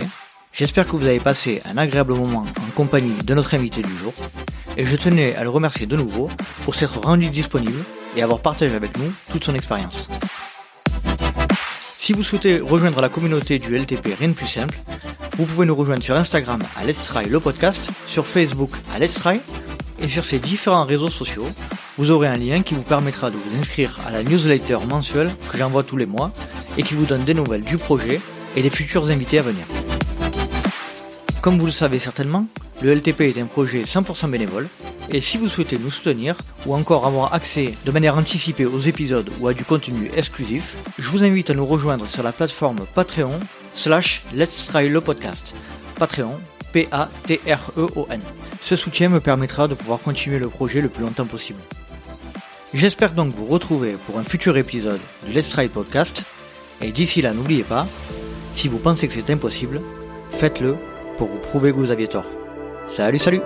J'espère 0.52 0.86
que 0.86 0.96
vous 0.96 1.06
avez 1.06 1.20
passé 1.20 1.60
un 1.66 1.76
agréable 1.76 2.14
moment 2.14 2.46
en 2.46 2.70
compagnie 2.74 3.12
de 3.24 3.34
notre 3.34 3.54
invité 3.54 3.82
du 3.82 3.94
jour. 3.96 4.14
Et 4.78 4.86
je 4.86 4.96
tenais 4.96 5.34
à 5.34 5.42
le 5.42 5.50
remercier 5.50 5.86
de 5.86 5.96
nouveau 5.96 6.28
pour 6.64 6.74
s'être 6.74 6.98
rendu 6.98 7.28
disponible 7.28 7.84
et 8.16 8.22
avoir 8.22 8.40
partagé 8.40 8.74
avec 8.74 8.96
nous 8.96 9.12
toute 9.30 9.44
son 9.44 9.54
expérience. 9.54 10.08
Si 11.94 12.14
vous 12.14 12.22
souhaitez 12.22 12.58
rejoindre 12.60 13.02
la 13.02 13.10
communauté 13.10 13.58
du 13.58 13.76
LTP 13.76 14.16
Rien 14.18 14.28
de 14.28 14.32
plus 14.32 14.46
simple, 14.46 14.78
vous 15.36 15.44
pouvez 15.44 15.66
nous 15.66 15.76
rejoindre 15.76 16.02
sur 16.02 16.16
Instagram 16.16 16.62
à 16.76 16.84
Let's 16.84 17.04
Try 17.04 17.28
le 17.28 17.38
podcast, 17.38 17.90
sur 18.06 18.26
Facebook 18.26 18.70
à 18.94 18.98
Let's 18.98 19.14
Try, 19.14 19.40
et 20.00 20.08
sur 20.08 20.24
ces 20.24 20.38
différents 20.38 20.84
réseaux 20.84 21.10
sociaux, 21.10 21.46
vous 21.96 22.10
aurez 22.10 22.28
un 22.28 22.36
lien 22.36 22.62
qui 22.62 22.74
vous 22.74 22.82
permettra 22.82 23.30
de 23.30 23.36
vous 23.36 23.60
inscrire 23.60 23.98
à 24.06 24.12
la 24.12 24.22
newsletter 24.22 24.78
mensuelle 24.88 25.30
que 25.50 25.58
j'envoie 25.58 25.82
tous 25.82 25.96
les 25.96 26.06
mois 26.06 26.30
et 26.76 26.82
qui 26.82 26.94
vous 26.94 27.06
donne 27.06 27.24
des 27.24 27.34
nouvelles 27.34 27.64
du 27.64 27.76
projet 27.76 28.20
et 28.56 28.62
des 28.62 28.70
futurs 28.70 29.10
invités 29.10 29.38
à 29.38 29.42
venir. 29.42 29.64
Comme 31.40 31.58
vous 31.58 31.66
le 31.66 31.72
savez 31.72 31.98
certainement, 31.98 32.46
le 32.82 32.94
LTP 32.94 33.22
est 33.22 33.40
un 33.40 33.46
projet 33.46 33.82
100% 33.82 34.30
bénévole 34.30 34.68
et 35.10 35.20
si 35.20 35.38
vous 35.38 35.48
souhaitez 35.48 35.78
nous 35.78 35.90
soutenir 35.90 36.36
ou 36.66 36.74
encore 36.74 37.06
avoir 37.06 37.32
accès 37.32 37.74
de 37.84 37.90
manière 37.90 38.18
anticipée 38.18 38.66
aux 38.66 38.80
épisodes 38.80 39.30
ou 39.40 39.48
à 39.48 39.54
du 39.54 39.64
contenu 39.64 40.10
exclusif, 40.16 40.76
je 40.98 41.08
vous 41.08 41.24
invite 41.24 41.50
à 41.50 41.54
nous 41.54 41.64
rejoindre 41.64 42.06
sur 42.08 42.22
la 42.22 42.32
plateforme 42.32 42.80
Patreon 42.94 43.38
slash 43.72 44.22
Let's 44.34 44.66
Try 44.66 44.88
le 44.88 45.00
podcast. 45.00 45.54
Patreon, 45.98 46.38
P-A-T-R-E-O-N. 46.72 48.20
Ce 48.60 48.76
soutien 48.76 49.08
me 49.08 49.20
permettra 49.20 49.68
de 49.68 49.74
pouvoir 49.74 50.00
continuer 50.00 50.38
le 50.38 50.48
projet 50.48 50.80
le 50.80 50.88
plus 50.88 51.02
longtemps 51.02 51.26
possible. 51.26 51.60
J'espère 52.74 53.12
donc 53.12 53.32
vous 53.32 53.46
retrouver 53.46 53.94
pour 54.06 54.18
un 54.18 54.24
futur 54.24 54.56
épisode 54.56 55.00
du 55.26 55.32
Let's 55.32 55.48
Try 55.48 55.68
Podcast. 55.68 56.22
Et 56.80 56.92
d'ici 56.92 57.22
là, 57.22 57.32
n'oubliez 57.32 57.64
pas, 57.64 57.86
si 58.52 58.68
vous 58.68 58.78
pensez 58.78 59.08
que 59.08 59.14
c'est 59.14 59.30
impossible, 59.30 59.80
faites-le 60.32 60.76
pour 61.16 61.28
vous 61.28 61.38
prouver 61.38 61.72
que 61.72 61.78
vous 61.78 61.90
aviez 61.90 62.08
tort. 62.08 62.26
Salut, 62.86 63.18
salut 63.18 63.40